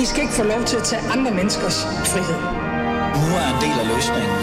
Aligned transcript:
I 0.00 0.04
skal 0.04 0.22
ikke 0.22 0.34
få 0.34 0.42
lov 0.42 0.64
til 0.64 0.76
at 0.76 0.82
tage 0.82 1.02
andre 1.02 1.30
menneskers 1.30 1.84
frihed. 1.84 2.40
Nu 3.20 3.26
er 3.40 3.46
en 3.54 3.60
del 3.64 3.76
af 3.82 3.86
løsningen. 3.94 4.36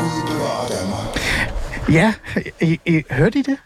Gud 0.00 0.20
bevarer 0.30 0.66
Danmark. 0.76 1.08
Ja, 1.88 2.14
I, 2.60 2.80
I, 2.86 3.02
hørte 3.10 3.38
I 3.38 3.42
det? 3.42 3.56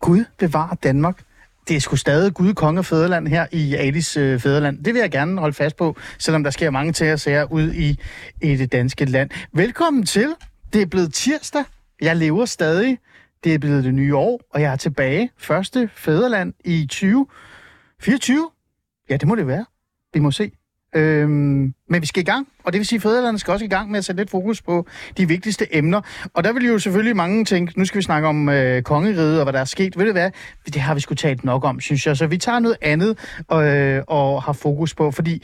Gud 0.00 0.24
bevarer 0.38 0.74
Danmark. 0.74 1.22
Det 1.68 1.76
er 1.76 1.80
sgu 1.80 1.96
stadig 1.96 2.34
Gud, 2.34 2.54
konge 2.54 2.80
og 2.80 2.84
fædreland 2.84 3.28
her 3.28 3.46
i 3.52 3.74
Alis 3.74 4.16
øh, 4.16 4.40
fædreland. 4.40 4.84
Det 4.84 4.94
vil 4.94 5.00
jeg 5.00 5.10
gerne 5.10 5.40
holde 5.40 5.54
fast 5.54 5.76
på, 5.76 5.96
selvom 6.18 6.44
der 6.44 6.50
sker 6.50 6.70
mange 6.70 6.92
ting 6.92 7.12
og 7.12 7.20
sager 7.20 7.52
ud 7.52 7.72
i, 7.72 7.98
i 8.42 8.56
det 8.56 8.72
danske 8.72 9.04
land. 9.04 9.30
Velkommen 9.52 10.06
til. 10.06 10.34
Det 10.72 10.82
er 10.82 10.86
blevet 10.86 11.14
tirsdag. 11.14 11.64
Jeg 12.00 12.16
lever 12.16 12.44
stadig. 12.44 12.98
Det 13.44 13.54
er 13.54 13.58
blevet 13.58 13.84
det 13.84 13.94
nye 13.94 14.16
år, 14.16 14.40
og 14.50 14.60
jeg 14.60 14.72
er 14.72 14.76
tilbage. 14.76 15.30
Første 15.36 15.90
fædreland 15.94 16.54
i 16.64 16.86
2024. 16.86 18.50
Ja, 19.10 19.16
det 19.16 19.28
må 19.28 19.34
det 19.34 19.46
være. 19.46 19.64
Vi 20.14 20.20
må 20.20 20.30
se. 20.30 20.52
Øhm, 20.94 21.74
men 21.88 22.00
vi 22.00 22.06
skal 22.06 22.22
i 22.22 22.24
gang, 22.24 22.46
og 22.64 22.72
det 22.72 22.78
vil 22.78 22.86
sige, 22.86 22.96
at 22.96 23.02
fædrelandet 23.02 23.40
skal 23.40 23.52
også 23.52 23.64
i 23.64 23.68
gang 23.68 23.90
med 23.90 23.98
at 23.98 24.04
sætte 24.04 24.20
lidt 24.20 24.30
fokus 24.30 24.62
på 24.62 24.86
de 25.16 25.28
vigtigste 25.28 25.76
emner. 25.76 26.00
Og 26.34 26.44
der 26.44 26.52
vil 26.52 26.66
jo 26.66 26.78
selvfølgelig 26.78 27.16
mange 27.16 27.44
tænke, 27.44 27.78
nu 27.78 27.84
skal 27.84 27.98
vi 27.98 28.02
snakke 28.02 28.28
om 28.28 28.48
øh, 28.48 28.82
kongeriget 28.82 29.38
og 29.38 29.44
hvad 29.44 29.52
der 29.52 29.60
er 29.60 29.64
sket. 29.64 29.98
Ved 29.98 30.06
du 30.06 30.12
hvad? 30.12 30.30
Det 30.66 30.76
har 30.76 30.94
vi 30.94 31.00
sgu 31.00 31.14
talt 31.14 31.44
nok 31.44 31.64
om, 31.64 31.80
synes 31.80 32.06
jeg. 32.06 32.16
Så 32.16 32.26
vi 32.26 32.38
tager 32.38 32.58
noget 32.58 32.76
andet 32.82 33.18
øh, 33.52 34.02
og 34.08 34.42
har 34.42 34.52
fokus 34.52 34.94
på, 34.94 35.10
fordi 35.10 35.42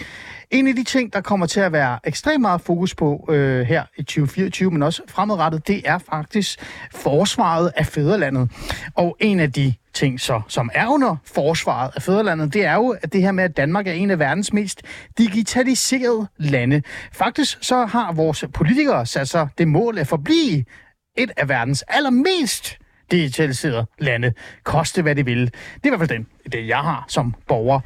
en 0.50 0.68
af 0.68 0.74
de 0.74 0.84
ting, 0.84 1.12
der 1.12 1.20
kommer 1.20 1.46
til 1.46 1.60
at 1.60 1.72
være 1.72 1.98
ekstremt 2.04 2.40
meget 2.40 2.60
fokus 2.60 2.94
på 2.94 3.28
øh, 3.30 3.66
her 3.66 3.84
i 3.96 4.02
2024, 4.02 4.70
men 4.70 4.82
også 4.82 5.02
fremadrettet, 5.08 5.68
det 5.68 5.82
er 5.84 5.98
faktisk 5.98 6.64
forsvaret 6.94 7.72
af 7.76 7.86
fædrelandet. 7.86 8.50
Og 8.94 9.16
en 9.20 9.40
af 9.40 9.52
de 9.52 9.74
ting, 9.94 10.20
så, 10.20 10.40
som 10.48 10.70
er 10.74 10.86
under 10.86 11.16
forsvaret 11.24 11.90
af 11.96 12.02
fædrelandet, 12.02 12.54
det 12.54 12.64
er 12.64 12.74
jo 12.74 12.96
at 13.02 13.12
det 13.12 13.22
her 13.22 13.32
med, 13.32 13.44
at 13.44 13.56
Danmark 13.56 13.86
er 13.86 13.92
en 13.92 14.10
af 14.10 14.18
verdens 14.18 14.52
mest 14.52 14.82
digitaliserede 15.18 16.28
lande. 16.36 16.82
Faktisk 17.12 17.58
så 17.60 17.86
har 17.86 18.12
vores 18.12 18.44
politikere 18.54 19.06
sat 19.06 19.28
sig 19.28 19.48
det 19.58 19.68
mål 19.68 19.98
at 19.98 20.06
forblive 20.06 20.64
et 21.16 21.30
af 21.36 21.48
verdens 21.48 21.84
allermest 21.88 22.78
digitaliserede 23.10 23.86
lande. 23.98 24.32
Koste 24.64 25.02
hvad 25.02 25.14
det 25.14 25.26
vil. 25.26 25.40
Det 25.40 25.52
er 25.82 25.86
i 25.86 25.88
hvert 25.88 26.08
fald 26.08 26.18
den, 26.18 26.26
det 26.52 26.68
jeg 26.68 26.78
har 26.78 27.04
som 27.08 27.34
borger. 27.48 27.80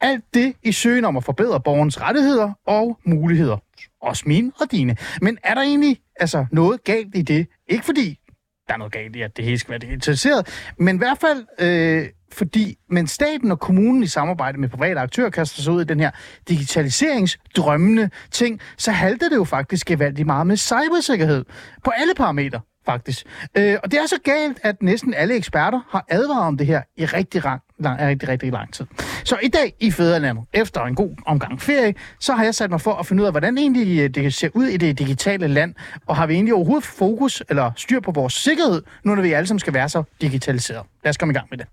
Alt 0.00 0.24
det 0.34 0.54
i 0.62 0.72
søgen 0.72 1.04
om 1.04 1.16
at 1.16 1.24
forbedre 1.24 1.60
borgernes 1.60 2.00
rettigheder 2.00 2.52
og 2.66 2.98
muligheder. 3.04 3.56
Også 4.02 4.22
mine 4.26 4.52
og 4.60 4.72
dine. 4.72 4.96
Men 5.22 5.38
er 5.44 5.54
der 5.54 5.62
egentlig 5.62 5.98
altså, 6.20 6.46
noget 6.52 6.84
galt 6.84 7.14
i 7.14 7.22
det? 7.22 7.46
Ikke 7.68 7.84
fordi 7.84 8.18
der 8.68 8.74
er 8.74 8.78
noget 8.78 8.92
galt 8.92 9.16
i, 9.16 9.22
at 9.22 9.36
det 9.36 9.44
hele 9.44 9.58
skal 9.58 9.70
være 9.70 9.78
digitaliseret, 9.78 10.70
men 10.78 10.96
i 10.96 10.98
hvert 10.98 11.18
fald 11.18 11.46
øh, 11.58 12.08
fordi, 12.32 12.78
men 12.90 13.06
staten 13.06 13.50
og 13.50 13.60
kommunen 13.60 14.02
i 14.02 14.06
samarbejde 14.06 14.60
med 14.60 14.68
private 14.68 15.00
aktører 15.00 15.30
kaster 15.30 15.62
sig 15.62 15.72
ud 15.72 15.82
i 15.82 15.84
den 15.84 16.00
her 16.00 16.10
digitaliseringsdrømmende 16.48 18.10
ting, 18.30 18.60
så 18.76 18.90
halter 18.90 19.28
det 19.28 19.36
jo 19.36 19.44
faktisk 19.44 19.86
gevaldigt 19.86 20.26
meget 20.26 20.46
med 20.46 20.56
cybersikkerhed 20.56 21.44
på 21.84 21.90
alle 21.90 22.14
parametre 22.14 22.60
faktisk. 22.86 23.26
Øh, 23.56 23.76
og 23.82 23.90
det 23.90 23.98
er 23.98 24.06
så 24.06 24.20
galt, 24.24 24.60
at 24.62 24.82
næsten 24.82 25.14
alle 25.14 25.34
eksperter 25.34 25.80
har 25.90 26.04
advaret 26.08 26.46
om 26.46 26.56
det 26.56 26.66
her 26.66 26.82
i 26.96 27.04
rigtig 27.04 27.44
lang, 27.44 27.62
lang, 27.78 28.00
rigtig, 28.00 28.28
rigtig 28.28 28.52
lang 28.52 28.72
tid. 28.72 28.86
Så 29.24 29.36
i 29.42 29.48
dag 29.48 29.74
i 29.80 29.90
Fæderlandet, 29.90 30.44
efter 30.52 30.80
en 30.80 30.94
god 30.94 31.10
omgang 31.26 31.60
ferie, 31.60 31.94
så 32.20 32.32
har 32.32 32.44
jeg 32.44 32.54
sat 32.54 32.70
mig 32.70 32.80
for 32.80 32.92
at 32.94 33.06
finde 33.06 33.22
ud 33.22 33.26
af, 33.26 33.32
hvordan 33.32 33.58
egentlig 33.58 34.00
øh, 34.00 34.10
det 34.10 34.34
ser 34.34 34.48
ud 34.54 34.64
i 34.66 34.76
det 34.76 34.98
digitale 34.98 35.48
land, 35.48 35.74
og 36.06 36.16
har 36.16 36.26
vi 36.26 36.34
egentlig 36.34 36.54
overhovedet 36.54 36.84
fokus 36.84 37.42
eller 37.48 37.70
styr 37.76 38.00
på 38.00 38.10
vores 38.10 38.32
sikkerhed, 38.32 38.82
nu 39.04 39.14
når 39.14 39.22
vi 39.22 39.32
alle 39.32 39.46
sammen 39.46 39.60
skal 39.60 39.74
være 39.74 39.88
så 39.88 40.02
digitaliseret. 40.20 40.86
Lad 41.04 41.10
os 41.10 41.16
komme 41.16 41.32
i 41.32 41.34
gang 41.34 41.46
med 41.50 41.58
det. 41.58 41.66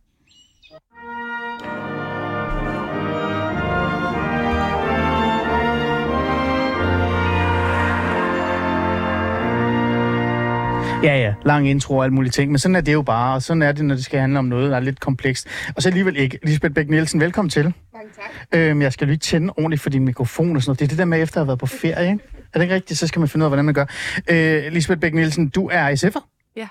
Ja, 11.03 11.17
ja, 11.17 11.33
lang 11.45 11.69
intro 11.69 11.97
og 11.97 12.03
alle 12.03 12.13
mulige 12.13 12.31
ting, 12.31 12.51
men 12.51 12.59
sådan 12.59 12.75
er 12.75 12.81
det 12.81 12.93
jo 12.93 13.01
bare, 13.01 13.35
og 13.35 13.41
sådan 13.41 13.61
er 13.61 13.71
det, 13.71 13.85
når 13.85 13.95
det 13.95 14.05
skal 14.05 14.19
handle 14.19 14.39
om 14.39 14.45
noget, 14.45 14.71
der 14.71 14.75
er 14.75 14.81
lidt 14.81 14.99
komplekst. 14.99 15.47
Og 15.75 15.81
så 15.81 15.89
alligevel 15.89 16.17
ikke. 16.17 16.39
Lisbeth 16.43 16.73
Bæk 16.73 16.89
Nielsen, 16.89 17.19
velkommen 17.19 17.49
til. 17.49 17.63
Mange 17.63 18.09
tak. 18.15 18.59
Øhm, 18.59 18.81
jeg 18.81 18.93
skal 18.93 19.07
lige 19.07 19.17
tænde 19.17 19.53
ordentligt 19.57 19.81
for 19.81 19.89
din 19.89 20.05
mikrofon 20.05 20.55
og 20.55 20.61
sådan 20.61 20.69
noget. 20.69 20.79
Det 20.79 20.85
er 20.85 20.89
det 20.89 20.97
der 20.97 21.05
med, 21.05 21.21
efter 21.21 21.37
at 21.37 21.41
have 21.41 21.47
været 21.47 21.59
på 21.59 21.65
ferie, 21.65 22.11
ikke? 22.11 22.23
Er 22.53 22.59
det 22.59 22.61
ikke 22.61 22.75
rigtigt? 22.75 22.99
Så 22.99 23.07
skal 23.07 23.19
man 23.19 23.29
finde 23.29 23.43
ud 23.43 23.45
af, 23.45 23.49
hvordan 23.49 23.65
man 23.65 23.73
gør. 23.73 23.85
Øh, 24.29 24.71
Lisbeth 24.71 24.99
Bæk 24.99 25.13
Nielsen, 25.13 25.49
du 25.49 25.69
er 25.71 25.89
SF'er. 25.95 26.51
Ja. 26.55 26.67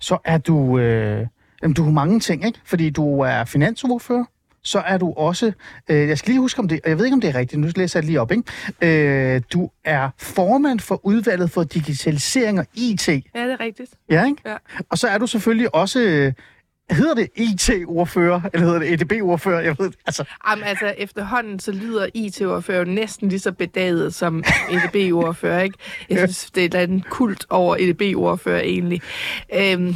Så 0.00 0.18
er 0.24 0.38
du... 0.38 0.78
Øh, 0.78 1.26
jamen, 1.62 1.74
du 1.74 1.82
har 1.84 1.90
mange 1.90 2.20
ting, 2.20 2.46
ikke? 2.46 2.58
Fordi 2.64 2.90
du 2.90 3.20
er 3.20 3.44
finansordfører. 3.44 4.24
Så 4.66 4.78
er 4.78 4.98
du 4.98 5.12
også... 5.12 5.52
Øh, 5.88 6.08
jeg 6.08 6.18
skal 6.18 6.30
lige 6.30 6.40
huske 6.40 6.58
om 6.58 6.68
det, 6.68 6.80
og 6.84 6.88
jeg 6.88 6.98
ved 6.98 7.04
ikke, 7.04 7.14
om 7.14 7.20
det 7.20 7.30
er 7.30 7.34
rigtigt. 7.34 7.60
Nu 7.60 7.68
læser 7.76 7.98
jeg 7.98 8.02
det 8.02 8.08
lige 8.08 8.20
op, 8.20 8.32
ikke? 8.32 9.34
Øh, 9.34 9.42
du 9.52 9.70
er 9.84 10.10
formand 10.18 10.80
for 10.80 11.00
udvalget 11.06 11.50
for 11.50 11.64
digitalisering 11.64 12.58
og 12.58 12.66
IT. 12.74 13.08
Ja, 13.08 13.14
det 13.14 13.24
er 13.34 13.60
rigtigt. 13.60 13.90
Ja, 14.10 14.24
ikke? 14.24 14.42
Ja. 14.46 14.56
Og 14.90 14.98
så 14.98 15.08
er 15.08 15.18
du 15.18 15.26
selvfølgelig 15.26 15.74
også... 15.74 16.32
Hedder 16.90 17.14
det 17.14 17.28
IT-ordfører, 17.36 18.40
eller 18.52 18.66
hedder 18.66 18.78
det 18.78 18.92
EDB-ordfører? 18.92 19.60
Jeg 19.60 19.76
ved, 19.78 19.90
altså, 20.06 20.24
Jamen, 20.50 20.64
altså, 20.64 20.94
efterhånden 20.98 21.60
så 21.60 21.72
lyder 21.72 22.06
IT-ordfører 22.14 22.84
næsten 22.84 23.28
lige 23.28 23.38
så 23.40 23.52
bedaget 23.52 24.14
som 24.14 24.44
EDB-ordfører, 24.70 25.62
ikke? 25.62 25.78
Jeg 26.10 26.18
synes, 26.18 26.50
det 26.50 26.74
er 26.74 26.82
en 26.82 27.04
kult 27.10 27.46
over 27.50 27.76
EDB-ordfører 27.78 28.60
egentlig. 28.60 29.02
Øhm, 29.54 29.94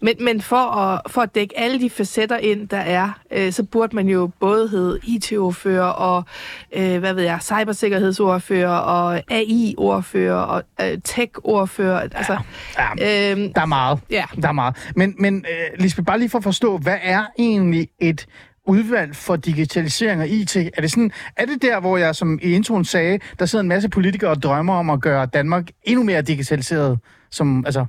men 0.00 0.14
men 0.20 0.40
for, 0.40 0.56
at, 0.76 1.00
for 1.10 1.20
at 1.20 1.34
dække 1.34 1.58
alle 1.58 1.80
de 1.80 1.90
facetter 1.90 2.36
ind, 2.36 2.68
der 2.68 2.76
er, 2.80 3.18
øh, 3.32 3.52
så 3.52 3.62
burde 3.62 3.96
man 3.96 4.08
jo 4.08 4.30
både 4.40 4.68
hedde 4.68 5.00
IT-ordfører 5.02 5.82
og, 5.88 6.24
øh, 6.72 6.98
hvad 6.98 7.14
ved 7.14 7.22
jeg, 7.22 7.38
cybersikkerhedsordfører 7.42 8.76
og 8.76 9.22
AI-ordfører 9.30 10.34
og 10.36 10.62
øh, 10.80 10.98
tech-ordfører. 11.04 12.00
Altså, 12.00 12.38
ja, 12.78 13.30
øhm, 13.32 13.52
der 13.52 13.60
er 13.60 13.66
meget. 13.66 13.98
ja. 14.10 14.24
Der 14.42 14.48
er 14.48 14.52
meget. 14.52 14.76
Men, 14.96 15.14
men 15.18 15.36
øh, 15.50 15.80
Lisbeth, 15.82 16.06
bare 16.06 16.18
lige 16.18 16.31
for 16.32 16.38
at 16.38 16.44
forstå, 16.44 16.78
hvad 16.78 16.98
er 17.02 17.24
egentlig 17.38 17.88
et 18.00 18.26
udvalg 18.66 19.16
for 19.16 19.36
digitalisering 19.36 20.20
og 20.20 20.28
IT? 20.28 20.56
Er 20.56 20.80
det, 20.80 20.90
sådan, 20.90 21.10
er 21.36 21.46
det 21.46 21.62
der, 21.62 21.80
hvor 21.80 21.96
jeg 21.96 22.14
som 22.14 22.38
i 22.42 22.52
introen 22.54 22.84
sagde, 22.84 23.18
der 23.38 23.46
sidder 23.46 23.62
en 23.62 23.68
masse 23.68 23.88
politikere 23.88 24.30
og 24.30 24.42
drømmer 24.42 24.74
om 24.74 24.90
at 24.90 25.00
gøre 25.00 25.26
Danmark 25.26 25.70
endnu 25.82 26.04
mere 26.04 26.22
digitaliseret? 26.22 26.98
Som, 27.30 27.66
altså, 27.66 27.86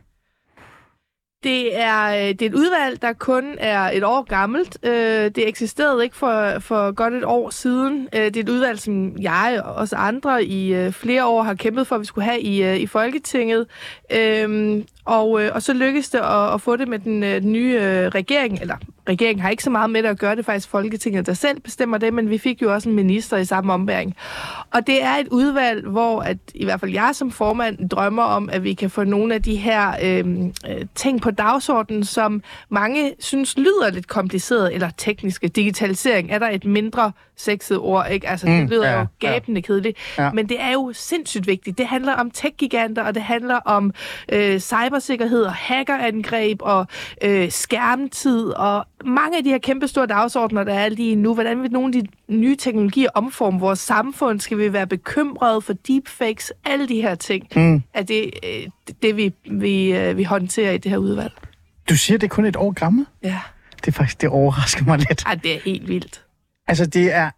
Det 1.44 1.80
er, 1.82 2.06
øh, 2.06 2.30
det 2.30 2.42
er 2.42 2.46
et 2.46 2.54
udvalg, 2.54 3.02
der 3.02 3.14
kun 3.14 3.56
er 3.60 3.80
et 3.82 4.04
år 4.04 4.24
gammelt. 4.24 4.78
Øh, 4.84 4.92
det 5.36 5.48
eksisterede 5.48 6.04
ikke 6.04 6.16
for, 6.16 6.60
for 6.60 6.92
godt 6.92 7.14
et 7.14 7.24
år 7.26 7.50
siden. 7.50 8.08
Øh, 8.16 8.22
det 8.22 8.38
er 8.38 8.42
et 8.42 8.50
udvalg, 8.50 8.80
som 8.80 9.18
jeg 9.22 9.62
og 9.66 9.74
os 9.76 9.94
andre 9.94 10.44
i 10.46 10.92
flere 10.92 11.26
år 11.26 11.44
har 11.44 11.54
kæmpet 11.54 11.88
for, 11.88 11.96
at 11.96 12.02
vi 12.02 12.06
skulle 12.06 12.26
have 12.26 12.42
i, 12.42 12.82
i 12.82 12.88
Folketinget. 12.88 13.68
Øhm, 14.12 14.86
og, 15.06 15.44
øh, 15.44 15.52
og 15.54 15.62
så 15.62 15.74
lykkedes 15.74 16.10
det 16.10 16.20
at, 16.20 16.54
at 16.54 16.62
få 16.62 16.76
det 16.76 16.88
med 16.88 17.00
den, 17.00 17.24
øh, 17.24 17.42
nye 17.42 17.80
øh, 17.82 18.08
regering, 18.08 18.62
eller 18.62 18.76
regeringen 19.10 19.42
har 19.42 19.50
ikke 19.50 19.64
så 19.64 19.70
meget 19.70 19.90
med 19.90 20.04
det 20.04 20.10
at 20.10 20.20
gøre, 20.20 20.32
det 20.32 20.40
er 20.40 20.44
faktisk 20.44 20.70
Folketinget, 20.70 21.26
der 21.26 21.34
selv 21.34 21.60
bestemmer 21.60 21.98
det, 21.98 22.14
men 22.14 22.30
vi 22.30 22.38
fik 22.38 22.62
jo 22.62 22.74
også 22.74 22.90
en 22.90 22.96
minister 22.96 23.38
i 23.38 23.46
samme 23.46 23.74
ombæring. 23.74 24.16
Og 24.74 24.88
det 24.88 25.04
er 25.04 25.16
et 25.16 25.28
udvalg, 25.32 25.88
hvor 25.88 26.20
at, 26.22 26.38
i 26.56 26.66
hvert 26.66 26.80
fald 26.80 26.92
jeg 26.92 27.10
som 27.14 27.32
formand 27.32 27.90
drømmer 27.90 28.24
om, 28.24 28.50
at 28.52 28.64
vi 28.64 28.74
kan 28.74 28.90
få 28.90 29.04
nogle 29.04 29.34
af 29.34 29.44
de 29.44 29.56
her 29.56 29.92
øh, 30.04 30.26
øh, 30.70 30.86
ting 30.96 31.22
på 31.22 31.32
dagsordenen, 31.32 32.04
som 32.04 32.42
mange 32.70 33.14
synes 33.20 33.58
lyder 33.58 33.92
lidt 33.92 34.08
kompliceret 34.08 34.74
eller 34.74 34.90
tekniske. 34.98 35.48
Digitalisering 35.48 36.32
er 36.32 36.40
der 36.40 36.50
et 36.50 36.66
mindre 36.66 37.12
sexet 37.38 37.78
ord, 37.78 38.08
ikke? 38.12 38.30
Altså, 38.30 38.48
Mm, 38.48 38.60
det 38.60 38.70
lyder 38.70 38.90
ja, 38.92 39.00
jo 39.00 39.06
gabende 39.20 39.62
kedeligt. 39.62 39.98
Ja. 40.18 40.32
Men 40.32 40.50
det 40.50 40.62
er 40.62 40.72
jo 40.72 40.92
sindssygt 40.96 41.48
vigtigt. 41.48 41.78
Det 41.78 41.88
handler 41.88 42.14
om 42.14 42.32
tech-giganter, 42.32 43.04
og 43.04 43.16
det 43.16 43.24
handler 43.24 43.56
om 43.56 43.94
øh, 44.32 44.60
cybersikkerhed 45.00 45.44
og 45.44 45.54
hackerangreb 45.54 46.58
og 46.62 46.88
øh, 47.24 47.52
skærmtid 47.52 48.48
og 48.50 48.86
mange 49.06 49.38
af 49.38 49.44
de 49.44 49.50
her 49.50 49.58
kæmpe 49.58 49.88
store 49.88 50.06
dagsordner, 50.08 50.64
der 50.64 50.74
er 50.74 50.90
lige 50.90 51.16
nu. 51.16 51.34
Hvordan 51.34 51.62
vil 51.64 51.72
nogle 51.72 51.98
af 51.98 52.04
de 52.04 52.08
nye 52.34 52.56
teknologier 52.56 53.10
omforme 53.14 53.60
vores 53.60 53.80
samfund? 53.80 54.40
Skal 54.40 54.58
vi 54.58 54.74
være 54.74 54.88
bekymrede 54.88 55.62
for 55.62 55.74
deepfakes? 55.74 56.54
Alle 56.66 56.88
de 56.88 57.02
her 57.02 57.16
ting 57.16 57.48
Mm. 57.56 57.84
er 57.94 58.04
det, 58.04 58.32
øh, 58.44 58.68
det 59.02 59.18
vi, 59.18 59.34
vi, 59.52 59.96
øh, 59.98 60.18
vi 60.18 60.24
håndterer 60.24 60.72
i 60.72 60.78
det 60.78 60.92
her 60.92 60.98
udvalg. 60.98 61.34
du 61.90 61.98
siger, 61.98 62.18
det 62.18 62.28
er 62.28 62.30
kun 62.36 62.46
et 62.46 62.56
år 62.56 62.72
gammelt? 62.72 63.10
Ja, 63.24 63.40
Det 63.76 63.88
er 63.88 63.92
faktisk, 63.92 64.22
det 64.22 64.30
overrasker 64.30 64.86
mig 64.86 64.98
lidt. 64.98 65.24
Ej, 65.26 65.36
det 65.36 65.56
er 65.56 65.60
helt 65.66 65.88
vildt. 65.88 66.24
Altså, 66.68 66.86
det 66.86 67.14
er... 67.14 67.30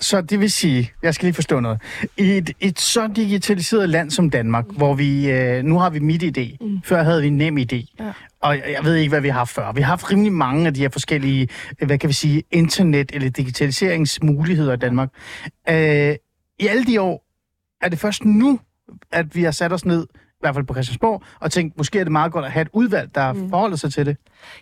Så 0.00 0.20
det 0.20 0.40
vil 0.40 0.50
sige, 0.50 0.92
jeg 1.02 1.14
skal 1.14 1.26
lige 1.26 1.34
forstå 1.34 1.60
noget. 1.60 1.80
I 2.16 2.22
et, 2.22 2.50
et 2.60 2.80
så 2.80 3.06
digitaliseret 3.16 3.88
land 3.88 4.10
som 4.10 4.30
Danmark, 4.30 4.68
mm. 4.68 4.76
hvor 4.76 4.94
vi, 4.94 5.30
øh, 5.30 5.64
nu 5.64 5.78
har 5.78 5.90
vi 5.90 5.98
mit 5.98 6.22
idé, 6.22 6.56
mm. 6.60 6.82
før 6.84 7.02
havde 7.02 7.22
vi 7.22 7.30
nem 7.30 7.58
idé. 7.58 7.94
Ja. 8.00 8.12
Og 8.40 8.56
jeg, 8.56 8.80
ved 8.84 8.94
ikke, 8.94 9.08
hvad 9.08 9.20
vi 9.20 9.28
har 9.28 9.38
haft 9.38 9.50
før. 9.50 9.72
Vi 9.72 9.80
har 9.80 9.88
haft 9.88 10.10
rimelig 10.10 10.32
mange 10.32 10.66
af 10.66 10.74
de 10.74 10.80
her 10.80 10.88
forskellige, 10.88 11.48
øh, 11.80 11.86
hvad 11.86 11.98
kan 11.98 12.08
vi 12.08 12.14
sige, 12.14 12.42
internet- 12.50 13.14
eller 13.14 13.30
digitaliseringsmuligheder 13.30 14.72
i 14.72 14.76
Danmark. 14.76 15.08
Øh, 15.68 16.14
I 16.58 16.66
alle 16.66 16.86
de 16.86 17.00
år 17.00 17.24
er 17.82 17.88
det 17.88 17.98
først 17.98 18.24
nu, 18.24 18.60
at 19.12 19.36
vi 19.36 19.42
har 19.42 19.50
sat 19.50 19.72
os 19.72 19.84
ned, 19.84 20.06
hvert 20.46 20.54
fald 20.54 20.66
på 20.66 20.74
Christiansborg, 20.74 21.22
og 21.40 21.52
tænkt, 21.52 21.76
måske 21.76 21.98
er 21.98 22.04
det 22.04 22.12
meget 22.12 22.32
godt 22.32 22.44
at 22.44 22.50
have 22.50 22.62
et 22.62 22.68
udvalg, 22.72 23.14
der 23.14 23.32
mm. 23.32 23.50
forholder 23.50 23.76
sig 23.76 23.92
til 23.92 24.06
det. 24.06 24.16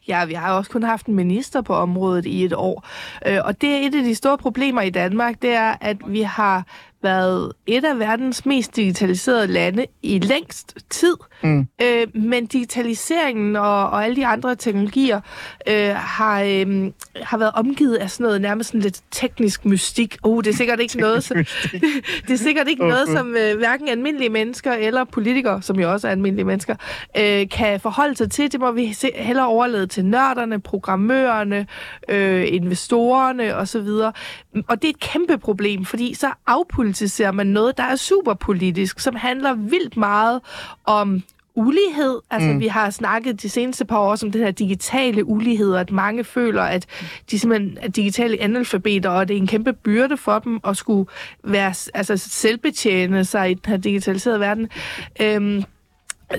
Ja, 0.09 0.25
vi 0.25 0.35
har 0.35 0.53
også 0.53 0.71
kun 0.71 0.83
haft 0.83 1.07
en 1.07 1.15
minister 1.15 1.63
på 1.63 1.75
området 1.75 2.27
i 2.27 2.45
et 2.45 2.53
år. 2.53 2.87
Øh, 3.27 3.39
og 3.45 3.61
det 3.61 3.71
er 3.71 3.87
et 3.87 3.95
af 3.95 4.03
de 4.03 4.15
store 4.15 4.39
problemer 4.39 4.83
i 4.83 4.91
Danmark, 4.91 5.43
det 5.43 5.51
er, 5.51 5.75
at 5.81 5.97
vi 6.07 6.23
har 6.23 6.67
været 7.05 7.53
et 7.67 7.85
af 7.85 7.99
verdens 7.99 8.47
mest 8.47 8.77
digitaliserede 8.77 9.47
lande 9.47 9.87
i 10.03 10.19
længst 10.19 10.75
tid. 10.91 11.17
Mm. 11.43 11.69
Øh, 11.83 12.07
men 12.15 12.47
digitaliseringen 12.47 13.57
og, 13.57 13.91
og 13.91 14.05
alle 14.05 14.17
de 14.17 14.27
andre 14.27 14.57
teknologier 14.57 15.21
øh, 15.69 15.95
har, 15.95 16.43
øh, 16.43 16.91
har 17.23 17.39
været 17.39 17.53
omgivet 17.55 17.97
af 17.97 18.11
sådan 18.11 18.25
noget 18.25 18.41
nærmest 18.41 18.69
sådan 18.69 18.81
lidt 18.81 19.01
teknisk 19.11 19.65
mystik. 19.65 20.17
Oh, 20.23 20.45
det 20.45 20.51
er 20.51 20.55
sikkert 20.55 20.81
ikke 20.81 20.99
noget, 20.99 21.25
som, 21.25 21.37
det 22.27 22.31
er 22.31 22.37
sikkert 22.37 22.69
ikke 22.69 22.89
noget, 22.89 23.09
som 23.09 23.37
øh, 23.37 23.57
hverken 23.59 23.89
almindelige 23.89 24.31
mennesker 24.31 24.73
eller 24.73 25.05
politikere, 25.05 25.63
som 25.63 25.81
jo 25.81 25.93
også 25.93 26.07
er 26.07 26.13
almindelige 26.13 26.45
mennesker, 26.45 26.77
øh, 27.19 27.49
kan 27.49 27.81
forholde 27.81 28.17
sig 28.17 28.31
til. 28.31 28.53
Det 28.53 28.61
må 28.61 28.73
vi 28.73 28.93
se, 28.93 29.11
hellere 29.15 29.47
overlade 29.47 29.87
til 29.87 30.05
nørderne, 30.05 30.61
programmørerne, 30.61 31.67
øh, 32.09 32.53
investorerne 32.55 33.57
osv. 33.57 33.89
Og 34.69 34.83
det 34.83 34.85
er 34.85 34.91
et 34.91 35.01
kæmpe 35.01 35.39
problem, 35.39 35.85
fordi 35.85 36.15
så 36.15 36.31
afpolitiserer 36.47 36.94
man 37.33 37.47
noget, 37.47 37.77
der 37.77 37.83
er 37.83 37.97
super 37.97 38.35
politisk, 38.35 39.01
som 39.01 39.15
handler 39.15 39.55
vildt 39.55 39.97
meget 39.97 40.41
om 40.85 41.23
ulighed. 41.55 42.21
Altså, 42.31 42.49
mm. 42.49 42.61
vi 42.61 42.67
har 42.67 42.91
snakket 42.91 43.43
de 43.43 43.49
seneste 43.49 43.85
par 43.85 43.99
år 43.99 44.25
om 44.25 44.33
den 44.33 44.41
her 44.41 44.51
digitale 44.51 45.25
ulighed, 45.25 45.73
og 45.73 45.81
at 45.81 45.91
mange 45.91 46.25
føler, 46.25 46.63
at 46.63 46.87
de 47.31 47.39
simpelthen 47.39 47.79
er 47.81 47.89
digitale 47.89 48.41
analfabeter, 48.41 49.11
og 49.11 49.29
det 49.29 49.37
er 49.37 49.39
en 49.39 49.47
kæmpe 49.47 49.73
byrde 49.73 50.17
for 50.17 50.39
dem 50.39 50.61
at 50.65 50.77
skulle 50.77 51.11
være, 51.45 51.75
altså, 51.95 52.17
selvbetjene 52.17 53.25
sig 53.25 53.51
i 53.51 53.55
den 53.55 53.71
her 53.71 53.77
digitaliserede 53.77 54.41
verden. 54.41 54.69
Øhm, 55.21 55.65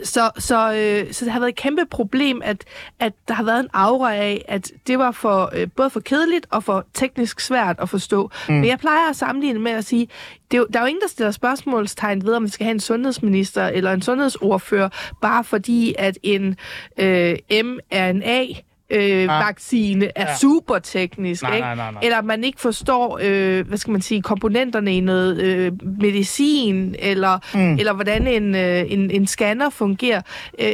så, 0.04 0.32
så, 0.38 0.74
øh, 0.74 1.14
så 1.14 1.26
det 1.26 1.34
har 1.34 1.40
været 1.40 1.50
et 1.50 1.56
kæmpe 1.56 1.86
problem, 1.86 2.42
at, 2.46 2.64
at 3.00 3.14
der 3.28 3.34
har 3.34 3.44
været 3.44 3.60
en 3.60 3.70
aura 3.74 4.16
af, 4.16 4.46
at 4.48 4.72
det 4.88 5.00
var 5.00 5.12
for 5.12 5.50
øh, 5.54 5.68
både 5.76 5.90
for 5.90 6.00
kedeligt 6.00 6.48
og 6.52 6.64
for 6.64 6.86
teknisk 6.94 7.40
svært 7.40 7.76
at 7.80 7.90
forstå. 7.90 8.32
Mm. 8.48 8.54
Men 8.54 8.66
jeg 8.66 8.80
plejer 8.80 9.10
at 9.10 9.16
sammenligne 9.16 9.60
med 9.60 9.72
at 9.72 9.86
sige, 9.86 10.08
det 10.52 10.60
er 10.60 10.66
der 10.66 10.80
er 10.80 10.84
jo 10.84 10.88
ingen, 10.88 11.02
der 11.02 11.08
stiller 11.08 11.32
spørgsmålstegn 11.32 12.26
ved, 12.26 12.34
om 12.34 12.44
vi 12.44 12.50
skal 12.50 12.64
have 12.64 12.74
en 12.74 12.80
sundhedsminister 12.80 13.68
eller 13.68 13.94
en 13.94 14.02
sundhedsordfører, 14.02 14.90
bare 15.22 15.44
fordi 15.44 15.96
at 15.98 16.18
en 16.24 16.58
øh, 17.00 17.38
mRNA 17.52 18.46
øh, 18.90 19.22
ah. 19.22 19.28
vaccine 19.28 20.12
er 20.16 20.30
ja. 20.30 20.36
super 20.36 20.80
teknisk, 20.80 21.44
nej, 21.44 21.56
ikke? 21.56 21.66
Nej, 21.66 21.76
nej, 21.76 21.92
nej. 21.92 22.02
eller 22.04 22.22
man 22.22 22.44
ikke 22.44 22.62
forstår, 22.62 23.20
øh, 23.24 23.68
hvad 23.68 23.78
skal 23.78 23.92
man 23.92 24.02
sige, 24.02 24.22
komponenterne 24.22 24.98
i 24.98 25.00
noget 25.00 25.42
øh, 25.42 25.72
medicin, 26.02 26.96
eller, 27.00 27.40
mm. 27.54 27.74
eller 27.74 27.94
hvordan 27.94 28.28
en, 28.28 28.56
øh, 28.56 28.92
en, 28.92 29.12
en 29.12 29.28
scanner 29.28 29.70
fungerer. 29.70 30.22
Øh, 30.60 30.68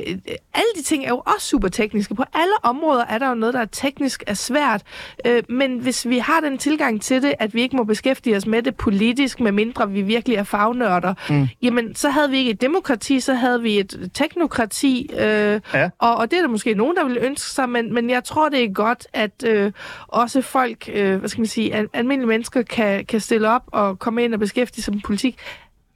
alle 0.54 0.72
de 0.78 0.84
ting 0.84 1.06
er 1.06 1.10
jo 1.10 1.24
også 1.36 1.48
super 1.48 1.68
tekniske. 1.68 2.16
På 2.16 2.24
alle 2.34 2.54
områder 2.64 3.06
er 3.06 3.18
der 3.18 3.30
jo 3.30 3.36
noget, 3.36 3.54
der 3.54 3.62
er 3.62 3.66
teknisk 3.66 4.24
er 4.28 4.34
svært, 4.34 4.82
øh, 5.26 5.44
men 5.50 5.78
hvis 5.78 6.08
vi 6.10 6.18
har 6.18 6.40
den 6.40 6.58
tilgang 6.58 7.02
til 7.02 7.22
det, 7.22 7.34
at 7.40 7.54
vi 7.54 7.62
ikke 7.62 7.76
må 7.76 7.84
beskæftige 7.84 8.38
os 8.38 8.46
med 8.46 8.62
det 8.62 8.76
politisk, 8.76 9.40
medmindre 9.40 9.92
vi 9.92 10.02
virkelig 10.02 10.38
er 10.38 10.44
fagnørder, 10.44 11.14
mm. 11.30 11.48
jamen 11.62 11.96
så 11.96 12.10
havde 12.10 12.30
vi 12.30 12.38
ikke 12.38 12.52
et 12.52 12.62
demokrati, 12.62 13.20
så 13.20 13.34
havde 13.34 13.62
vi 13.62 13.80
et 13.80 14.12
teknokrati, 14.14 15.10
øh, 15.14 15.62
ja. 15.74 15.90
og, 16.00 16.16
og 16.16 16.32
det 16.32 16.38
er 16.38 16.42
der 16.42 16.50
måske 16.50 16.74
nogen, 16.74 16.96
der 16.96 17.06
vil 17.08 17.18
ønske 17.22 17.50
sig, 17.50 17.70
men, 17.70 17.94
men 17.94 18.01
jeg 18.10 18.24
tror, 18.24 18.50
det 18.50 18.64
er 18.64 18.74
godt, 18.74 19.08
at 19.14 19.44
øh, 19.46 19.72
også 20.08 20.42
folk, 20.42 20.90
øh, 20.94 21.20
hvad 21.20 21.30
skal 21.30 21.42
man 21.42 21.48
sige, 21.48 21.76
al- 21.76 21.90
almindelige 21.94 22.28
mennesker 22.28 22.62
kan, 22.62 23.06
kan 23.06 23.20
stille 23.20 23.50
op 23.50 23.64
og 23.68 24.00
komme 24.00 24.24
ind 24.24 24.34
og 24.34 24.40
beskæftige 24.40 24.84
sig 24.84 24.94
med 24.94 25.02
politik. 25.02 25.40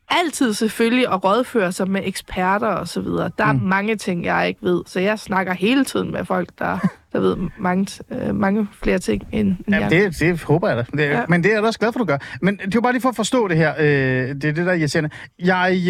Altid 0.10 0.54
selvfølgelig 0.54 1.08
at 1.08 1.24
rådføre 1.24 1.72
sig 1.72 1.90
med 1.90 2.02
eksperter 2.06 2.68
og 2.68 2.88
så 2.88 3.02
videre. 3.02 3.32
Der 3.38 3.46
er 3.46 3.54
mm. 3.54 3.60
mange 3.60 3.96
ting, 3.96 4.26
jeg 4.26 4.48
ikke 4.48 4.60
ved, 4.64 4.84
så 4.86 5.00
jeg 5.00 5.20
snakker 5.20 5.54
hele 5.54 5.86
tiden 5.86 6.12
med 6.12 6.26
folk, 6.26 6.50
der, 6.60 6.78
der 7.14 7.20
ved 7.20 7.38
mange, 7.60 8.04
øh, 8.12 8.36
mange 8.36 8.68
flere 8.84 9.00
ting 9.00 9.24
end, 9.32 9.48
end 9.48 9.76
Jamen, 9.76 9.90
det, 9.90 10.20
det 10.20 10.44
håber 10.44 10.68
jeg 10.68 10.78
da. 10.78 10.86
Det, 10.92 11.10
ja. 11.10 11.22
Men 11.30 11.44
det 11.44 11.50
er 11.50 11.54
jeg 11.54 11.62
da 11.62 11.68
også 11.68 11.80
glad 11.80 11.92
for, 11.92 12.00
du 12.00 12.06
gør. 12.06 12.18
Men 12.42 12.58
det 12.58 12.66
er 12.66 12.72
jo 12.76 12.82
bare 12.82 12.94
lige 12.94 13.02
for 13.02 13.10
at 13.10 13.16
forstå 13.16 13.48
det 13.48 13.58
her. 13.58 13.74
Øh, 13.80 13.86
det 13.88 14.44
er 14.44 14.52
det, 14.52 14.56
der 14.56 14.72
er 14.72 14.74
irriterende. 14.74 15.10
Jeg... 15.40 15.82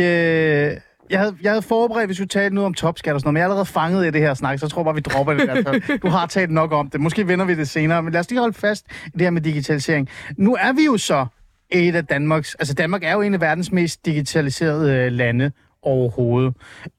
Øh 0.73 0.81
jeg 1.09 1.19
havde, 1.19 1.35
jeg 1.41 1.51
havde 1.51 1.61
forberedt, 1.61 2.07
hvis 2.07 2.19
vi 2.19 2.25
talte 2.25 2.55
noget 2.55 2.65
om 2.65 2.73
topskat 2.73 3.13
og 3.13 3.19
sådan 3.19 3.27
noget, 3.27 3.33
men 3.33 3.37
jeg 3.37 3.43
er 3.43 3.45
allerede 3.45 3.65
fanget 3.65 4.07
i 4.07 4.11
det 4.11 4.21
her 4.21 4.33
snak, 4.33 4.59
så 4.59 4.65
jeg 4.65 4.71
tror 4.71 4.83
bare, 4.83 4.95
vi 4.95 5.01
dropper 5.01 5.33
det 5.33 5.47
der. 5.47 5.97
Du 5.97 6.07
har 6.07 6.25
talt 6.25 6.51
nok 6.51 6.71
om 6.71 6.89
det. 6.89 7.01
Måske 7.01 7.27
vender 7.27 7.45
vi 7.45 7.55
det 7.55 7.69
senere, 7.69 8.03
men 8.03 8.13
lad 8.13 8.19
os 8.19 8.29
lige 8.29 8.39
holde 8.39 8.53
fast 8.53 8.85
i 9.05 9.09
det 9.09 9.21
her 9.21 9.29
med 9.29 9.41
digitalisering. 9.41 10.09
Nu 10.37 10.55
er 10.55 10.73
vi 10.73 10.85
jo 10.85 10.97
så 10.97 11.25
et 11.69 11.95
af 11.95 12.05
Danmarks... 12.05 12.55
Altså, 12.55 12.73
Danmark 12.73 13.03
er 13.03 13.11
jo 13.11 13.21
en 13.21 13.33
af 13.33 13.41
verdens 13.41 13.71
mest 13.71 14.05
digitaliserede 14.05 14.93
øh, 14.93 15.11
lande 15.11 15.51
overhovedet. 15.81 16.53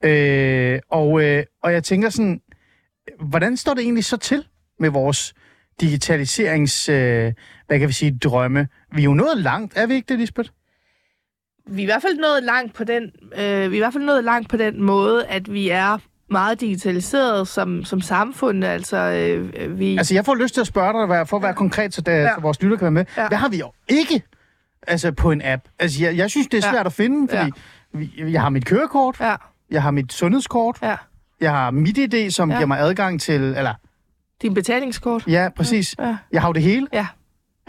Øh, 0.04 0.78
og, 0.90 1.22
øh, 1.22 1.44
og 1.62 1.72
jeg 1.72 1.84
tænker 1.84 2.08
sådan, 2.08 2.40
hvordan 3.20 3.56
står 3.56 3.74
det 3.74 3.82
egentlig 3.82 4.04
så 4.04 4.16
til 4.16 4.44
med 4.78 4.90
vores 4.90 5.34
digitaliserings... 5.80 6.88
Øh, 6.88 7.32
hvad 7.66 7.78
kan 7.78 7.88
vi 7.88 7.92
sige, 7.92 8.18
drømme? 8.18 8.68
Vi 8.92 9.00
er 9.00 9.04
jo 9.04 9.14
nået 9.14 9.38
langt, 9.38 9.76
er 9.76 9.86
vi 9.86 9.94
ikke 9.94 10.08
det, 10.08 10.18
Lisbeth? 10.18 10.50
Vi 11.66 11.80
er 11.80 11.82
i 11.82 11.86
hvert 11.86 12.02
fald 12.02 12.16
nået 12.18 12.42
langt 12.42 12.74
på 12.74 12.84
den, 12.84 13.02
øh, 13.38 13.40
vi 13.40 13.42
er 13.42 13.64
i 13.64 13.78
hvert 13.78 13.92
fald 13.92 14.04
nået 14.04 14.24
langt 14.24 14.48
på 14.48 14.56
den 14.56 14.82
måde, 14.82 15.26
at 15.26 15.52
vi 15.52 15.68
er 15.68 15.98
meget 16.30 16.60
digitaliseret 16.60 17.48
som, 17.48 17.84
som 17.84 18.00
samfund. 18.00 18.64
Altså, 18.64 18.96
øh, 18.96 19.78
vi... 19.78 19.96
altså, 19.96 20.14
jeg 20.14 20.24
får 20.24 20.34
lyst 20.34 20.54
til 20.54 20.60
at 20.60 20.66
spørge 20.66 21.08
dig, 21.08 21.28
for 21.28 21.36
at 21.36 21.42
være 21.42 21.54
konkret, 21.54 21.94
så, 21.94 22.00
der, 22.00 22.12
ja. 22.12 22.34
så 22.34 22.40
vores 22.40 22.62
lytter 22.62 22.76
kan 22.76 22.84
være 22.84 22.90
med. 22.90 23.04
Ja. 23.16 23.28
Hvad 23.28 23.38
har 23.38 23.48
vi 23.48 23.58
jo 23.58 23.72
ikke 23.88 24.22
altså, 24.86 25.12
på 25.12 25.30
en 25.30 25.42
app? 25.44 25.62
Altså, 25.78 26.04
jeg, 26.04 26.16
jeg 26.16 26.30
synes, 26.30 26.46
det 26.46 26.58
er 26.58 26.62
svært 26.62 26.74
ja. 26.74 26.84
at 26.84 26.92
finde, 26.92 27.28
fordi 27.28 27.50
ja. 28.18 28.30
jeg 28.30 28.40
har 28.42 28.48
mit 28.48 28.64
kørekort, 28.64 29.20
ja. 29.20 29.36
jeg 29.70 29.82
har 29.82 29.90
mit 29.90 30.12
sundhedskort, 30.12 30.78
ja. 30.82 30.96
jeg 31.40 31.50
har 31.50 31.70
mit 31.70 31.98
ID, 31.98 32.30
som 32.30 32.50
ja. 32.50 32.56
giver 32.56 32.66
mig 32.66 32.78
adgang 32.80 33.20
til... 33.20 33.42
Eller, 33.42 33.74
Din 34.42 34.54
betalingskort? 34.54 35.26
Ja, 35.26 35.48
præcis. 35.56 35.94
Ja. 35.98 36.16
Jeg 36.32 36.40
har 36.40 36.48
jo 36.48 36.52
det 36.52 36.62
hele. 36.62 36.86
Ja. 36.92 37.06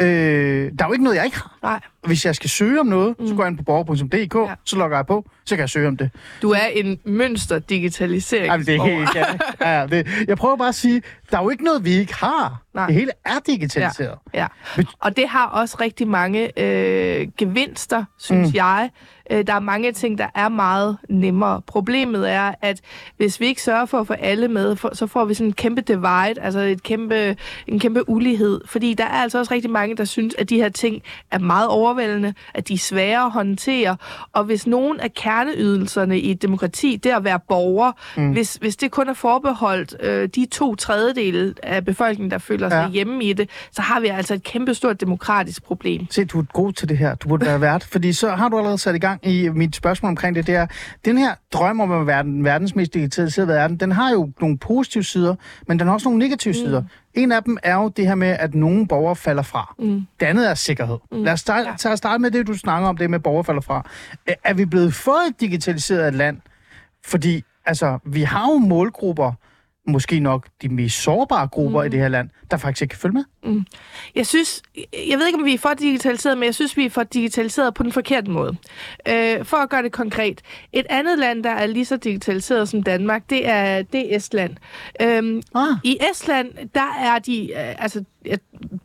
Øh, 0.01 0.71
der 0.79 0.85
er 0.85 0.87
jo 0.87 0.93
ikke 0.93 1.03
noget, 1.03 1.17
jeg 1.17 1.25
ikke 1.25 1.37
har. 1.37 1.57
Nej. 1.63 1.79
Hvis 2.07 2.25
jeg 2.25 2.35
skal 2.35 2.49
søge 2.49 2.79
om 2.79 2.85
noget, 2.85 3.19
mm. 3.19 3.27
så 3.27 3.35
går 3.35 3.43
jeg 3.43 3.49
ind 3.49 3.57
på 3.57 3.63
borger.dk, 3.63 4.35
ja. 4.35 4.55
så 4.63 4.77
logger 4.77 4.97
jeg 4.97 5.05
på, 5.05 5.29
så 5.45 5.55
kan 5.55 5.61
jeg 5.61 5.69
søge 5.69 5.87
om 5.87 5.97
det. 5.97 6.09
Du 6.41 6.51
er 6.51 6.65
en 6.73 6.99
mønster 7.05 7.59
digitalisering. 7.59 8.45
Jamen, 8.45 8.65
det 8.65 8.75
er 8.75 8.83
helt, 8.83 9.15
ja, 9.15 9.79
ja, 9.79 9.87
det, 9.87 10.07
Jeg 10.27 10.37
prøver 10.37 10.57
bare 10.57 10.67
at 10.67 10.75
sige, 10.75 11.01
der 11.31 11.37
er 11.37 11.43
jo 11.43 11.49
ikke 11.49 11.63
noget, 11.63 11.85
vi 11.85 11.91
ikke 11.91 12.15
har. 12.15 12.61
Nej. 12.73 12.85
Det 12.85 12.95
hele 12.95 13.11
er 13.25 13.39
digitaliseret. 13.47 14.17
Ja, 14.33 14.47
ja. 14.77 14.83
Og 14.99 15.17
det 15.17 15.27
har 15.27 15.45
også 15.45 15.77
rigtig 15.81 16.07
mange 16.07 16.59
øh, 16.59 17.27
gevinster, 17.37 18.05
synes 18.17 18.49
mm. 18.49 18.55
jeg. 18.55 18.89
Øh, 19.31 19.47
der 19.47 19.53
er 19.53 19.59
mange 19.59 19.91
ting, 19.91 20.17
der 20.17 20.27
er 20.35 20.49
meget 20.49 20.97
nemmere. 21.09 21.61
Problemet 21.61 22.31
er, 22.31 22.53
at 22.61 22.81
hvis 23.17 23.39
vi 23.39 23.45
ikke 23.45 23.61
sørger 23.61 23.85
for 23.85 23.99
at 23.99 24.07
få 24.07 24.13
alle 24.13 24.47
med, 24.47 24.75
for, 24.75 24.95
så 24.95 25.07
får 25.07 25.25
vi 25.25 25.33
sådan 25.33 25.47
en 25.47 25.53
kæmpe 25.53 25.81
divide, 25.81 26.41
altså 26.41 26.59
et 26.59 26.83
kæmpe, 26.83 27.35
en 27.67 27.79
kæmpe 27.79 28.09
ulighed. 28.09 28.61
Fordi 28.65 28.93
der 28.93 29.03
er 29.03 29.21
altså 29.21 29.39
også 29.39 29.53
rigtig 29.53 29.71
mange, 29.71 29.97
der 29.97 30.05
synes, 30.05 30.35
at 30.35 30.49
de 30.49 30.55
her 30.55 30.69
ting 30.69 31.01
er 31.31 31.39
meget 31.39 31.67
overvældende, 31.97 32.33
at 32.53 32.67
de 32.67 32.73
er 32.73 32.77
svære 32.77 33.25
at 33.25 33.31
håndtere. 33.31 33.97
Og 34.33 34.43
hvis 34.43 34.67
nogen 34.67 34.99
af 34.99 35.13
kerneydelserne 35.13 36.19
i 36.19 36.31
et 36.31 36.41
demokrati, 36.41 36.95
det 36.95 37.09
at 37.09 37.23
være 37.23 37.39
borger, 37.47 37.91
mm. 38.17 38.31
hvis, 38.31 38.55
hvis 38.55 38.75
det 38.75 38.91
kun 38.91 39.09
er 39.09 39.13
forbeholdt 39.13 39.95
øh, 40.03 40.29
de 40.35 40.47
to 40.51 40.75
tredjedele 40.75 41.53
af 41.63 41.85
befolkningen, 41.85 42.31
der 42.31 42.37
føler 42.37 42.69
sig 42.69 42.83
ja. 42.83 42.89
hjemme 42.89 43.23
i 43.23 43.33
det, 43.33 43.49
så 43.71 43.81
har 43.81 43.99
vi 43.99 44.07
altså 44.07 44.33
et 44.33 44.43
kæmpe 44.43 44.73
stort 44.73 45.01
demokratisk 45.01 45.63
problem. 45.63 46.07
Se, 46.11 46.25
du 46.25 46.39
er 46.39 46.43
god 46.53 46.73
til 46.73 46.89
det 46.89 46.97
her. 46.97 47.15
Du 47.15 47.27
burde 47.27 47.45
være 47.45 47.61
vært, 47.61 47.83
fordi 47.83 48.13
så 48.13 48.29
har 48.29 48.49
du 48.49 48.57
allerede 48.57 48.77
sat 48.77 48.95
i 48.95 48.99
gang 48.99 49.27
i 49.27 49.49
mit 49.49 49.75
spørgsmål 49.75 50.09
omkring 50.09 50.35
det. 50.35 50.47
Det 50.47 50.55
er, 50.55 50.67
den 51.05 51.17
her 51.17 51.35
drøm 51.53 51.79
om 51.79 51.91
at 51.91 52.07
være 52.07 52.23
den 52.23 52.43
verdens 52.43 52.75
mest 52.75 52.93
digitaliserede 52.93 53.47
verden, 53.47 53.77
den 53.77 53.91
har 53.91 54.11
jo 54.11 54.31
nogle 54.41 54.57
positive 54.57 55.03
sider, 55.03 55.35
men 55.67 55.79
den 55.79 55.87
har 55.87 55.93
også 55.93 56.07
nogle 56.09 56.19
negative 56.19 56.51
mm. 56.51 56.55
sider. 56.55 56.83
En 57.17 57.31
af 57.31 57.43
dem 57.43 57.57
er 57.63 57.75
jo 57.75 57.87
det 57.87 58.07
her 58.07 58.15
med, 58.15 58.27
at 58.27 58.55
nogle 58.55 58.87
borgere 58.87 59.15
falder 59.15 59.43
fra. 59.43 59.75
Mm. 59.79 60.07
Det 60.19 60.25
andet 60.25 60.49
er 60.49 60.53
sikkerhed. 60.53 60.97
Mm. 61.11 61.23
Lad 61.23 61.33
os 61.33 61.39
starte, 61.39 61.89
ja. 61.89 61.95
starte 61.95 62.21
med 62.21 62.31
det, 62.31 62.47
du 62.47 62.53
snakker 62.53 62.89
om, 62.89 62.97
det 62.97 63.09
med 63.09 63.19
borgere 63.19 63.43
falder 63.43 63.61
fra. 63.61 63.89
Er 64.43 64.53
vi 64.53 64.65
blevet 64.65 64.93
for 64.93 65.17
digitaliseret 65.39 66.07
et 66.07 66.13
land? 66.13 66.37
Fordi 67.05 67.43
altså, 67.65 67.99
vi 68.05 68.21
har 68.21 68.51
jo 68.51 68.57
målgrupper, 68.57 69.33
måske 69.87 70.19
nok 70.19 70.47
de 70.61 70.69
mest 70.69 71.01
sårbare 71.01 71.47
grupper 71.47 71.81
mm. 71.81 71.87
i 71.87 71.89
det 71.89 71.99
her 71.99 72.07
land, 72.07 72.29
der 72.51 72.57
faktisk 72.57 72.81
ikke 72.81 72.91
kan 72.91 72.99
følge 72.99 73.13
med. 73.13 73.23
Mm. 73.47 73.65
Jeg 74.15 74.27
synes, 74.27 74.61
jeg 75.09 75.19
ved 75.19 75.25
ikke, 75.25 75.39
om 75.39 75.45
vi 75.45 75.53
er 75.53 75.57
for 75.57 75.73
digitaliseret, 75.79 76.37
men 76.37 76.45
jeg 76.45 76.55
synes, 76.55 76.77
vi 76.77 76.85
er 76.85 76.89
for 76.89 77.03
digitaliseret 77.03 77.73
på 77.73 77.83
den 77.83 77.91
forkerte 77.91 78.31
måde. 78.31 78.57
Øh, 79.07 79.45
for 79.45 79.57
at 79.57 79.69
gøre 79.69 79.83
det 79.83 79.91
konkret. 79.91 80.41
Et 80.73 80.85
andet 80.89 81.19
land, 81.19 81.43
der 81.43 81.49
er 81.49 81.67
lige 81.67 81.85
så 81.85 81.97
digitaliseret 81.97 82.69
som 82.69 82.83
Danmark, 82.83 83.29
det 83.29 83.47
er, 83.47 83.81
det 83.81 84.13
er 84.13 84.17
Estland. 84.17 84.55
Øh, 85.01 85.41
ah. 85.55 85.77
I 85.83 85.97
Estland, 86.11 86.51
der 86.75 86.95
er 86.99 87.19
de, 87.19 87.51
øh, 87.51 87.83
altså, 87.83 88.03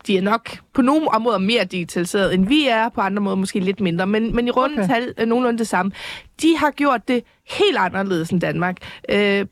de 0.06 0.16
er 0.16 0.22
nok 0.22 0.58
på 0.72 0.82
nogle 0.82 1.08
områder 1.08 1.38
mere 1.38 1.64
digitaliseret, 1.64 2.34
end 2.34 2.46
vi 2.46 2.66
er, 2.66 2.88
på 2.88 3.00
andre 3.00 3.22
måder 3.22 3.36
måske 3.36 3.60
lidt 3.60 3.80
mindre, 3.80 4.06
men, 4.06 4.36
men 4.36 4.48
i 4.48 4.50
rundt 4.50 4.78
okay. 4.78 4.88
tal 4.88 5.14
er 5.16 5.24
nogenlunde 5.24 5.58
det 5.58 5.68
samme. 5.68 5.92
De 6.42 6.56
har 6.56 6.70
gjort 6.70 7.08
det 7.08 7.24
helt 7.50 7.76
anderledes 7.76 8.30
end 8.30 8.40
Danmark. 8.40 8.76
Øh, 9.08 9.46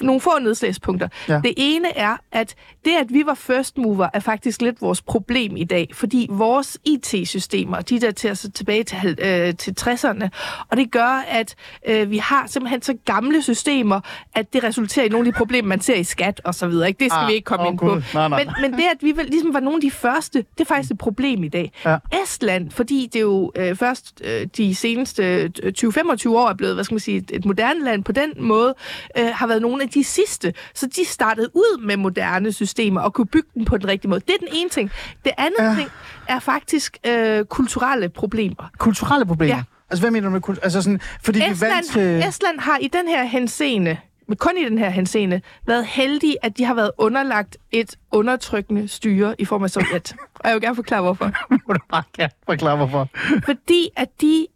nogle 0.00 0.20
få 0.20 0.38
nedslagspunkter. 0.38 1.08
Ja. 1.28 1.40
Det 1.44 1.54
ene 1.56 1.98
er, 1.98 2.16
at 2.32 2.54
det, 2.84 2.90
at 3.00 3.12
vi 3.12 3.26
var 3.26 3.34
first 3.34 3.78
mover, 3.78 4.08
er 4.14 4.20
faktisk 4.20 4.35
faktisk 4.36 4.62
lidt 4.62 4.82
vores 4.82 5.02
problem 5.02 5.56
i 5.56 5.64
dag, 5.64 5.88
fordi 5.92 6.26
vores 6.30 6.78
IT-systemer, 6.84 7.80
de 7.80 8.00
der 8.00 8.10
til 8.10 8.30
os 8.30 8.46
tilbage 8.54 8.84
til, 8.84 9.18
øh, 9.22 9.54
til 9.54 9.74
60'erne, 9.80 10.28
og 10.70 10.76
det 10.76 10.90
gør, 10.90 11.24
at 11.28 11.54
øh, 11.86 12.10
vi 12.10 12.18
har 12.18 12.46
simpelthen 12.46 12.82
så 12.82 12.94
gamle 13.04 13.42
systemer, 13.42 14.00
at 14.34 14.52
det 14.52 14.64
resulterer 14.64 15.06
i 15.06 15.08
nogle 15.08 15.26
af 15.28 15.32
de 15.32 15.38
problemer, 15.38 15.68
man 15.68 15.80
ser 15.80 15.94
i 15.94 16.04
skat 16.04 16.40
og 16.44 16.54
så 16.54 16.66
videre. 16.66 16.88
Ikke? 16.88 17.04
Det 17.04 17.12
skal 17.12 17.20
Ah, 17.22 17.28
vi 17.28 17.32
ikke 17.34 17.44
komme 17.44 17.66
åh, 17.66 17.70
ind 17.72 17.78
på. 17.78 18.00
Nej, 18.14 18.28
nej. 18.28 18.44
Men, 18.44 18.54
men 18.60 18.72
det, 18.72 18.84
at 18.92 18.96
vi 19.02 19.12
ligesom 19.28 19.54
var 19.54 19.60
nogle 19.60 19.76
af 19.76 19.80
de 19.80 19.90
første, 19.90 20.38
det 20.38 20.60
er 20.60 20.64
faktisk 20.64 20.90
et 20.92 20.98
problem 20.98 21.44
i 21.44 21.48
dag. 21.48 21.72
Ja. 21.84 21.96
Estland, 22.22 22.70
fordi 22.70 23.08
det 23.12 23.20
jo 23.20 23.52
øh, 23.56 23.76
først 23.76 24.22
øh, 24.24 24.46
de 24.56 24.74
seneste 24.74 25.50
øh, 25.62 25.72
20-25 25.78 26.28
år 26.28 26.48
er 26.48 26.54
blevet, 26.54 26.74
hvad 26.74 26.84
skal 26.84 26.94
man 26.94 27.00
sige, 27.00 27.16
et, 27.18 27.30
et 27.34 27.44
moderne 27.44 27.84
land 27.84 28.04
på 28.04 28.12
den 28.12 28.32
måde, 28.38 28.74
øh, 29.18 29.26
har 29.32 29.46
været 29.46 29.62
nogle 29.62 29.82
af 29.82 29.88
de 29.88 30.04
sidste. 30.04 30.54
Så 30.74 30.86
de 30.86 31.04
startede 31.04 31.50
ud 31.54 31.80
med 31.80 31.96
moderne 31.96 32.52
systemer 32.52 33.00
og 33.00 33.12
kunne 33.14 33.26
bygge 33.26 33.48
dem 33.54 33.64
på 33.64 33.76
den 33.78 33.88
rigtige 33.88 34.08
måde. 34.10 34.20
Det 34.26 34.34
er 34.34 34.38
den 34.38 34.48
ene 34.52 34.68
ting. 34.70 34.90
Det 35.24 35.32
andet 35.38 35.56
Ja. 35.60 35.74
ting 35.78 35.90
er 36.28 36.38
faktisk 36.38 36.98
øh, 37.06 37.44
kulturelle 37.44 38.08
problemer. 38.08 38.70
Kulturelle 38.78 39.26
problemer. 39.26 39.56
Ja. 39.56 39.62
Altså, 39.90 40.02
hvad 40.02 40.10
mener 40.10 40.28
du 40.28 40.32
med 40.32 40.40
kultur? 40.40 40.64
Altså 40.64 40.82
sådan, 40.82 41.00
fordi 41.22 41.38
vi 41.38 41.44
Estland, 41.50 41.72
vant 41.72 41.86
til... 41.86 42.28
Estland 42.28 42.60
har 42.60 42.78
i 42.78 42.88
den 42.88 43.08
her 43.08 43.24
henseende, 43.24 43.96
men 44.28 44.36
kun 44.36 44.52
i 44.56 44.64
den 44.64 44.78
her 44.78 44.90
henseende, 44.90 45.40
været 45.66 45.86
heldige, 45.86 46.36
at 46.42 46.58
de 46.58 46.64
har 46.64 46.74
været 46.74 46.90
underlagt 46.98 47.56
et 47.72 47.96
undertrykkende 48.12 48.88
styre 48.88 49.34
i 49.38 49.44
form 49.44 49.64
af 49.64 49.70
Sovjet. 49.70 50.14
Og 50.40 50.48
jeg 50.48 50.54
vil 50.54 50.62
gerne 50.62 50.74
forklare, 50.76 51.02
hvorfor. 51.02 51.30
Må 51.68 51.74
du 51.74 51.80
bare 51.90 52.02
gerne 52.16 52.32
forklare, 52.46 52.76
hvorfor. 52.76 53.08
Fordi 53.44 53.88
at 53.96 54.08
de, 54.20 54.46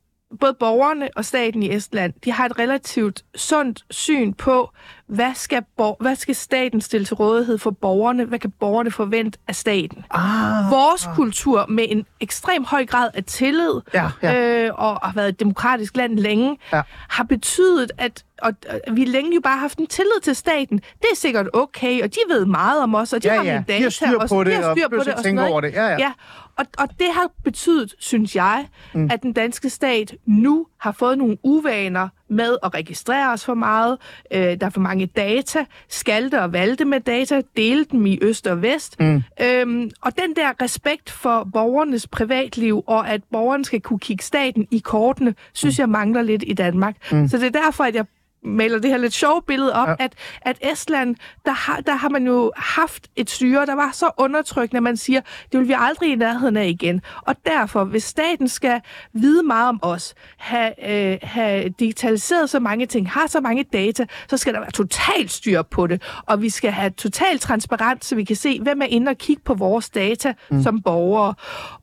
både 0.41 0.55
borgerne 0.55 1.09
og 1.17 1.25
staten 1.25 1.63
i 1.63 1.75
Estland, 1.75 2.13
de 2.25 2.33
har 2.33 2.47
et 2.47 2.59
relativt 2.59 3.25
sundt 3.35 3.85
syn 3.91 4.33
på, 4.33 4.71
hvad 5.11 5.35
skal, 5.35 5.63
bor- 5.77 5.97
hvad 6.01 6.17
skal 6.17 6.35
staten 6.35 6.81
stille 6.81 7.05
til 7.07 7.15
rådighed 7.15 7.59
for 7.59 7.71
borgerne? 7.71 8.25
Hvad 8.25 8.39
kan 8.39 8.51
borgerne 8.61 8.91
forvente 8.91 9.39
af 9.49 9.55
staten? 9.57 10.05
Ah, 10.11 10.71
Vores 10.71 11.09
kultur 11.15 11.67
med 11.69 11.87
en 11.89 12.07
ekstrem 12.21 12.65
høj 12.65 12.87
grad 12.87 13.11
af 13.15 13.25
tillid, 13.25 13.81
Ja, 13.95 14.11
ja. 14.23 14.65
Øh, 14.67 14.71
og 14.75 14.97
har 15.03 15.13
været 15.15 15.29
et 15.29 15.41
demokratisk 15.41 15.97
land 15.97 16.19
længe, 16.19 16.59
Ja. 16.73 16.83
har 17.09 17.25
betydet, 17.25 17.91
at 17.99 18.25
og, 18.43 18.53
og 18.71 18.81
vi 18.97 19.05
længe 19.05 19.35
jo 19.35 19.41
bare 19.41 19.59
haft 19.59 19.79
en 19.79 19.87
tillid 19.87 20.21
til 20.23 20.35
staten. 20.37 20.79
Det 20.79 21.07
er 21.13 21.17
sikkert 21.17 21.47
okay, 21.53 22.03
og 22.03 22.15
de 22.15 22.19
ved 22.29 22.45
meget 22.45 22.83
om 22.83 22.95
os, 22.95 23.13
og 23.13 23.23
de 23.23 23.29
Ja, 23.29 23.37
har 23.37 23.45
ja. 23.45 23.51
nogle 23.53 23.65
De 23.69 23.73
har 23.73 23.79
data. 23.79 23.91
styr 23.91 24.19
og, 24.19 24.29
på 24.29 24.45
det, 24.45 24.53
de 24.53 24.63
har 24.63 24.69
og 24.71 24.77
styr 24.77 24.89
behøver 24.89 25.05
på 25.05 25.11
det, 25.11 25.15
og 25.15 25.23
tænke 25.25 25.25
sådan 25.25 25.35
noget, 25.35 25.51
over 25.53 25.61
det. 25.61 25.73
Ja, 25.73 25.87
ja. 25.87 25.97
ja. 25.99 26.13
Og, 26.59 26.67
og 26.79 26.89
det 26.99 27.07
har 27.15 27.31
betydet, 27.45 27.95
synes 27.99 28.37
jeg, 28.37 28.67
mm. 28.95 29.09
at 29.13 29.23
den 29.23 29.33
danske 29.33 29.71
stat 29.71 30.15
nu 30.27 30.67
har 30.81 30.93
fået 30.93 31.19
nogle 31.19 31.37
uvaner 31.45 32.09
med 32.31 32.57
at 32.63 32.75
registrere 32.75 33.33
os 33.33 33.45
for 33.45 33.55
meget. 33.55 33.99
Øh, 34.33 34.41
der 34.43 34.67
er 34.67 34.71
for 34.71 34.81
mange 34.81 35.07
data. 35.07 35.65
Skalte 35.89 36.43
og 36.43 36.53
valgte 36.53 36.85
med 36.85 37.01
data. 37.01 37.43
Dele 37.57 37.85
dem 37.85 38.07
i 38.07 38.19
øst 38.23 38.47
og 38.47 38.63
vest. 38.63 39.01
Mm. 39.01 39.23
Øhm, 39.43 39.91
og 40.03 40.13
den 40.19 40.37
der 40.37 40.63
respekt 40.63 41.11
for 41.11 41.49
borgernes 41.53 42.07
privatliv, 42.07 42.85
og 42.87 43.09
at 43.09 43.21
borgerne 43.33 43.65
skal 43.65 43.81
kunne 43.81 43.99
kigge 43.99 44.25
staten 44.25 44.67
i 44.71 44.79
kortene, 44.79 45.35
synes 45.53 45.79
jeg 45.79 45.89
mangler 45.89 46.23
lidt 46.23 46.45
i 46.47 46.53
Danmark. 46.53 46.97
Mm. 47.13 47.29
Så 47.29 47.37
det 47.39 47.47
er 47.57 47.61
derfor, 47.63 47.85
at 47.85 47.95
jeg 47.95 48.05
maler 48.45 48.79
det 48.79 48.91
her 48.91 48.99
lidt 48.99 49.13
sjove 49.13 49.43
billede 49.47 49.73
op, 49.73 49.89
Ja. 49.89 49.95
at, 49.99 50.13
at 50.43 50.59
Estland, 50.73 51.17
der 51.45 51.53
har, 51.53 51.81
der 51.81 51.95
har 51.95 52.09
man 52.09 52.27
jo 52.27 52.53
haft 52.57 53.09
et 53.17 53.31
styre, 53.31 53.67
der 53.67 53.75
var 53.75 53.91
så 53.93 54.11
undertrykkende, 54.19 54.77
at 54.79 54.83
man 54.83 54.97
siger, 54.97 55.21
det 55.53 55.61
vil 55.61 55.69
vi 55.69 55.75
aldrig 55.77 56.13
i 56.13 56.15
nærheden 56.15 56.57
af 56.57 56.67
igen. 56.67 57.01
Og 57.23 57.37
derfor, 57.47 57.85
hvis 57.85 58.05
staten 58.05 58.49
skal 58.49 58.81
vide 59.13 59.43
meget 59.43 59.69
om 59.69 59.79
os, 59.83 60.15
have, 60.39 60.91
øh, 60.91 61.19
have 61.23 61.69
digitaliseret 61.69 62.51
så 62.51 62.61
mange 62.61 62.87
ting, 62.87 63.11
har 63.11 63.27
så 63.27 63.41
mange 63.41 63.65
data, 63.73 64.07
så 64.31 64.37
skal 64.37 64.55
der 64.55 64.61
være 64.61 64.71
totalt 64.71 65.31
styr 65.31 65.63
på 65.63 65.87
det. 65.87 66.03
Og 66.27 66.43
vi 66.43 66.49
skal 66.51 66.71
have 66.71 66.91
total 66.91 67.39
transparent, 67.39 68.05
så 68.05 68.15
vi 68.17 68.25
kan 68.25 68.37
se, 68.37 68.61
hvem 68.61 68.83
er 68.83 68.87
inde 68.87 69.11
og 69.11 69.19
kigge 69.19 69.43
på 69.43 69.55
vores 69.55 69.91
data 69.91 70.35
mm. 70.51 70.63
som 70.63 70.83
borgere. 70.83 71.35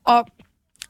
Og 0.04 0.26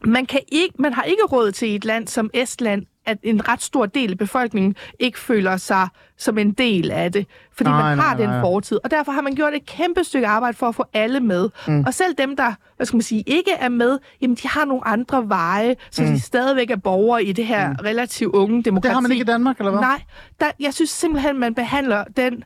man, 0.04 0.26
kan 0.26 0.40
ikke, 0.48 0.74
man 0.78 0.92
har 0.92 1.02
ikke 1.02 1.22
råd 1.24 1.52
til 1.52 1.68
i 1.68 1.74
et 1.74 1.84
land 1.84 2.08
som 2.08 2.30
Estland, 2.34 2.82
at 3.08 3.18
en 3.22 3.48
ret 3.48 3.62
stor 3.62 3.86
del 3.86 4.10
af 4.10 4.18
befolkningen 4.18 4.76
ikke 4.98 5.18
føler 5.18 5.56
sig 5.56 5.88
som 6.16 6.38
en 6.38 6.52
del 6.52 6.90
af 6.90 7.12
det, 7.12 7.26
fordi 7.52 7.70
Nej, 7.70 7.82
man 7.82 7.96
nej, 7.96 8.06
har 8.06 8.16
nej. 8.16 8.26
den 8.26 8.40
fortid. 8.40 8.78
Og 8.84 8.90
derfor 8.90 9.12
har 9.12 9.20
man 9.20 9.34
gjort 9.34 9.54
et 9.54 9.66
kæmpe 9.66 10.04
stykke 10.04 10.26
arbejde 10.26 10.56
for 10.56 10.68
at 10.68 10.74
få 10.74 10.84
alle 10.92 11.20
med. 11.20 11.48
Mm. 11.66 11.84
Og 11.86 11.94
selv 11.94 12.14
dem, 12.18 12.36
der 12.36 12.52
hvad 12.76 12.86
skal 12.86 12.96
man 12.96 13.02
sige, 13.02 13.24
ikke 13.26 13.52
er 13.52 13.68
med, 13.68 13.98
jamen 14.20 14.36
de 14.36 14.48
har 14.48 14.64
nogle 14.64 14.86
andre 14.86 15.28
veje, 15.28 15.76
så 15.90 16.02
mm. 16.02 16.08
de 16.08 16.20
stadigvæk 16.20 16.70
er 16.70 16.76
borgere 16.76 17.24
i 17.24 17.32
det 17.32 17.46
her 17.46 17.68
mm. 17.68 17.76
relativt 17.84 18.34
unge 18.34 18.62
demokrati. 18.62 18.88
Det 18.88 18.94
har 18.94 19.00
man 19.00 19.10
ikke 19.10 19.22
i 19.22 19.24
Danmark, 19.24 19.58
eller 19.58 19.70
hvad? 19.70 19.80
Nej, 19.80 20.02
der, 20.40 20.46
jeg 20.60 20.74
synes 20.74 20.90
simpelthen, 20.90 21.38
man 21.38 21.54
behandler 21.54 22.04
den 22.16 22.44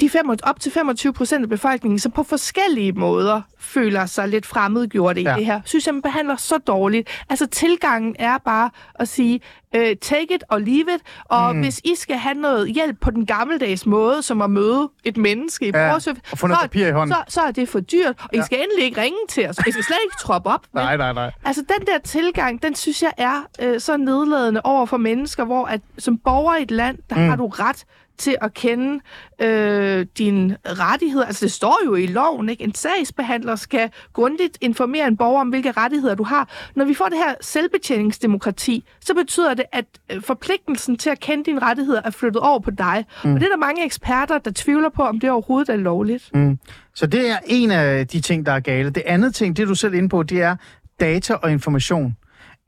de 0.00 0.10
fem, 0.10 0.30
op 0.42 0.60
til 0.60 0.72
25 0.72 1.12
procent 1.12 1.42
af 1.42 1.48
befolkningen, 1.48 1.98
som 1.98 2.12
på 2.12 2.22
forskellige 2.22 2.92
måder 2.92 3.40
føler 3.58 4.06
sig 4.06 4.28
lidt 4.28 4.46
fremmedgjorte 4.46 5.20
i 5.20 5.24
Ja. 5.24 5.34
det 5.36 5.46
her, 5.46 5.60
synes 5.64 5.86
jeg, 5.86 5.94
man 5.94 6.02
behandler 6.02 6.36
så 6.36 6.58
dårligt. 6.58 7.08
Altså 7.30 7.46
tilgangen 7.46 8.16
er 8.18 8.38
bare 8.38 8.70
at 8.94 9.08
sige, 9.08 9.40
øh, 9.74 9.96
take 9.96 10.34
it 10.34 10.44
or 10.50 10.58
leave 10.58 10.94
it, 10.94 11.00
og 11.24 11.54
mm. 11.56 11.62
hvis 11.62 11.80
I 11.84 11.94
skal 11.94 12.16
have 12.16 12.34
noget 12.34 12.72
hjælp 12.72 13.00
på 13.00 13.10
den 13.10 13.26
gammeldags 13.26 13.86
måde, 13.86 14.22
som 14.22 14.42
at 14.42 14.50
møde 14.50 14.90
et 15.04 15.16
menneske 15.16 15.66
i 15.66 15.70
Ja, 15.74 15.86
borgerservice, 15.88 16.22
og 16.32 16.38
få 16.38 16.46
noget 16.46 16.58
så, 16.58 16.62
papir 16.62 16.86
i 16.86 16.90
hånden. 16.90 17.14
Så, 17.28 17.32
så 17.34 17.40
er 17.40 17.50
det 17.50 17.68
for 17.68 17.80
dyrt, 17.80 18.14
og 18.18 18.30
I 18.32 18.42
skal 18.42 18.58
endelig 18.62 18.84
ikke 18.84 19.00
ringe 19.00 19.18
til 19.28 19.48
os. 19.48 19.58
I 19.66 19.70
skal 19.70 19.84
slet 19.84 19.98
ikke 20.04 20.16
troppe 20.20 20.48
op. 20.50 20.66
Nej, 20.74 20.96
nej, 20.96 21.12
nej. 21.12 21.30
Altså, 21.44 21.62
den 21.78 21.86
der 21.86 21.98
tilgang, 21.98 22.62
den 22.62 22.74
synes 22.74 23.02
jeg 23.02 23.12
er 23.18 23.42
øh, 23.60 23.80
så 23.80 23.96
nedladende 23.96 24.60
over 24.64 24.86
for 24.86 24.96
mennesker, 24.96 25.44
hvor 25.44 25.66
at 25.66 25.80
som 25.98 26.18
borger 26.18 26.56
i 26.56 26.62
et 26.62 26.70
land, 26.70 26.98
der 27.10 27.16
mm. 27.16 27.28
har 27.28 27.36
du 27.36 27.46
ret 27.46 27.84
til 28.20 28.36
at 28.40 28.54
kende 28.54 29.00
øh, 29.42 30.06
dine 30.18 30.56
rettigheder. 30.64 31.26
Altså, 31.26 31.44
det 31.44 31.52
står 31.52 31.78
jo 31.86 31.94
i 31.94 32.06
loven, 32.06 32.48
ikke? 32.48 32.64
En 32.64 32.74
sagsbehandler 32.74 33.56
skal 33.56 33.90
grundigt 34.12 34.58
informere 34.60 35.06
en 35.06 35.16
borger 35.16 35.40
om, 35.40 35.48
hvilke 35.48 35.72
rettigheder 35.72 36.14
du 36.14 36.24
har. 36.24 36.48
Når 36.76 36.84
vi 36.84 36.94
får 36.94 37.04
det 37.04 37.18
her 37.18 37.34
selvbetjeningsdemokrati, 37.40 38.84
så 39.00 39.14
betyder 39.14 39.54
det, 39.54 39.64
at 39.72 39.84
øh, 40.12 40.22
forpligtelsen 40.22 40.96
til 40.96 41.10
at 41.10 41.20
kende 41.20 41.44
dine 41.44 41.60
rettigheder 41.60 42.02
er 42.04 42.10
flyttet 42.10 42.42
over 42.42 42.58
på 42.58 42.70
dig. 42.70 43.04
Mm. 43.24 43.34
Og 43.34 43.40
det 43.40 43.46
er 43.46 43.50
der 43.50 43.56
mange 43.56 43.84
eksperter, 43.84 44.38
der 44.38 44.50
tvivler 44.54 44.88
på, 44.88 45.02
om 45.02 45.20
det 45.20 45.30
overhovedet 45.30 45.68
er 45.68 45.76
lovligt. 45.76 46.30
Mm. 46.34 46.58
Så 46.94 47.06
det 47.06 47.30
er 47.30 47.38
en 47.46 47.70
af 47.70 48.06
de 48.06 48.20
ting, 48.20 48.46
der 48.46 48.52
er 48.52 48.60
gale. 48.60 48.90
Det 48.90 49.02
andet 49.06 49.34
ting, 49.34 49.56
det 49.56 49.68
du 49.68 49.74
selv 49.74 49.94
er 49.94 49.98
inde 49.98 50.08
på, 50.08 50.22
det 50.22 50.42
er 50.42 50.56
data 51.00 51.34
og 51.34 51.52
information. 51.52 52.16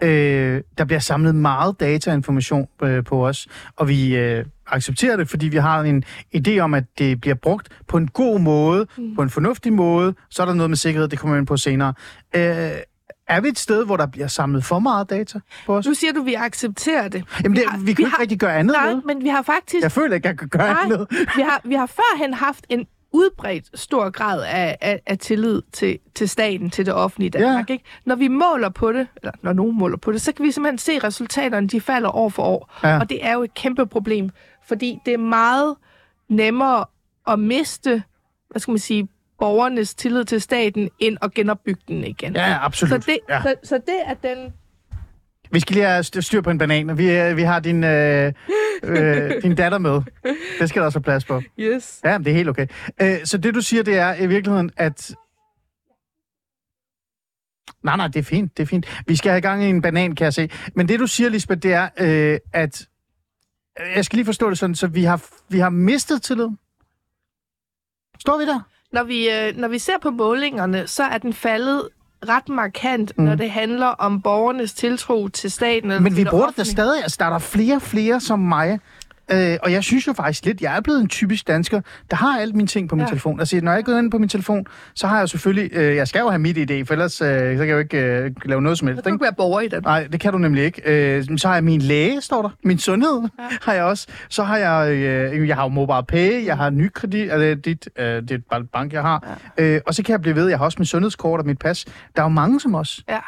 Øh, 0.02 0.62
der 0.78 0.84
bliver 0.84 1.00
samlet 1.00 1.34
meget 1.34 1.80
data 1.80 2.10
og 2.10 2.16
information 2.16 2.68
øh, 2.82 3.04
på 3.04 3.26
os, 3.26 3.48
og 3.76 3.88
vi 3.88 4.16
øh, 4.16 4.44
accepterer 4.72 5.16
det, 5.16 5.28
fordi 5.28 5.48
vi 5.48 5.56
har 5.56 5.80
en 5.80 6.04
idé 6.36 6.58
om, 6.58 6.74
at 6.74 6.84
det 6.98 7.20
bliver 7.20 7.34
brugt 7.34 7.68
på 7.88 7.96
en 7.96 8.08
god 8.08 8.40
måde, 8.40 8.86
mm. 8.98 9.14
på 9.14 9.22
en 9.22 9.30
fornuftig 9.30 9.72
måde. 9.72 10.14
Så 10.30 10.42
er 10.42 10.46
der 10.46 10.54
noget 10.54 10.70
med 10.70 10.76
sikkerhed, 10.76 11.08
det 11.08 11.18
kommer 11.18 11.36
vi 11.36 11.38
ind 11.38 11.46
på 11.46 11.56
senere. 11.56 11.94
Øh, 12.36 12.42
er 13.28 13.40
vi 13.40 13.48
et 13.48 13.58
sted, 13.58 13.84
hvor 13.86 13.96
der 13.96 14.06
bliver 14.06 14.26
samlet 14.26 14.64
for 14.64 14.78
meget 14.78 15.10
data 15.10 15.38
på 15.66 15.76
os? 15.76 15.86
Nu 15.86 15.94
siger 15.94 16.12
du, 16.12 16.20
at 16.20 16.26
vi 16.26 16.34
accepterer 16.34 17.08
det. 17.08 17.24
Jamen, 17.44 17.56
det, 17.56 17.64
har- 17.68 17.78
vi, 17.78 17.84
vi 17.84 17.92
kan 17.92 18.04
har- 18.04 18.10
ikke 18.10 18.20
rigtig 18.22 18.38
gøre 18.38 18.54
andet 18.56 18.76
Nej, 18.80 18.88
ved. 18.92 19.02
men 19.06 19.22
vi 19.24 19.28
har 19.28 19.42
faktisk... 19.42 19.82
Jeg 19.82 19.92
føler 19.92 20.14
ikke, 20.14 20.28
jeg 20.28 20.38
kan 20.38 20.48
gøre 20.48 20.72
Nej, 20.72 20.82
andet. 20.84 21.06
vi 21.10 21.42
har, 21.42 21.60
vi 21.64 21.74
har 21.74 21.86
førhen 21.86 22.34
haft 22.34 22.66
en 22.68 22.86
udbredt 23.12 23.78
stor 23.78 24.10
grad 24.10 24.42
af, 24.42 24.78
af, 24.80 25.00
af 25.06 25.18
tillid 25.18 25.62
til, 25.72 25.98
til 26.14 26.28
staten, 26.28 26.70
til 26.70 26.86
det 26.86 26.94
offentlige 26.94 27.30
Danmark. 27.30 27.70
Ikke? 27.70 27.84
Når 28.04 28.16
vi 28.16 28.28
måler 28.28 28.68
på 28.68 28.92
det, 28.92 29.06
eller 29.16 29.32
når 29.42 29.52
nogen 29.52 29.78
måler 29.78 29.96
på 29.96 30.12
det, 30.12 30.20
så 30.20 30.32
kan 30.32 30.44
vi 30.44 30.50
simpelthen 30.50 30.78
se, 30.78 30.92
at 30.92 31.04
resultaterne 31.04 31.68
de 31.68 31.80
falder 31.80 32.16
år 32.16 32.28
for 32.28 32.42
år. 32.42 32.70
Ja. 32.82 32.98
Og 33.00 33.10
det 33.10 33.24
er 33.24 33.32
jo 33.32 33.42
et 33.42 33.54
kæmpe 33.54 33.86
problem, 33.86 34.30
fordi 34.66 34.98
det 35.06 35.14
er 35.14 35.18
meget 35.18 35.76
nemmere 36.28 36.84
at 37.26 37.38
miste, 37.38 38.02
hvad 38.50 38.60
skal 38.60 38.72
man 38.72 38.78
sige, 38.78 39.08
borgernes 39.38 39.94
tillid 39.94 40.24
til 40.24 40.40
staten, 40.40 40.90
end 40.98 41.16
at 41.22 41.34
genopbygge 41.34 41.82
den 41.88 42.04
igen. 42.04 42.36
Ja, 42.36 42.58
absolut. 42.64 42.90
Så 42.90 43.10
det, 43.10 43.18
ja. 43.28 43.42
så, 43.42 43.54
så 43.62 43.80
det 43.86 43.96
er 44.06 44.14
den 44.14 44.52
Vi 45.52 45.60
skal 45.60 45.74
lige 45.74 45.86
have 45.86 46.02
styr- 46.04 46.40
på 46.40 46.50
en 46.50 46.58
banan. 46.58 46.98
Vi, 46.98 47.10
øh, 47.18 47.36
vi 47.36 47.42
har 47.42 47.60
din, 47.60 47.84
øh, 47.84 48.32
øh, 48.84 49.42
din 49.42 49.54
datter 49.54 49.78
med. 49.78 50.00
Det 50.60 50.68
skal 50.68 50.80
der 50.80 50.86
også 50.86 50.98
være 50.98 51.02
plads 51.02 51.24
på. 51.24 51.42
Yes. 51.58 52.00
Ja, 52.04 52.18
det 52.18 52.28
er 52.28 52.32
helt 52.32 52.48
okay. 52.48 52.66
Øh, 53.02 53.16
så 53.24 53.38
det, 53.38 53.54
du 53.54 53.60
siger, 53.60 53.82
det 53.82 53.98
er 53.98 54.14
i 54.14 54.26
virkeligheden, 54.26 54.70
at... 54.76 55.14
Nej, 57.82 57.96
nej, 57.96 58.06
det 58.08 58.16
er 58.18 58.22
fint, 58.22 58.56
det 58.56 58.62
er 58.62 58.66
fint. 58.66 59.02
Vi 59.06 59.16
skal 59.16 59.30
have 59.30 59.40
gang 59.40 59.64
i 59.64 59.68
en 59.68 59.82
banan, 59.82 60.14
kan 60.14 60.24
jeg 60.24 60.34
se. 60.34 60.50
Men 60.74 60.88
det, 60.88 61.00
du 61.00 61.06
siger, 61.06 61.28
Lisbeth, 61.30 61.60
det 61.62 61.72
er, 61.72 61.88
øh, 62.00 62.38
at... 62.52 62.86
Jeg 63.94 64.04
skal 64.04 64.16
lige 64.16 64.26
forstå 64.26 64.50
det 64.50 64.58
sådan, 64.58 64.74
så 64.74 64.86
vi 64.86 65.04
har, 65.04 65.24
vi 65.48 65.58
har 65.58 65.70
mistet 65.70 66.22
tillid. 66.22 66.48
Står 68.20 68.38
vi 68.38 68.46
der? 68.46 68.60
Når 68.92 69.02
vi, 69.04 69.30
øh, 69.30 69.56
når 69.56 69.68
vi 69.68 69.78
ser 69.78 69.98
på 70.02 70.10
målingerne, 70.10 70.86
så 70.86 71.02
er 71.04 71.18
den 71.18 71.32
faldet 71.32 71.88
ret 72.28 72.48
markant, 72.48 73.12
mm. 73.16 73.24
når 73.24 73.34
det 73.34 73.50
handler 73.50 73.86
om 73.86 74.22
borgernes 74.22 74.72
tiltro 74.72 75.28
til 75.28 75.50
staten. 75.50 76.02
Men 76.02 76.16
vi 76.16 76.24
bruger 76.24 76.46
det 76.46 76.56
da 76.56 76.64
stadig. 76.64 77.02
Altså, 77.02 77.16
der 77.20 77.26
er 77.26 77.30
der 77.30 77.38
flere 77.38 77.80
flere 77.80 78.20
som 78.20 78.38
mig, 78.38 78.80
Øh, 79.30 79.58
og 79.62 79.72
jeg 79.72 79.84
synes 79.84 80.06
jo 80.06 80.12
faktisk 80.12 80.44
lidt, 80.44 80.60
jeg 80.60 80.76
er 80.76 80.80
blevet 80.80 81.00
en 81.00 81.08
typisk 81.08 81.48
dansker, 81.48 81.80
der 82.10 82.16
har 82.16 82.40
alle 82.40 82.54
mine 82.54 82.66
ting 82.66 82.88
på 82.88 82.96
min 82.96 83.04
ja. 83.04 83.08
Telefon. 83.08 83.40
Altså, 83.40 83.60
når 83.62 83.72
jeg 83.72 83.84
går 83.84 83.98
ind 83.98 84.10
på 84.10 84.18
min 84.18 84.28
telefon, 84.28 84.66
så 84.94 85.06
har 85.06 85.18
jeg 85.18 85.28
selvfølgelig... 85.28 85.70
Øh, 85.72 85.96
jeg 85.96 86.08
skal 86.08 86.20
jo 86.20 86.28
have 86.28 86.38
mit 86.38 86.56
idé, 86.58 86.84
for 86.84 86.92
ellers 86.92 87.20
øh, 87.20 87.28
så 87.28 87.32
kan 87.32 87.58
jeg 87.58 87.68
jo 87.68 87.78
ikke 87.78 87.98
øh, 87.98 88.30
lave 88.44 88.62
noget 88.62 88.78
som 88.78 88.88
helst. 88.88 88.98
Så 88.98 89.02
kan 89.02 89.12
ikke? 89.12 89.18
du 89.18 89.24
være 89.24 89.34
borger 89.34 89.60
i 89.60 89.68
Danmark. 89.68 89.84
Nej, 89.84 90.08
det 90.12 90.20
kan 90.20 90.32
du 90.32 90.38
nemlig 90.38 90.64
ikke. 90.64 90.82
Øh, 91.16 91.38
så 91.38 91.48
har 91.48 91.54
jeg 91.54 91.64
min 91.64 91.80
læge, 91.80 92.20
står 92.20 92.42
der. 92.42 92.50
Min 92.64 92.78
sundhed 92.78 93.20
ja. 93.38 93.44
har 93.66 93.72
jeg 93.72 93.84
også. 93.84 94.06
Så 94.28 94.42
har 94.42 94.56
jeg, 94.56 94.92
øh, 94.92 95.48
jeg 95.48 95.56
har 95.56 95.62
jo 95.62 95.68
mobile 95.68 96.04
pay, 96.08 96.46
jeg 96.46 96.56
har 96.56 96.70
nykredit, 96.70 97.32
eller 97.32 97.54
dit, 97.54 97.88
øh, 97.98 98.06
er 98.06 98.56
et 98.56 98.70
bank, 98.72 98.92
jeg 98.92 99.02
har. 99.02 99.38
Ja. 99.58 99.64
Øh, 99.64 99.80
og 99.86 99.94
så 99.94 100.02
kan 100.02 100.12
jeg 100.12 100.20
blive 100.20 100.36
ved, 100.36 100.48
jeg 100.48 100.58
har 100.58 100.64
også 100.64 100.76
mit 100.78 100.88
sundhedskort 100.88 101.40
og 101.40 101.46
mit 101.46 101.58
pas. 101.58 101.84
Der 102.16 102.22
er 102.22 102.26
jo 102.26 102.28
mange 102.28 102.60
som 102.60 102.74
os. 102.74 103.00
Ja. 103.08 103.18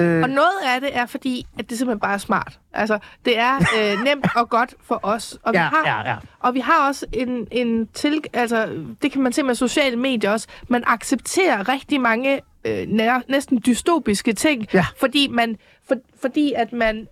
Øh, 0.00 0.22
Og 0.22 0.30
noget 0.30 0.52
af 0.66 0.80
det 0.80 0.96
er 0.96 1.06
fordi, 1.06 1.46
at 1.58 1.70
det 1.70 1.78
simpelthen 1.78 2.00
bare 2.00 2.14
er 2.14 2.18
smart. 2.18 2.60
Altså, 2.72 2.98
det 3.24 3.38
er 3.38 3.56
øh, 3.56 4.02
nemt 4.06 4.26
og 4.36 4.48
godt 4.48 4.74
for 4.82 5.00
os. 5.02 5.38
Og 5.42 5.52
vi 5.52 5.58
ja, 5.58 5.64
har, 5.64 5.82
ja, 6.04 6.10
ja. 6.10 6.16
Og 6.38 6.54
vi 6.54 6.60
har 6.60 6.86
også 6.88 7.06
en, 7.12 7.48
en 7.50 7.86
til... 7.86 8.22
Altså, 8.32 8.84
det 9.02 9.12
kan 9.12 9.22
man 9.22 9.32
se 9.32 9.42
med 9.42 9.54
sociale 9.54 9.96
medier 9.96 10.30
også. 10.30 10.48
Man 10.68 10.84
accepterer 10.86 11.68
rigtig 11.68 12.00
mange 12.00 12.40
øh, 12.64 12.86
nær, 12.88 13.20
næsten 13.28 13.62
dystopiske 13.66 14.32
ting, 14.32 14.66
Ja. 14.74 14.86
fordi 14.96 15.28
man... 15.28 15.56
For, 15.88 15.94
fordi 16.20 16.52
at 16.52 16.72
man... 16.72 17.08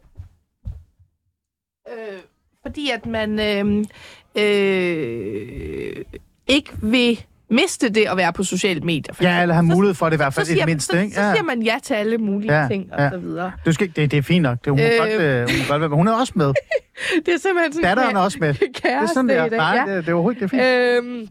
Øh, 1.89 2.19
fordi 2.63 2.91
at 2.91 3.07
man 3.07 3.39
øh, 3.41 3.85
øh, 4.45 6.05
ikke 6.47 6.71
vil 6.83 7.25
miste 7.51 7.89
det 7.89 8.07
at 8.09 8.17
være 8.17 8.33
på 8.33 8.43
sociale 8.45 8.81
medier. 8.81 9.15
for 9.15 9.25
Ja, 9.25 9.43
eller 9.43 9.55
have 9.55 9.65
mulighed 9.65 9.95
for 9.95 10.07
det 10.09 10.17
i 10.17 10.17
hvert 10.17 10.35
fald 10.35 10.47
så 10.47 10.53
i 10.53 10.55
det 10.55 10.59
siger, 10.59 10.67
mindste. 10.67 10.93
så, 10.93 10.99
ikke? 10.99 11.15
så 11.15 11.33
siger 11.35 11.43
man 11.43 11.63
ja 11.63 11.75
til 11.83 11.95
alle 11.95 12.19
mulige 12.19 12.55
Ja, 12.55 12.63
ja, 12.63 12.69
ting, 12.69 12.93
og 12.93 13.01
ja. 13.01 13.11
så 13.11 13.19
videre. 13.19 13.53
Du 13.67 13.73
skal, 13.73 13.93
det, 13.97 14.11
det 14.11 14.17
er 14.17 14.23
fint 14.23 14.43
nok. 14.43 14.59
Det, 14.65 14.71
hun, 14.73 14.81
Øh. 14.81 14.91
godt, 14.99 15.11
øh, 15.11 15.41
hun, 15.51 15.59
må 15.59 15.65
godt 15.69 15.81
være, 15.81 15.89
hun 15.91 16.09
er 16.09 16.13
også 16.13 16.33
med. 16.37 16.47
Det 17.27 17.35
er 17.35 17.39
simpelthen 17.39 17.73
sådan 17.73 17.85
Datteren 17.89 18.17
er 18.17 18.21
også 18.21 18.39
med. 18.41 18.55
Det 18.83 18.85
er 18.85 19.07
sådan, 19.07 19.29
det 19.29 19.37
er. 19.37 19.51
Nej, 19.51 19.85
ja. 19.87 19.95
det, 19.97 20.05
det 20.07 20.11
er 20.11 20.15
overhovedet 20.15 20.43
ikke 20.43 20.57
det 20.57 20.63
er 20.63 20.97
fint. 20.99 21.05
Øhm, 21.05 21.29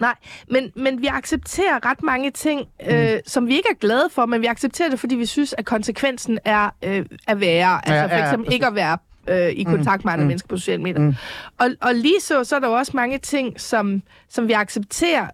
nej, 0.00 0.14
men, 0.50 0.72
men 0.76 1.02
vi 1.02 1.06
accepterer 1.06 1.86
ret 1.90 2.02
mange 2.02 2.30
ting, 2.30 2.60
øh, 2.90 3.12
mm. 3.14 3.18
som 3.26 3.46
vi 3.46 3.56
ikke 3.56 3.68
er 3.70 3.78
glade 3.80 4.08
for, 4.12 4.26
men 4.26 4.40
vi 4.40 4.46
accepterer 4.46 4.90
det, 4.90 5.00
fordi 5.00 5.14
vi 5.14 5.26
synes, 5.26 5.54
at 5.58 5.64
konsekvensen 5.64 6.38
er 6.44 6.70
øh, 6.84 7.04
at 7.28 7.40
være. 7.40 7.80
Altså 7.88 7.94
ja, 7.94 8.04
for 8.04 8.14
ja, 8.14 8.24
eksempel 8.24 8.46
præcis. 8.46 8.54
ikke 8.54 8.66
at 8.66 8.74
være 8.74 8.98
øh, 9.28 9.48
i 9.48 9.62
kontakt 9.64 10.04
med 10.04 10.12
andre 10.12 10.22
mm. 10.22 10.28
mennesker 10.28 10.48
på 10.48 10.56
sociale 10.56 10.82
medier. 10.82 11.00
Mm. 11.00 11.14
Og, 11.58 11.70
og 11.80 11.94
lige 11.94 12.20
så, 12.20 12.44
så 12.44 12.56
er 12.56 12.60
der 12.60 12.68
jo 12.68 12.74
også 12.74 12.92
mange 12.94 13.18
ting, 13.18 13.60
som, 13.60 14.02
som 14.28 14.48
vi 14.48 14.52
accepterer, 14.52 15.26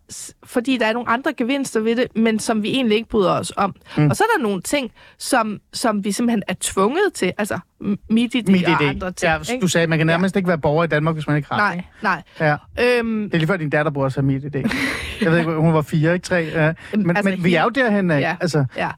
fordi 0.45 0.77
der 0.77 0.87
er 0.87 0.93
nogle 0.93 1.09
andre 1.09 1.33
gevinster 1.33 1.81
ved 1.81 1.97
det, 1.97 2.17
men 2.17 2.39
som 2.39 2.63
vi 2.63 2.69
egentlig 2.71 2.97
ikke 2.97 3.09
bryder 3.09 3.33
os 3.33 3.53
om. 3.57 3.75
Mm. 3.97 4.11
Og 4.11 4.17
så 4.17 4.25
er 4.25 4.39
der 4.39 4.43
nogle 4.43 4.63
ting, 4.63 4.93
som, 5.19 5.61
som 5.73 6.05
vi 6.05 6.13
simpelthen 6.13 6.43
er 6.49 6.55
tvunget 6.61 7.13
til, 7.15 7.33
altså 7.39 7.59
m- 7.83 8.07
mit 8.11 8.35
idé 8.35 8.51
Mit 8.53 8.67
og 8.67 8.83
andre 8.83 9.13
ting. 9.13 9.31
Ja, 9.33 9.53
ikke? 9.53 9.63
du 9.63 9.69
sagde, 9.69 9.83
at 9.83 9.89
man 9.89 9.99
kan 9.99 10.07
nærmest 10.07 10.37
ikke 10.37 10.49
være 10.49 10.59
borger 10.59 10.85
i 10.85 10.87
Danmark, 10.87 11.15
hvis 11.15 11.27
man 11.27 11.37
ikke 11.37 11.49
har 11.53 11.57
Nej, 11.57 11.83
nej. 12.03 12.23
Ja. 12.41 12.57
Øhm, 12.99 13.23
Det 13.25 13.35
er 13.35 13.39
lige 13.39 13.47
før, 13.47 13.57
din 13.57 13.71
datter 13.71 13.93
bruger 13.93 14.09
sig 14.09 14.25
mit 14.25 14.45
idé. 14.45 14.77
Jeg 15.21 15.31
ved 15.33 15.39
ikke, 15.39 15.51
hun 15.53 15.75
var 15.75 15.83
fire, 15.83 16.15
ikke 16.15 16.25
tre. 16.25 16.51
Ja. 16.55 16.73
Men, 16.97 17.17
altså, 17.17 17.31
men 17.31 17.45
vi 17.45 17.55
er 17.55 17.63
jo 17.63 17.69
derhen 17.69 18.11
af. 18.11 18.21
Ja. 18.21 18.37
Altså, 18.41 18.65
ja. 18.77 18.89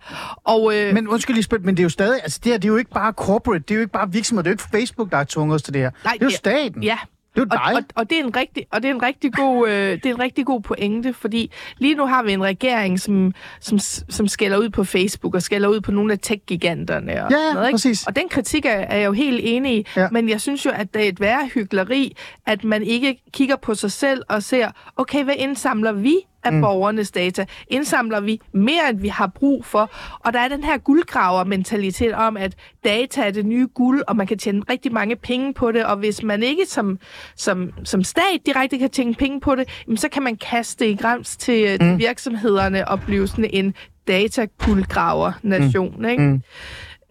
Og, 0.44 0.72
øh, 0.76 0.94
men 0.94 1.08
undskyld 1.08 1.36
lige 1.36 1.58
men 1.60 1.76
det 1.76 1.78
er 1.78 1.84
jo 1.84 1.88
stadig, 1.88 2.20
altså 2.22 2.40
det 2.44 2.52
her, 2.52 2.58
det 2.58 2.64
er 2.64 2.72
jo 2.72 2.76
ikke 2.76 2.90
bare 2.90 3.12
corporate, 3.12 3.58
det 3.62 3.70
er 3.70 3.74
jo 3.74 3.80
ikke 3.80 3.92
bare 3.92 4.12
virksomheder, 4.12 4.42
det 4.42 4.48
er 4.48 4.50
jo 4.50 4.54
ikke 4.54 4.78
Facebook, 4.78 5.10
der 5.10 5.16
har 5.16 5.24
tvunget 5.24 5.54
os 5.54 5.62
til 5.62 5.74
det 5.74 5.82
her. 5.82 5.90
Nej, 6.04 6.12
det 6.12 6.22
er 6.22 6.26
jo 6.26 6.30
staten. 6.30 6.82
ja, 6.82 6.96
Det 7.34 7.42
er 7.52 7.58
og, 7.58 7.72
og, 7.74 7.82
og, 7.94 8.10
det 8.10 8.18
er 8.20 8.24
en 8.24 8.36
rigtig, 8.36 8.66
og 8.72 8.82
det 8.82 8.90
er 8.90 8.94
en 8.94 9.02
rigtig 9.02 9.32
god, 9.32 9.68
øh, 9.68 9.74
det 9.74 10.06
er 10.06 10.14
en 10.14 10.20
rigtig 10.20 10.46
god 10.46 10.60
pointe, 10.60 11.12
fordi 11.12 11.50
lige 11.78 11.94
nu 11.94 12.06
har 12.06 12.22
vi 12.22 12.32
en 12.32 12.42
regering, 12.42 13.00
som, 13.00 13.34
som, 13.60 13.78
som 14.08 14.28
skælder 14.28 14.56
ud 14.58 14.70
på 14.70 14.84
Facebook 14.84 15.34
og 15.34 15.42
skælder 15.42 15.68
ud 15.68 15.80
på 15.80 15.90
nogle 15.92 16.12
af 16.12 16.18
tech-giganterne. 16.18 17.12
Og 17.12 17.16
Ja, 17.16 17.22
ja, 17.22 17.28
sådan 17.30 17.54
noget, 17.54 17.68
ikke? 17.68 17.74
præcis. 17.74 18.06
Og 18.06 18.16
den 18.16 18.28
kritik 18.28 18.64
er, 18.64 18.70
er 18.70 18.96
jeg 18.96 19.06
jo 19.06 19.12
helt 19.12 19.40
enig 19.42 19.76
i, 19.78 19.86
Ja. 19.96 20.08
men 20.12 20.28
jeg 20.28 20.40
synes 20.40 20.66
jo, 20.66 20.70
at 20.74 20.94
det 20.94 21.04
er 21.04 21.08
et 21.08 21.20
værre 21.20 21.46
hyggeleri, 21.54 22.16
at 22.46 22.64
man 22.64 22.82
ikke 22.82 23.22
kigger 23.32 23.56
på 23.56 23.74
sig 23.74 23.92
selv 23.92 24.22
og 24.28 24.42
ser, 24.42 24.70
okay, 24.96 25.24
hvad 25.24 25.34
indsamler 25.38 25.92
vi 25.92 26.16
af 26.44 26.52
mm. 26.52 26.60
borgernes 26.60 27.10
data? 27.10 27.46
Indsamler 27.68 28.20
vi 28.20 28.40
mere, 28.52 28.90
end 28.90 29.00
vi 29.00 29.08
har 29.08 29.26
brug 29.26 29.64
for? 29.64 29.90
Og 30.20 30.32
der 30.32 30.38
er 30.38 30.48
den 30.48 30.64
her 30.64 30.78
guldgraver-mentalitet 30.78 32.14
om, 32.14 32.36
at 32.36 32.54
data 32.84 33.22
er 33.22 33.30
det 33.30 33.46
nye 33.46 33.68
guld, 33.74 34.02
og 34.08 34.16
man 34.16 34.26
kan 34.26 34.38
tjene 34.38 34.62
rigtig 34.70 34.92
mange 34.92 35.16
penge 35.16 35.54
på 35.54 35.72
det, 35.72 35.84
og 35.84 35.96
hvis 35.96 36.22
man 36.22 36.42
ikke 36.42 36.66
som, 36.66 36.98
som, 37.36 37.70
som 37.84 38.04
stat 38.04 38.46
direkte 38.46 38.78
kan 38.78 38.90
tjene 38.90 39.14
penge 39.14 39.40
på 39.40 39.54
det, 39.54 39.68
jamen, 39.86 39.96
så 39.96 40.08
kan 40.08 40.22
man 40.22 40.36
kaste 40.36 40.84
det 40.84 40.90
i 40.90 40.96
grams 40.96 41.36
til, 41.36 41.72
mm. 41.72 41.78
til 41.78 41.98
virksomhederne 41.98 42.88
og 42.88 43.00
blive 43.00 43.28
sådan 43.28 43.50
en 43.52 43.74
dataguldgraver-nation. 44.08 45.94
Mm. 45.98 46.04
Ikke? 46.04 46.22
Mm. 46.22 46.42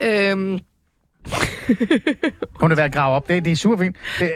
Øhm, 0.03 0.59
Hun 2.61 2.71
er 2.71 2.75
ved 2.75 2.83
at 2.83 2.93
grave 2.93 3.15
op. 3.15 3.27
Det, 3.27 3.45
det 3.45 3.51
er 3.51 3.55
super 3.55 3.77
fint. 3.77 3.95
Det, 4.19 4.31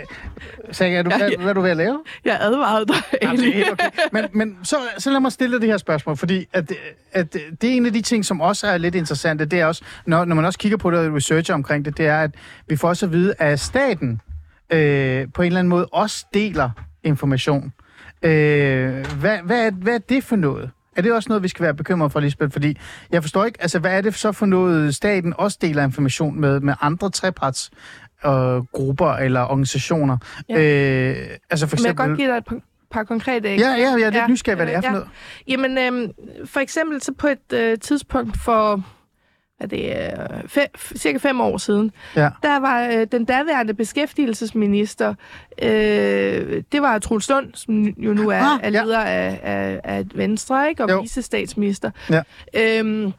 Saga, 0.71 0.97
er 0.97 1.03
du, 1.03 1.09
hvad, 1.09 1.37
hvad 1.37 1.49
er 1.49 1.53
du 1.53 1.61
ved 1.61 1.71
at 1.71 1.77
lave? 1.77 2.03
jeg 2.25 2.37
advarede 2.41 2.85
dig, 2.85 2.95
det 3.11 3.23
er 3.23 3.53
helt 3.53 3.71
okay. 3.71 3.89
Men, 4.11 4.25
men 4.33 4.57
så, 4.63 4.75
så 4.97 5.11
lad 5.11 5.19
mig 5.19 5.31
stille 5.31 5.53
dig 5.53 5.61
det 5.61 5.69
her 5.69 5.77
spørgsmål, 5.77 6.17
fordi 6.17 6.45
at, 6.53 6.71
at 7.11 7.33
det 7.33 7.63
er 7.63 7.73
en 7.73 7.85
af 7.85 7.93
de 7.93 8.01
ting, 8.01 8.25
som 8.25 8.41
også 8.41 8.67
er 8.67 8.77
lidt 8.77 8.95
interessante, 8.95 9.45
det 9.45 9.59
er 9.59 9.65
også, 9.65 9.83
når, 10.05 10.25
når 10.25 10.35
man 10.35 10.45
også 10.45 10.59
kigger 10.59 10.77
på 10.77 10.91
det 10.91 10.99
og 10.99 11.15
researcher 11.15 11.53
omkring 11.55 11.85
det, 11.85 11.97
det 11.97 12.07
er, 12.07 12.21
at 12.21 12.31
vi 12.67 12.75
får 12.75 12.87
også 12.87 13.05
at 13.05 13.11
vide, 13.11 13.33
at 13.39 13.59
staten 13.59 14.21
øh, 14.69 15.27
på 15.33 15.41
en 15.41 15.45
eller 15.47 15.59
anden 15.59 15.69
måde 15.69 15.85
også 15.85 16.25
deler 16.33 16.69
information. 17.03 17.73
Øh, 18.21 19.05
hvad, 19.19 19.37
hvad, 19.43 19.65
er, 19.65 19.71
hvad 19.71 19.93
er 19.93 19.97
det 19.97 20.23
for 20.23 20.35
noget? 20.35 20.71
Er 20.95 21.01
det 21.01 21.13
også 21.13 21.29
noget, 21.29 21.43
vi 21.43 21.47
skal 21.47 21.63
være 21.63 21.73
bekymret 21.73 22.11
for, 22.11 22.19
Lisbeth? 22.19 22.51
Fordi 22.51 22.77
jeg 23.11 23.23
forstår 23.23 23.45
ikke, 23.45 23.61
altså 23.61 23.79
hvad 23.79 23.97
er 23.97 24.01
det 24.01 24.15
så 24.15 24.31
for 24.31 24.45
noget, 24.45 24.95
staten 24.95 25.33
også 25.37 25.57
deler 25.61 25.83
information 25.83 26.39
med, 26.39 26.59
med 26.59 26.73
andre 26.81 27.09
treparts 27.09 27.71
øh, 28.25 28.31
grupper 28.71 29.11
eller 29.13 29.41
organisationer? 29.41 30.17
Ja. 30.49 30.53
Øh, 30.55 31.27
altså 31.49 31.67
for 31.67 31.75
Men 31.77 31.85
jeg 31.85 31.91
eksempel... 31.91 31.95
kan 31.95 31.95
godt 32.09 32.17
give 32.17 32.29
dig 32.31 32.37
et 32.37 32.45
par, 32.45 32.59
par 32.91 33.03
konkrete 33.03 33.49
Ja, 33.49 33.55
ja, 33.55 33.69
jeg 33.71 33.91
er 33.91 33.97
lidt 33.97 34.15
Ja, 34.15 34.27
nysgerrig, 34.27 34.55
hvad 34.55 34.65
det 34.65 34.75
er 34.75 34.81
for 34.81 34.87
ja. 34.87 34.91
noget. 34.91 35.07
Jamen, 35.47 35.77
øhm, 35.77 36.11
for 36.45 36.59
eksempel 36.59 37.01
så 37.01 37.13
på 37.13 37.27
et 37.27 37.53
øh, 37.53 37.79
tidspunkt 37.79 38.37
for 38.45 38.83
er 39.59 39.67
det 39.67 39.89
øh, 39.89 40.49
fem, 40.49 40.67
cirka 40.95 41.17
fem 41.17 41.41
år 41.41 41.57
siden, 41.57 41.91
Ja. 42.15 42.29
der 42.43 42.59
var 42.59 42.87
øh, 42.87 43.07
den 43.11 43.25
daværende 43.25 43.73
beskæftigelsesminister, 43.73 45.13
øh, 45.61 46.63
det 46.71 46.81
var 46.81 46.99
Truls 46.99 47.29
Lund, 47.29 47.49
som 47.53 47.83
jo 47.83 48.13
nu 48.13 48.29
er, 48.29 48.35
Ah, 48.37 48.59
er 48.63 48.69
ja. 48.71 48.83
leder 48.83 48.99
af, 48.99 49.39
af, 49.43 49.81
af 49.83 50.05
Venstre, 50.15 50.69
ikke? 50.69 50.83
og 50.83 50.89
Jo. 50.89 51.01
vicestatsminister. 51.01 51.91
Ja. 52.09 52.21
Øhm, 52.53 53.13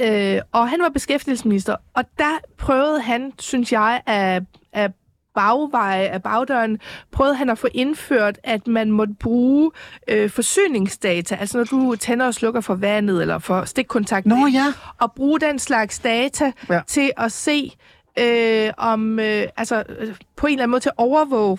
øh, 0.00 0.38
og 0.52 0.68
han 0.68 0.80
var 0.82 0.88
beskæftigelsesminister, 0.88 1.76
og 1.94 2.04
der 2.18 2.38
prøvede 2.58 3.00
han, 3.02 3.32
synes 3.38 3.72
jeg, 3.72 4.00
at, 4.06 4.42
at 4.72 4.90
bagveje 5.38 6.04
af 6.06 6.22
bagdøren, 6.22 6.78
prøvede 7.12 7.34
han 7.34 7.50
at 7.50 7.58
få 7.58 7.68
indført, 7.74 8.38
at 8.44 8.66
man 8.66 8.90
måtte 8.90 9.14
bruge 9.20 9.70
øh, 10.08 10.30
forsyningsdata, 10.30 11.34
altså 11.34 11.58
når 11.58 11.64
du 11.64 11.96
tænder 11.96 12.26
og 12.26 12.34
slukker 12.34 12.60
for 12.60 12.74
vandet 12.74 13.20
eller 13.22 13.38
for 13.38 13.64
stikkontakt, 13.64 14.26
Nå 14.26 14.46
ja. 14.52 14.64
og 15.00 15.12
bruge 15.12 15.40
den 15.40 15.58
slags 15.58 15.98
data 15.98 16.52
Ja. 16.70 16.80
til 16.86 17.10
at 17.16 17.32
se, 17.32 17.72
øh, 18.18 18.70
om 18.76 19.18
øh, 19.18 19.46
altså 19.56 19.84
på 20.36 20.46
en 20.46 20.52
eller 20.52 20.62
anden 20.62 20.70
måde 20.70 20.80
til 20.80 20.88
at 20.88 20.94
overvåge 20.96 21.58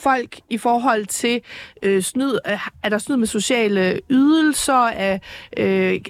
folk 0.00 0.40
i 0.50 0.58
forhold 0.58 1.06
til 1.06 1.40
øh, 1.82 2.02
snyd, 2.02 2.38
øh, 2.48 2.68
er 2.82 2.88
der 2.88 2.98
snyd 2.98 3.16
med 3.16 3.26
sociale 3.26 4.00
ydelser, 4.10 4.74
af, 4.74 5.20
øh, 5.56 6.00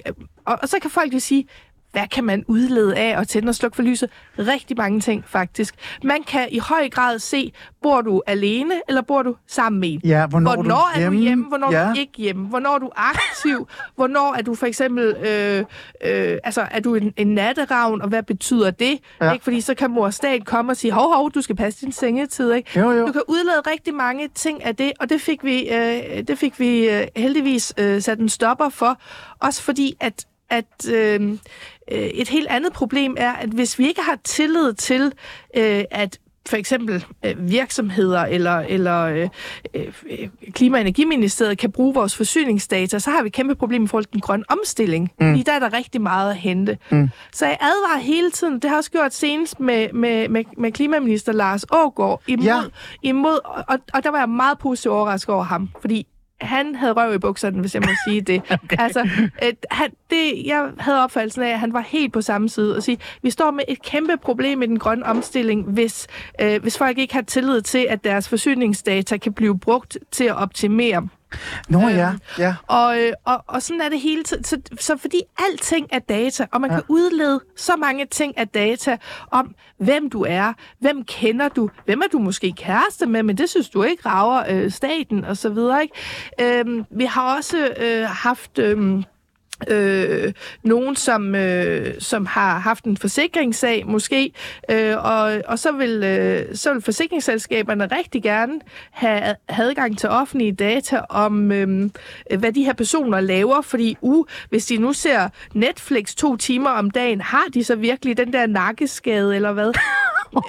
og, 0.45 0.59
og 0.61 0.69
så 0.69 0.79
kan 0.81 0.91
folk 0.91 1.13
jo 1.13 1.19
sige, 1.19 1.47
hvad 1.91 2.07
kan 2.11 2.23
man 2.23 2.43
udlede 2.47 2.95
af 2.97 3.19
at 3.19 3.27
tænde 3.27 3.49
og 3.49 3.55
slukke 3.55 3.75
for 3.75 3.83
lyset? 3.83 4.09
Rigtig 4.39 4.77
mange 4.77 4.99
ting, 4.99 5.23
faktisk. 5.27 5.75
Man 6.03 6.23
kan 6.23 6.47
i 6.51 6.59
høj 6.59 6.89
grad 6.89 7.19
se, 7.19 7.53
bor 7.81 8.01
du 8.01 8.21
alene, 8.27 8.73
eller 8.87 9.01
bor 9.01 9.23
du 9.23 9.35
sammen 9.47 9.79
med 9.79 9.89
en? 9.89 10.01
Ja, 10.03 10.27
hvornår, 10.27 10.53
Hvornår 10.53 10.91
er 10.95 10.95
du 10.95 10.99
hjemme? 10.99 11.17
er 11.17 11.19
du 11.19 11.23
hjemme, 11.23 11.45
hvornår 11.47 11.71
ja. 11.71 11.89
du 11.89 11.99
ikke 11.99 12.13
hjemme, 12.17 12.47
hvornår 12.47 12.75
er 12.75 12.79
du 12.79 12.89
aktiv, 12.95 13.67
hvornår 13.95 14.35
er 14.37 14.41
du 14.41 14.55
for 14.55 14.65
eksempel, 14.65 15.15
øh, 15.15 15.59
øh, 16.05 16.37
altså 16.43 16.67
er 16.71 16.79
du 16.79 16.95
en, 16.95 17.13
en 17.17 17.27
natteravn, 17.27 18.01
og 18.01 18.09
hvad 18.09 18.23
betyder 18.23 18.71
det? 18.71 18.99
Ja. 19.21 19.31
Ikke? 19.31 19.43
Fordi 19.43 19.61
så 19.61 19.73
kan 19.73 19.91
mor 19.91 20.09
stat 20.09 20.45
komme 20.45 20.71
og 20.71 20.77
sige, 20.77 20.91
hov, 20.91 21.15
hov, 21.15 21.31
du 21.31 21.41
skal 21.41 21.55
passe 21.55 21.85
din 21.85 21.91
sengetid. 21.91 22.53
Ikke? 22.53 22.79
Jo, 22.79 22.91
jo. 22.91 23.07
Du 23.07 23.11
kan 23.11 23.21
udlade 23.27 23.61
rigtig 23.71 23.93
mange 23.93 24.27
ting 24.35 24.65
af 24.65 24.75
det, 24.75 24.91
og 24.99 25.09
det 25.09 25.21
fik 25.21 25.43
vi, 25.43 25.69
øh, 25.69 26.27
det 26.27 26.37
fik 26.37 26.59
vi 26.59 26.89
øh, 26.89 27.07
heldigvis 27.15 27.73
øh, 27.77 28.01
sat 28.01 28.19
en 28.19 28.29
stopper 28.29 28.69
for. 28.69 28.97
Også 29.39 29.63
fordi, 29.63 29.95
at 29.99 30.25
at 30.51 30.89
øh, 30.93 31.29
øh, 31.91 31.99
et 31.99 32.29
helt 32.29 32.47
andet 32.47 32.73
problem 32.73 33.15
er, 33.17 33.33
at 33.33 33.49
hvis 33.49 33.79
vi 33.79 33.87
ikke 33.87 34.01
har 34.01 34.17
tillid 34.23 34.73
til, 34.73 35.13
øh, 35.57 35.83
at 35.91 36.19
for 36.49 36.57
eksempel 36.57 37.05
øh, 37.25 37.49
virksomheder 37.49 38.21
eller, 38.21 38.59
eller 38.59 39.01
øh, 39.01 39.29
øh, 39.73 40.27
Klima- 40.51 40.77
og 40.77 40.81
Energiministeriet 40.81 41.57
kan 41.57 41.71
bruge 41.71 41.93
vores 41.93 42.17
forsyningsdata, 42.17 42.99
så 42.99 43.09
har 43.11 43.21
vi 43.21 43.27
et 43.27 43.33
kæmpe 43.33 43.55
problem 43.55 43.83
i 43.83 43.87
forhold 43.87 44.05
til 44.05 44.13
den 44.13 44.21
grønne 44.21 44.45
omstilling. 44.49 45.11
Mm. 45.19 45.29
Fordi 45.29 45.43
der 45.43 45.51
er 45.51 45.59
der 45.59 45.73
rigtig 45.73 46.01
meget 46.01 46.29
at 46.29 46.37
hente. 46.37 46.77
Mm. 46.89 47.09
Så 47.33 47.45
jeg 47.45 47.57
advarer 47.61 47.99
hele 47.99 48.31
tiden, 48.31 48.53
det 48.53 48.63
har 48.63 48.69
jeg 48.69 48.77
også 48.77 48.91
gjort 48.91 49.13
senest 49.13 49.59
med, 49.59 49.93
med, 49.93 50.29
med, 50.29 50.43
med 50.57 50.71
klimaminister 50.71 51.31
Lars 51.31 51.65
Ågaard, 51.71 52.21
imod, 52.27 52.45
ja. 52.45 52.61
imod 53.03 53.39
og, 53.67 53.79
og 53.93 54.03
der 54.03 54.11
var 54.11 54.19
jeg 54.19 54.29
meget 54.29 54.59
positivt 54.59 54.93
overrasket 54.93 55.35
over 55.35 55.43
ham, 55.43 55.69
fordi 55.81 56.07
han 56.41 56.75
havde 56.75 56.93
røv 56.93 57.13
i 57.13 57.17
bukserne, 57.17 57.59
hvis 57.59 57.75
jeg 57.75 57.81
må 57.81 57.91
sige 58.07 58.21
det. 58.21 58.41
okay. 58.63 58.75
Altså, 58.79 58.99
øh, 59.43 59.53
han, 59.71 59.89
det, 60.09 60.45
jeg 60.45 60.69
havde 60.79 61.03
opfattelsen 61.03 61.43
af, 61.43 61.49
at 61.49 61.59
han 61.59 61.73
var 61.73 61.81
helt 61.81 62.13
på 62.13 62.21
samme 62.21 62.49
side 62.49 62.75
og 62.75 62.83
sige, 62.83 62.97
vi 63.21 63.29
står 63.29 63.51
med 63.51 63.63
et 63.67 63.81
kæmpe 63.81 64.17
problem 64.21 64.57
med 64.59 64.67
den 64.67 64.79
grønne 64.79 65.05
omstilling, 65.05 65.63
hvis, 65.63 66.07
øh, 66.41 66.61
hvis 66.61 66.77
folk 66.77 66.97
ikke 66.97 67.13
har 67.13 67.21
tillid 67.21 67.61
til, 67.61 67.87
at 67.89 68.03
deres 68.03 68.29
forsyningsdata 68.29 69.17
kan 69.17 69.33
blive 69.33 69.59
brugt 69.59 69.97
til 70.11 70.23
at 70.23 70.35
optimere 70.35 71.07
Nå 71.69 71.87
ja, 71.87 72.11
ja. 72.37 72.55
og, 72.67 72.99
øh, 72.99 73.13
og, 73.25 73.43
og 73.47 73.61
sådan 73.61 73.81
er 73.81 73.89
det 73.89 73.99
hele 73.99 74.23
tiden. 74.23 74.43
Så, 74.43 74.61
så 74.79 74.97
fordi 74.97 75.21
alting 75.37 75.87
er 75.91 75.99
data, 75.99 76.45
og 76.51 76.61
man 76.61 76.69
ja. 76.69 76.75
kan 76.75 76.83
udlede 76.87 77.39
så 77.57 77.75
mange 77.75 78.05
ting 78.05 78.37
af 78.37 78.47
data 78.47 78.97
om, 79.31 79.55
hvem 79.77 80.09
du 80.09 80.25
er, 80.29 80.53
hvem 80.79 81.03
kender 81.03 81.49
du, 81.49 81.69
hvem 81.85 82.01
er 82.01 82.07
du 82.11 82.19
måske 82.19 82.53
kæreste 82.57 83.05
med, 83.05 83.23
men 83.23 83.37
det 83.37 83.49
synes 83.49 83.69
du 83.69 83.83
ikke 83.83 84.09
rager 84.09 84.43
øh, 84.49 84.71
staten 84.71 85.25
og 85.25 85.37
så 85.37 85.49
videre. 85.49 85.81
Ikke? 85.81 86.59
Øhm, 86.59 86.85
vi 86.91 87.05
har 87.05 87.35
også 87.35 87.73
øh, 87.77 88.03
haft... 88.03 88.59
Øh, 88.59 89.03
øh, 89.67 90.33
nogen, 90.63 90.95
som, 90.95 91.35
øh, 91.35 91.93
som 91.99 92.25
har 92.25 92.59
haft 92.59 92.85
en 92.85 92.97
forsikringssag 92.97 93.87
måske, 93.87 94.31
øh, 94.71 94.97
og, 94.97 95.41
og 95.47 95.59
så, 95.59 95.71
vil, 95.71 96.03
øh, 96.03 96.55
så 96.55 96.73
vil 96.73 96.81
forsikringsselskaberne 96.81 97.87
rigtig 97.97 98.23
gerne 98.23 98.59
have, 98.91 99.35
adgang 99.47 99.97
til 99.97 100.09
offentlige 100.09 100.51
data 100.51 101.01
om, 101.09 101.51
øh, 101.51 101.89
hvad 102.39 102.51
de 102.51 102.63
her 102.63 102.73
personer 102.73 103.19
laver, 103.19 103.61
fordi 103.61 103.97
uh, 104.01 104.25
hvis 104.49 104.65
de 104.65 104.77
nu 104.77 104.93
ser 104.93 105.29
Netflix 105.53 106.15
to 106.15 106.37
timer 106.37 106.69
om 106.69 106.91
dagen, 106.91 107.21
har 107.21 107.45
de 107.53 107.63
så 107.63 107.75
virkelig 107.75 108.17
den 108.17 108.33
der 108.33 108.47
nakkeskade, 108.47 109.35
eller 109.35 109.51
hvad? 109.53 109.73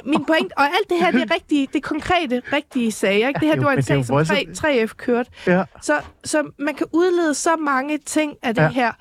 Min 0.04 0.24
point, 0.24 0.52
og 0.56 0.64
alt 0.64 0.90
det 0.90 0.98
her, 0.98 1.10
det 1.10 1.22
er 1.22 1.34
rigtige, 1.34 1.66
det 1.66 1.76
er 1.76 1.88
konkrete, 1.88 2.42
rigtige 2.52 2.92
sager. 2.92 3.28
Ikke? 3.28 3.40
Det 3.40 3.48
her, 3.48 3.54
Jo, 3.54 3.60
det 3.60 3.66
var 3.66 3.72
en 3.72 3.82
sag, 3.82 4.04
som 4.04 4.24
3, 4.26 4.86
3F 4.86 4.94
kørte. 4.96 5.30
Ja. 5.46 5.64
Så, 5.82 6.00
så 6.24 6.42
man 6.58 6.74
kan 6.74 6.86
udlede 6.92 7.34
så 7.34 7.56
mange 7.56 7.98
ting 7.98 8.36
af 8.42 8.54
det 8.54 8.62
ja. 8.62 8.68
her. 8.68 8.92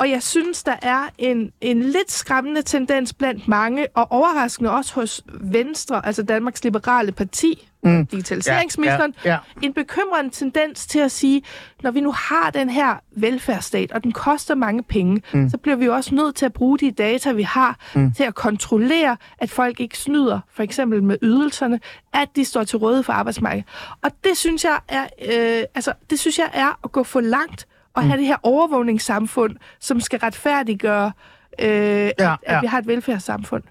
Og 0.00 0.10
jeg 0.10 0.22
synes, 0.22 0.62
der 0.62 0.76
er 0.82 1.08
en, 1.18 1.52
en 1.60 1.82
lidt 1.82 2.12
skræmmende 2.12 2.62
tendens 2.62 3.12
blandt 3.12 3.48
mange, 3.48 3.86
og 3.94 4.12
overraskende 4.12 4.70
også 4.70 4.94
hos 4.94 5.22
Venstre, 5.40 6.06
altså 6.06 6.22
Danmarks 6.22 6.64
Liberale 6.64 7.12
Parti, 7.12 7.68
mm. 7.82 8.06
digitaliseringsministeren, 8.06 9.14
Ja, 9.24 9.30
ja, 9.30 9.38
en 9.62 9.74
bekymrende 9.74 10.30
tendens 10.30 10.86
til 10.86 10.98
at 10.98 11.10
sige, 11.10 11.42
når 11.82 11.90
vi 11.90 12.00
nu 12.00 12.12
har 12.12 12.50
den 12.50 12.70
her 12.70 12.94
velfærdsstat, 13.16 13.92
og 13.92 14.04
den 14.04 14.12
koster 14.12 14.54
mange 14.54 14.82
penge, 14.82 15.22
mm. 15.32 15.50
så 15.50 15.58
bliver 15.58 15.76
vi 15.76 15.84
jo 15.84 15.94
også 15.94 16.14
nødt 16.14 16.36
til 16.36 16.46
at 16.46 16.52
bruge 16.52 16.78
de 16.78 16.90
data, 16.90 17.32
vi 17.32 17.42
har, 17.42 17.78
mm. 17.94 18.12
til 18.12 18.24
at 18.24 18.34
kontrollere, 18.34 19.16
at 19.38 19.50
folk 19.50 19.80
ikke 19.80 19.98
snyder, 19.98 20.40
for 20.52 20.62
eksempel 20.62 21.02
med 21.02 21.16
ydelserne, 21.22 21.80
at 22.12 22.28
de 22.36 22.44
står 22.44 22.64
til 22.64 22.78
rådighed 22.78 23.02
for 23.02 23.12
arbejdsmarkedet. 23.12 23.68
Og 24.02 24.10
det 24.24 24.36
synes 24.36 24.64
jeg 24.64 24.78
er, 24.88 25.02
øh, 25.02 25.64
altså, 25.74 25.92
det 26.10 26.20
synes 26.20 26.38
jeg 26.38 26.50
er 26.52 26.78
at 26.84 26.92
gå 26.92 27.02
for 27.02 27.20
langt, 27.20 27.66
og 27.94 28.02
have 28.02 28.16
det 28.18 28.26
her 28.26 28.36
overvågningssamfund, 28.42 29.56
som 29.80 30.00
skal 30.00 30.18
retfærdiggøre, 30.18 31.12
øh, 31.60 31.68
ja, 31.68 32.04
at, 32.08 32.12
ja. 32.18 32.36
at 32.44 32.62
vi 32.62 32.66
har 32.66 32.78
et 32.78 32.86
velfærdssamfund. 32.86 33.62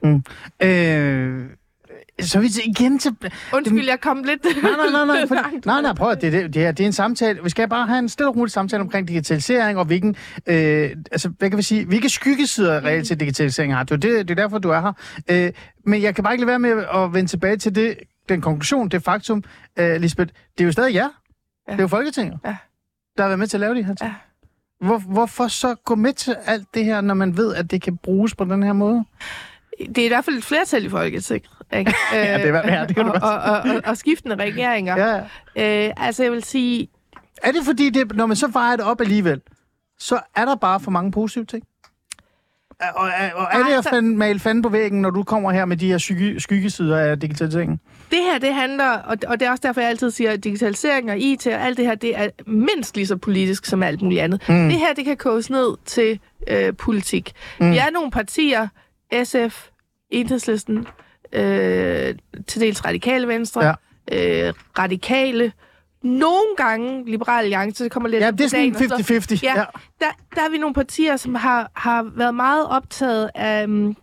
Øh, 0.64 1.46
så 2.22 2.40
vi 2.40 2.48
igen 2.66 3.00
til... 3.00 3.16
Undskyld, 3.54 3.86
jeg 3.86 4.00
kom 4.02 4.24
lidt 4.24 4.44
Nej, 4.44 4.72
nej, 4.78 4.92
nej, 4.92 5.06
nej, 5.06 5.28
for, 5.28 5.36
nej, 5.66 5.82
nej, 5.82 5.94
prøv 5.94 6.12
at 6.12 6.22
det, 6.22 6.34
det, 6.34 6.54
det, 6.54 6.62
her, 6.62 6.72
det 6.72 6.84
er 6.84 6.88
en 6.88 6.94
samtale. 6.94 7.44
Vi 7.44 7.50
skal 7.50 7.70
bare 7.70 7.88
have 7.88 8.00
en 8.00 8.10
stille 8.10 8.30
og 8.30 8.36
rolig 8.36 8.52
samtale 8.52 8.82
omkring 8.82 9.08
digitalisering, 9.08 9.80
og 9.80 9.86
hvilken, 9.86 10.16
øh, 10.48 10.90
altså, 11.12 11.30
hvad 11.30 11.50
kan 11.50 11.58
vi 11.58 11.64
sige, 11.64 11.86
hvilke 11.86 12.10
skyggesider 12.10 12.84
reelt 12.86 13.08
til 13.08 13.20
digitalisering 13.20 13.76
har. 13.76 13.84
Det 13.84 13.92
er, 13.92 13.98
det, 13.98 14.28
det 14.28 14.40
er 14.40 14.42
derfor, 14.44 14.58
du 14.58 14.70
er 14.70 14.82
her. 14.82 14.94
Øh, 15.32 15.52
men 15.86 16.02
jeg 16.02 16.16
kan 16.16 16.24
bare 16.24 16.34
ikke 16.34 16.46
lade 16.46 16.48
være 16.48 16.60
med 16.60 16.86
at 16.96 17.14
vende 17.14 17.30
tilbage 17.30 17.58
til 17.58 17.76
det, 17.76 17.98
den 18.30 18.42
konklusion, 18.42 18.90
det 18.90 19.04
faktum, 19.04 19.44
øh, 19.80 20.02
Lisbeth, 20.02 20.34
det 20.58 20.64
er 20.64 20.66
jo 20.66 20.72
stadig 20.72 20.96
jer. 20.96 21.10
Ja. 21.68 21.72
Det 21.72 21.80
er 21.80 21.84
jo 21.84 21.88
Folketinget, 21.88 22.40
Ja. 22.46 22.56
Der 23.20 23.26
har 23.26 23.30
været 23.30 23.40
med 23.40 23.48
til 23.48 23.58
at 23.58 23.62
lave 23.62 23.76
de 23.76 23.84
her 23.84 23.94
ting. 23.94 24.10
Ja. 24.10 24.86
Hvor, 24.86 24.98
hvorfor 24.98 25.48
så 25.48 25.76
gå 25.76 25.96
med 25.96 26.14
til 26.14 26.36
alt 26.46 26.68
det 26.74 26.86
her, 26.86 27.02
når 27.02 27.14
man 27.14 27.38
ved, 27.38 27.56
at 27.56 27.72
det 27.72 27.82
kan 27.82 27.98
bruges 27.98 28.36
på 28.36 28.46
den 28.46 28.64
her 28.64 28.74
måde? 28.74 29.06
det 29.80 29.98
er 29.98 30.06
i 30.06 30.08
hvert 30.08 30.26
fald 30.26 30.36
et 30.38 30.44
flertal 30.44 30.86
i 30.86 30.90
Folketinget. 30.90 31.50
Ikke? 31.74 31.94
Ja, 32.14 32.38
det 32.38 32.50
er 32.50 32.74
ja, 32.74 32.86
det 32.86 32.96
kan 32.96 33.06
du 33.06 33.12
og, 33.12 33.22
og, 33.22 33.34
og, 33.34 33.60
og, 33.60 33.82
og 33.86 33.98
skiftende 33.98 34.36
regeringer. 34.36 34.98
Ja. 35.56 35.88
Øh, 35.88 35.94
altså, 35.98 36.24
jeg 36.24 36.32
vil 36.32 36.44
sige, 36.44 36.88
Er 37.44 37.52
det 37.52 37.62
fordi, 37.66 37.90
det, 37.90 38.16
når 38.16 38.26
man 38.26 38.38
så 38.38 38.48
vejer 38.48 38.76
det 38.76 38.86
op 38.86 39.02
alligevel, 39.02 39.42
så 40.00 40.20
er 40.36 40.46
der 40.46 40.56
bare 40.56 40.80
for 40.80 40.92
mange 40.92 41.12
positive 41.12 41.46
ting? 41.46 41.64
Og, 42.82 42.88
og, 42.96 43.10
og 43.36 43.48
er 43.52 43.64
det 43.68 43.74
at 43.78 43.84
så- 43.84 43.90
fande, 43.90 44.18
male 44.18 44.40
fanden 44.40 44.62
på 44.62 44.70
væggen, 44.70 45.02
når 45.02 45.10
du 45.10 45.24
kommer 45.24 45.52
her 45.52 45.66
med 45.66 45.78
de 45.78 45.88
her 45.88 45.98
skygge, 45.98 46.40
skyggesider 46.40 46.98
af 46.98 47.20
digitaliseringen? 47.20 47.80
det 48.12 48.20
her, 48.32 48.40
det 48.40 48.54
handler, 48.54 48.90
og, 48.90 49.18
og 49.28 49.40
det 49.40 49.46
er 49.46 49.52
også 49.52 49.62
derfor, 49.68 49.82
jeg 49.82 49.90
altid 49.90 50.12
siger, 50.12 50.32
at 50.32 50.44
digitalisering 50.44 51.12
og 51.12 51.20
IT 51.20 51.48
og 51.48 51.62
alt 51.66 51.78
det 51.78 51.86
her, 51.86 51.96
det 51.96 52.20
er 52.20 52.30
mindst 52.48 52.96
lige 52.96 53.08
så 53.08 53.18
politisk 53.18 53.66
som 53.66 53.84
alt 53.84 54.02
muligt 54.02 54.22
andet. 54.22 54.50
Mm. 54.50 54.70
Det 54.70 54.78
her, 54.80 54.94
det 54.94 55.06
kan 55.06 55.18
koges 55.18 55.50
ned 55.50 55.78
til 55.86 56.20
øh, 56.48 56.74
politik. 56.76 57.32
Mm. 57.60 57.72
Vi 57.72 57.78
er 57.78 57.90
nogle 57.92 58.12
partier, 58.12 58.68
SF, 59.24 59.68
Enhedslisten, 60.10 60.88
øh, 61.34 62.16
til 62.48 62.62
dels 62.62 62.86
radikale 62.86 63.28
venstre, 63.28 63.76
ja. 64.12 64.48
øh, 64.48 64.54
radikale, 64.80 65.52
nogle 66.04 66.56
gange 66.58 67.06
liberale 67.12 67.44
alliance, 67.44 67.84
det 67.84 67.92
kommer 67.92 68.10
lidt 68.10 68.24
Ja, 68.24 68.32
det 68.32 68.42
er 68.42 68.48
sådan 68.48 68.76
og 68.76 68.82
så- 69.06 69.14
50-50. 69.14 69.44
Ja, 69.44 69.54
Ja. 69.56 69.64
Der, 70.00 70.06
der 70.36 70.42
er 70.42 70.50
vi 70.50 70.58
nogle 70.58 70.74
partier, 70.74 71.18
som 71.18 71.36
har, 71.36 71.72
har 71.76 72.04
været 72.16 72.36
meget 72.36 72.68
optaget 72.70 73.30
af, 73.36 73.70
mm, 73.70 73.88
øh, 73.90 73.96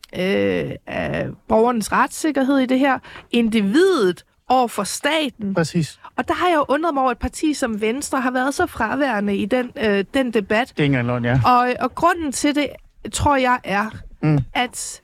af 0.86 1.26
borgernes 1.48 1.92
retssikkerhed 1.92 2.58
i 2.58 2.66
det 2.66 2.78
her, 2.78 2.98
individet 3.30 4.24
over 4.48 4.68
for 4.68 4.84
staten. 4.84 5.54
Præcis. 5.54 6.00
Og 6.16 6.28
der 6.28 6.34
har 6.34 6.48
jeg 6.48 6.56
jo 6.56 6.64
undret 6.68 6.94
mig 6.94 7.00
over, 7.02 7.10
at 7.10 7.16
et 7.16 7.20
parti 7.20 7.54
som 7.54 7.80
Venstre 7.80 8.20
har 8.20 8.30
været 8.30 8.54
så 8.54 8.66
fraværende 8.66 9.36
i 9.36 9.44
den, 9.46 9.70
øh, 9.78 10.04
den 10.14 10.30
debat. 10.32 10.68
Det 10.68 10.78
er 10.80 10.84
ikke 10.84 10.98
engang 10.98 11.24
ja. 11.24 11.40
Og, 11.46 11.74
og 11.80 11.94
grunden 11.94 12.32
til 12.32 12.54
det, 12.54 12.68
tror 13.12 13.36
jeg, 13.36 13.58
er, 13.64 13.90
mm. 14.22 14.38
at 14.54 15.02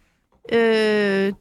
øh, 0.52 1.32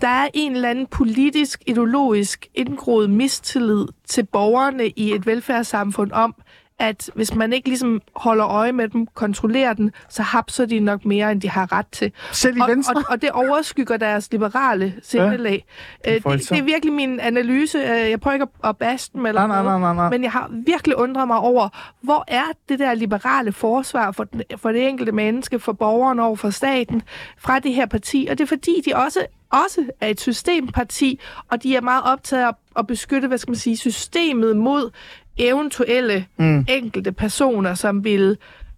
der 0.00 0.08
er 0.08 0.28
en 0.34 0.52
eller 0.52 0.68
anden 0.68 0.86
politisk, 0.86 1.62
ideologisk 1.66 2.46
indgroet 2.54 3.10
mistillid 3.10 3.86
til 4.08 4.26
borgerne 4.26 4.88
i 4.88 5.14
et 5.14 5.26
velfærdssamfund 5.26 6.12
om, 6.12 6.34
at 6.78 7.10
hvis 7.14 7.34
man 7.34 7.52
ikke 7.52 7.68
ligesom 7.68 8.00
holder 8.16 8.46
øje 8.46 8.72
med 8.72 8.88
dem, 8.88 9.06
kontrollerer 9.06 9.72
den, 9.72 9.92
så 10.08 10.22
hapser 10.22 10.66
de 10.66 10.80
nok 10.80 11.04
mere, 11.04 11.32
end 11.32 11.40
de 11.40 11.48
har 11.50 11.72
ret 11.72 11.86
til. 11.92 12.12
Selv 12.32 12.56
i 12.56 12.60
og, 12.60 12.68
Venstre? 12.68 12.94
Og, 12.96 13.02
og 13.08 13.22
det 13.22 13.30
overskygger 13.30 13.96
deres 13.96 14.32
liberale 14.32 14.94
sindelag. 15.02 15.64
Ja, 16.04 16.10
det, 16.10 16.16
det, 16.16 16.24
voldsomt. 16.24 16.50
det 16.50 16.58
er 16.58 16.64
virkelig 16.64 16.92
min 16.94 17.20
analyse. 17.20 17.78
Øh, 17.78 17.84
Jeg 18.10 18.20
prøver 18.20 18.32
ikke 18.34 18.46
at- 18.64 18.76
baste 18.76 19.12
dem 19.18 19.26
eller 19.26 19.46
Nej, 19.46 19.48
nej, 19.48 19.62
noget, 19.62 19.80
nej, 19.80 19.94
nej, 19.94 20.02
nej. 20.02 20.10
men 20.10 20.22
jeg 20.22 20.32
har 20.32 20.50
virkelig 20.66 20.96
undret 20.96 21.26
mig 21.28 21.38
over, 21.38 21.68
hvor 22.00 22.24
er 22.28 22.44
det 22.68 22.78
der 22.78 22.94
liberale 22.94 23.52
forsvar 23.52 24.12
for, 24.12 24.24
den- 24.24 24.42
for 24.56 24.72
det 24.72 24.88
enkelte 24.88 25.12
menneske, 25.12 25.58
for 25.58 25.72
borgeren 25.72 26.20
over 26.20 26.36
for 26.36 26.50
staten, 26.50 27.02
fra 27.38 27.58
det 27.58 27.74
her 27.74 27.86
parti. 27.86 28.26
Og 28.30 28.38
det 28.38 28.44
er 28.44 28.48
fordi, 28.48 28.82
de 28.86 28.96
også, 28.96 29.26
også 29.52 29.80
er 30.00 30.08
et 30.08 30.20
systemparti, 30.20 31.20
og 31.50 31.62
de 31.62 31.76
er 31.76 31.80
meget 31.80 32.02
optaget 32.04 32.44
af 32.44 32.50
at 32.78 32.86
beskytte, 32.86 33.28
hvad 33.28 33.38
skal 33.38 33.50
man 33.50 33.56
sige, 33.58 33.76
systemet 33.76 34.56
mod 34.56 34.90
eventuelle 35.38 36.26
mm. 36.36 36.66
enkelte 36.68 37.12
personer, 37.12 37.74
som 37.74 38.04
vil 38.04 38.36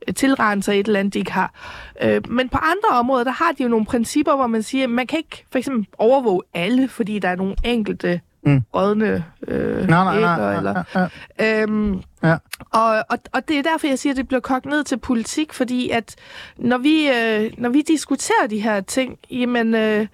øh, 0.09 0.15
tilrende 0.15 0.63
sig 0.63 0.81
et 0.81 0.87
eller 0.87 1.01
andet, 1.01 1.15
de 1.15 1.19
ikke 1.19 1.33
har. 1.33 1.55
Øh, 2.03 2.31
men 2.31 2.49
på 2.49 2.59
andre 2.59 2.99
områder, 2.99 3.25
der 3.25 3.31
har 3.33 3.53
de 3.59 3.63
jo 3.63 3.69
nogle 3.69 3.87
principper, 3.87 4.37
hvor 4.37 4.47
man 4.47 4.63
siger, 4.63 4.85
at 4.85 4.91
man 4.91 5.07
kan 5.07 5.19
ikke 5.19 5.45
for 5.53 5.59
eksempel 5.59 5.87
overvåge 5.99 6.43
alle, 6.55 6.89
fordi 6.89 7.19
der 7.19 7.29
er 7.29 7.37
nogle 7.37 7.55
enkelte 7.65 8.21
mm. 8.47 8.63
rådne 8.75 9.25
øh, 9.49 9.89
Nej, 9.89 10.05
nej, 10.05 10.21
nej, 10.21 10.37
nej, 10.39 10.57
eller, 10.57 10.73
nej, 10.95 11.09
nej. 11.39 11.63
Øhm, 11.63 12.03
Ja. 12.23 12.37
og, 12.71 13.05
og, 13.11 13.19
og 13.33 13.49
det 13.49 13.59
er 13.59 13.63
derfor, 13.63 13.87
jeg 13.87 13.99
siger, 13.99 14.13
at 14.13 14.17
det 14.17 14.29
bliver 14.29 14.41
kogt 14.41 14.67
ned 14.67 14.85
til 14.85 14.99
politik, 14.99 15.53
fordi 15.53 15.91
at 15.91 16.15
når 16.57 16.79
vi, 16.79 17.09
øh, 17.09 17.51
når 17.59 17.69
vi 17.69 17.83
diskuterer 17.83 18.47
de 18.51 18.61
her 18.61 18.81
ting, 18.81 19.19
jamen, 19.31 19.75
øh, 19.75 20.07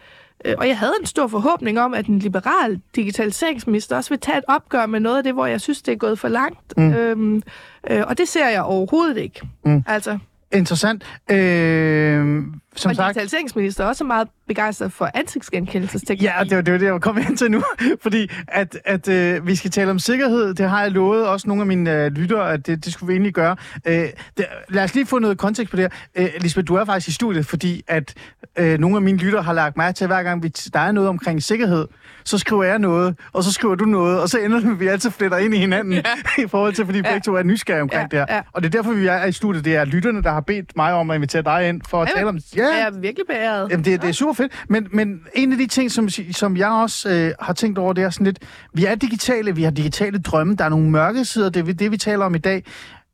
og 0.58 0.68
jeg 0.68 0.78
havde 0.78 0.94
en 1.00 1.06
stor 1.06 1.26
forhåbning 1.26 1.80
om, 1.80 1.94
at 1.94 2.06
en 2.06 2.18
liberal 2.18 2.80
digitaliseringsminister 2.96 3.96
også 3.96 4.10
vil 4.10 4.18
tage 4.18 4.38
et 4.38 4.44
opgør 4.48 4.86
med 4.86 5.00
noget 5.00 5.16
af 5.16 5.22
det, 5.24 5.32
hvor 5.32 5.46
jeg 5.46 5.60
synes, 5.60 5.82
det 5.82 5.92
er 5.92 5.96
gået 5.96 6.18
for 6.18 6.28
langt. 6.28 6.76
Mm. 6.76 6.92
Øhm, 6.92 7.42
øh, 7.90 8.02
og 8.06 8.18
det 8.18 8.28
ser 8.28 8.48
jeg 8.48 8.62
overhovedet 8.62 9.16
ikke. 9.16 9.40
Mm. 9.64 9.84
Altså, 9.86 10.18
Interessant. 10.52 11.04
Øh, 11.30 12.42
som 12.76 12.88
og 12.90 12.96
sagt, 12.96 13.08
digitaliseringsminister 13.08 13.84
er 13.84 13.88
også 13.88 14.04
meget 14.04 14.28
begejstret 14.48 14.92
for 14.92 15.10
ansigtsgenkendelsesteknologi. 15.14 16.24
Ja, 16.38 16.44
det 16.44 16.56
var 16.56 16.62
det, 16.62 16.72
var 16.72 16.78
det 16.78 16.84
jeg 16.84 16.92
var 16.92 16.98
kommet 16.98 17.24
hen 17.24 17.36
til 17.36 17.50
nu. 17.50 17.62
Fordi 18.02 18.30
at, 18.48 18.78
at 18.84 19.08
øh, 19.08 19.46
vi 19.46 19.56
skal 19.56 19.70
tale 19.70 19.90
om 19.90 19.98
sikkerhed, 19.98 20.54
det 20.54 20.70
har 20.70 20.82
jeg 20.82 20.90
lovet 20.90 21.26
også 21.26 21.48
nogle 21.48 21.60
af 21.62 21.66
mine 21.66 21.92
øh, 22.04 22.12
lyttere, 22.12 22.52
at 22.52 22.66
det, 22.66 22.84
det 22.84 22.92
skulle 22.92 23.08
vi 23.08 23.12
egentlig 23.12 23.34
gøre. 23.34 23.56
Øh, 23.86 23.94
det, 24.36 24.46
lad 24.68 24.84
os 24.84 24.94
lige 24.94 25.06
få 25.06 25.18
noget 25.18 25.38
kontekst 25.38 25.70
på 25.70 25.76
det 25.76 25.92
her. 26.16 26.24
Øh, 26.24 26.30
Lisbeth, 26.40 26.68
du 26.68 26.74
er 26.74 26.84
faktisk 26.84 27.08
i 27.08 27.12
studiet, 27.12 27.46
fordi 27.46 27.82
at 27.88 28.14
øh, 28.58 28.78
nogle 28.78 28.96
af 28.96 29.02
mine 29.02 29.18
lyttere 29.18 29.42
har 29.42 29.52
lagt 29.52 29.76
mærke 29.76 29.96
til, 29.96 30.04
at 30.04 30.08
hver 30.08 30.22
gang 30.22 30.42
vi, 30.42 30.48
der 30.48 30.80
er 30.80 30.92
noget 30.92 31.08
omkring 31.08 31.42
sikkerhed, 31.42 31.86
så 32.24 32.38
skriver 32.38 32.64
jeg 32.64 32.78
noget, 32.78 33.16
og 33.32 33.44
så 33.44 33.52
skriver 33.52 33.74
du 33.74 33.84
noget, 33.84 34.20
og 34.20 34.28
så 34.28 34.38
ender 34.38 34.60
det, 34.60 34.80
vi 34.80 34.86
altid 34.86 35.10
fletter 35.10 35.38
ind 35.38 35.54
i 35.54 35.58
hinanden 35.58 35.92
ja. 35.92 36.02
i 36.44 36.46
forhold 36.48 36.72
til, 36.74 36.84
fordi 36.84 36.98
Ja. 36.98 37.10
begge 37.12 37.20
to 37.20 37.34
er 37.34 37.42
nysgerrige 37.42 37.82
omkring 37.82 38.12
Ja, 38.12 38.18
det 38.18 38.26
her. 38.28 38.34
ja. 38.36 38.42
Og 38.52 38.62
det 38.62 38.74
er 38.74 38.78
derfor, 38.78 38.92
vi 38.92 39.06
er 39.06 39.24
i 39.24 39.32
studiet. 39.32 39.64
Det 39.64 39.76
er 39.76 39.84
lytterne, 39.84 40.22
der 40.22 40.30
har 40.32 40.40
bedt 40.40 40.76
mig 40.76 40.92
om 40.92 41.10
at 41.10 41.14
invitere 41.16 41.42
dig 41.42 41.68
ind 41.68 41.80
for 41.88 42.02
at 42.02 42.08
Jamen. 42.08 42.16
tale 42.18 42.28
om... 42.28 42.38
Ja. 42.56 42.61
Er 42.64 42.84
jeg 42.84 43.02
virkelig 43.02 43.26
beæret. 43.26 43.70
Jamen, 43.70 43.84
det, 43.84 44.02
det 44.02 44.08
er 44.08 44.12
super 44.12 44.32
fedt. 44.32 44.52
Men, 44.68 44.88
men 44.92 45.20
en 45.34 45.52
af 45.52 45.58
de 45.58 45.66
ting, 45.66 45.90
som, 45.90 46.08
som 46.32 46.56
jeg 46.56 46.68
også 46.68 47.10
øh, 47.10 47.32
har 47.40 47.52
tænkt 47.52 47.78
over, 47.78 47.92
det 47.92 48.04
er 48.04 48.10
sådan 48.10 48.24
lidt, 48.24 48.38
vi 48.74 48.84
er 48.84 48.94
digitale, 48.94 49.54
vi 49.54 49.62
har 49.62 49.70
digitale 49.70 50.18
drømme, 50.18 50.56
der 50.56 50.64
er 50.64 50.68
nogle 50.68 50.90
mørke 50.90 51.24
sider, 51.24 51.50
det 51.50 51.68
er 51.68 51.72
det, 51.74 51.90
vi 51.90 51.96
taler 51.96 52.24
om 52.24 52.34
i 52.34 52.38
dag. 52.38 52.64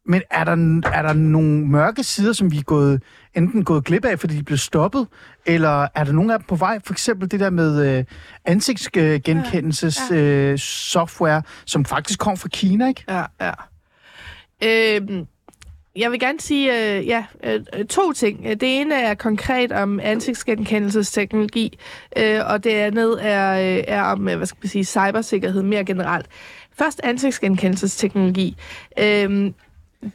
Men 0.07 0.23
er 0.31 0.45
der, 0.45 0.81
er 0.93 1.03
der 1.03 1.13
nogle 1.13 1.67
mørke 1.67 2.03
sider, 2.03 2.33
som 2.33 2.53
vi 2.53 2.59
er 2.59 2.63
gået, 2.63 3.03
enten 3.35 3.65
gået 3.65 3.85
glip 3.85 4.05
af, 4.05 4.19
fordi 4.19 4.35
de 4.35 4.39
er 4.39 4.45
blevet 4.45 4.61
stoppet, 4.61 5.07
eller 5.47 5.89
er 5.95 6.05
der 6.05 6.13
nogle 6.13 6.33
af 6.33 6.39
dem 6.39 6.47
på 6.49 6.57
vej? 6.57 6.79
For 6.85 6.95
eksempel 6.95 7.31
det 7.31 7.41
der 7.41 7.51
med 7.51 7.99
øh, 7.99 8.05
ansigtsgenkendelses 8.45 9.99
ja, 10.11 10.17
ja. 10.17 10.23
øh, 10.23 10.59
software, 10.59 11.43
som 11.65 11.85
faktisk 11.85 12.19
kom 12.19 12.37
fra 12.37 12.49
Kina, 12.49 12.89
ikke? 12.89 13.05
Ja, 13.09 13.25
ja. 13.41 13.53
Øhm, 14.65 15.27
jeg 15.97 16.11
vil 16.11 16.21
gerne 16.21 16.41
sige 16.41 16.97
øh, 16.99 17.07
ja, 17.07 17.25
øh, 17.45 17.61
to 17.87 18.13
ting. 18.13 18.45
Det 18.45 18.63
ene 18.81 18.95
er 18.95 19.15
konkret 19.15 19.73
om 19.73 20.01
ansigtsgenkendelsesteknologi, 20.03 21.79
øh, 22.17 22.41
og 22.47 22.65
det 22.65 22.71
andet 22.71 23.19
er, 23.27 23.53
øh, 23.79 23.85
er 23.89 24.03
om 24.03 24.29
øh, 24.29 24.37
hvad 24.37 24.47
skal 24.47 24.59
man 24.63 24.69
sige, 24.69 24.85
cybersikkerhed 24.85 25.63
mere 25.63 25.85
generelt. 25.85 26.27
Først 26.79 27.01
ansigtsgenkendelsesteknologi. 27.05 28.57
Øh, 28.99 29.51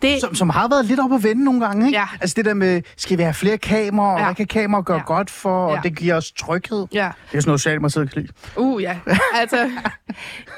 det, 0.01 0.21
Som, 0.21 0.35
som 0.35 0.49
har 0.49 0.67
været 0.67 0.85
lidt 0.85 0.99
op 0.99 1.13
at 1.13 1.23
vende 1.23 1.43
nogle 1.43 1.65
gange, 1.65 1.85
ikke? 1.87 1.97
Ja. 1.99 2.05
Altså 2.21 2.33
det 2.37 2.45
der 2.45 2.53
med, 2.53 2.81
skal 2.97 3.17
vi 3.17 3.23
have 3.23 3.33
flere 3.33 3.57
kameraer, 3.57 4.13
og 4.13 4.19
Ja. 4.19 4.25
hvad 4.25 4.35
kan 4.35 4.47
kameraer 4.47 4.83
gøre 4.83 4.97
Ja. 4.97 5.03
godt 5.05 5.29
for, 5.29 5.65
og 5.67 5.75
Ja. 5.75 5.79
det 5.89 5.97
giver 5.97 6.15
os 6.15 6.31
tryghed. 6.31 6.87
ja. 6.93 7.11
Det 7.31 7.37
er 7.37 7.41
sådan 7.41 7.49
noget, 7.49 7.59
Socialdemokratiet 7.59 8.11
kan 8.13 8.21
lide. 8.21 8.33
Uh, 8.57 8.81
ja. 8.81 8.97
Altså, 9.35 9.69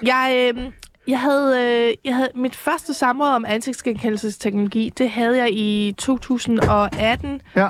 jeg, 0.04 0.52
øh, 0.58 0.64
jeg, 1.08 1.20
havde, 1.20 1.64
øh, 1.90 1.94
jeg 2.06 2.16
havde 2.16 2.30
mit 2.36 2.56
første 2.56 2.94
samråd 2.94 3.30
om 3.30 3.46
ansigtsgenkendelsesteknologi, 3.48 4.90
det 4.98 5.10
havde 5.10 5.38
jeg 5.38 5.50
i 5.52 5.96
2018, 5.98 7.42
Ja. 7.56 7.70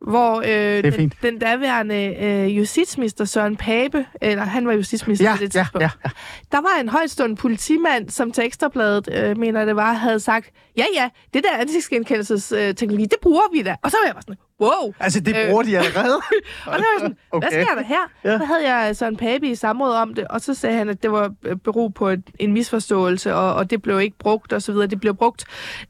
hvor 0.00 0.42
øh, 0.46 0.92
den, 0.92 1.12
den 1.22 1.38
daværende 1.38 2.16
øh, 2.20 2.56
justitsminister 2.58 3.24
Søren 3.24 3.56
Pape, 3.56 4.06
eller 4.22 4.44
han 4.44 4.66
var 4.66 4.72
justitsminister 4.72 5.24
Ja, 5.30 5.36
på 5.36 5.42
det 5.44 5.54
ja, 5.54 5.60
tidspunkt, 5.62 5.82
ja, 5.82 5.90
ja. 6.04 6.10
der 6.52 6.58
var 6.58 6.80
en 6.80 6.88
højtstående 6.88 7.36
politimand, 7.36 8.08
som 8.10 8.32
til 8.32 8.44
Ekstrabladet, 8.44 9.08
øh, 9.12 9.38
mener 9.38 9.64
det 9.64 9.76
var, 9.76 9.92
havde 9.92 10.20
sagt, 10.20 10.50
ja 10.76 10.84
ja, 10.94 11.08
det 11.34 11.44
der 11.44 11.58
ansigtsgenkendelsesteknologi, 11.60 13.04
det 13.04 13.18
bruger 13.22 13.52
vi 13.52 13.62
da. 13.62 13.76
Og 13.82 13.90
så 13.90 13.96
var 14.02 14.06
jeg 14.06 14.14
bare 14.14 14.22
sådan, 14.22 14.36
wow. 14.60 14.92
Altså, 15.00 15.20
det 15.20 15.36
Øh. 15.36 15.48
bruger 15.48 15.62
de 15.62 15.78
allerede. 15.78 16.14
Og 16.66 16.74
så 16.78 16.84
var 16.94 16.98
sådan, 16.98 17.16
okay. 17.32 17.48
hvad 17.52 17.64
sker 17.64 17.74
der 17.74 17.82
her? 17.84 18.10
Ja. 18.24 18.38
Så 18.38 18.44
havde 18.44 18.74
jeg 18.74 18.96
Søren 18.96 19.16
Pape 19.16 19.46
i 19.48 19.54
samråd 19.54 19.94
om 19.94 20.14
det, 20.14 20.26
og 20.28 20.40
så 20.40 20.54
sagde 20.54 20.76
han, 20.76 20.88
at 20.88 21.02
det 21.02 21.12
var 21.12 21.32
øh, 21.44 21.56
bero 21.56 21.88
på 21.88 22.08
et, 22.08 22.22
en 22.38 22.52
misforståelse, 22.52 23.34
og, 23.34 23.54
og 23.54 23.70
det 23.70 23.82
blev 23.82 24.00
ikke 24.00 24.18
brugt 24.18 24.52
og 24.52 24.62
så 24.62 24.72
videre. 24.72 24.86
Det 24.86 25.00
blev 25.00 25.14
brugt 25.14 25.44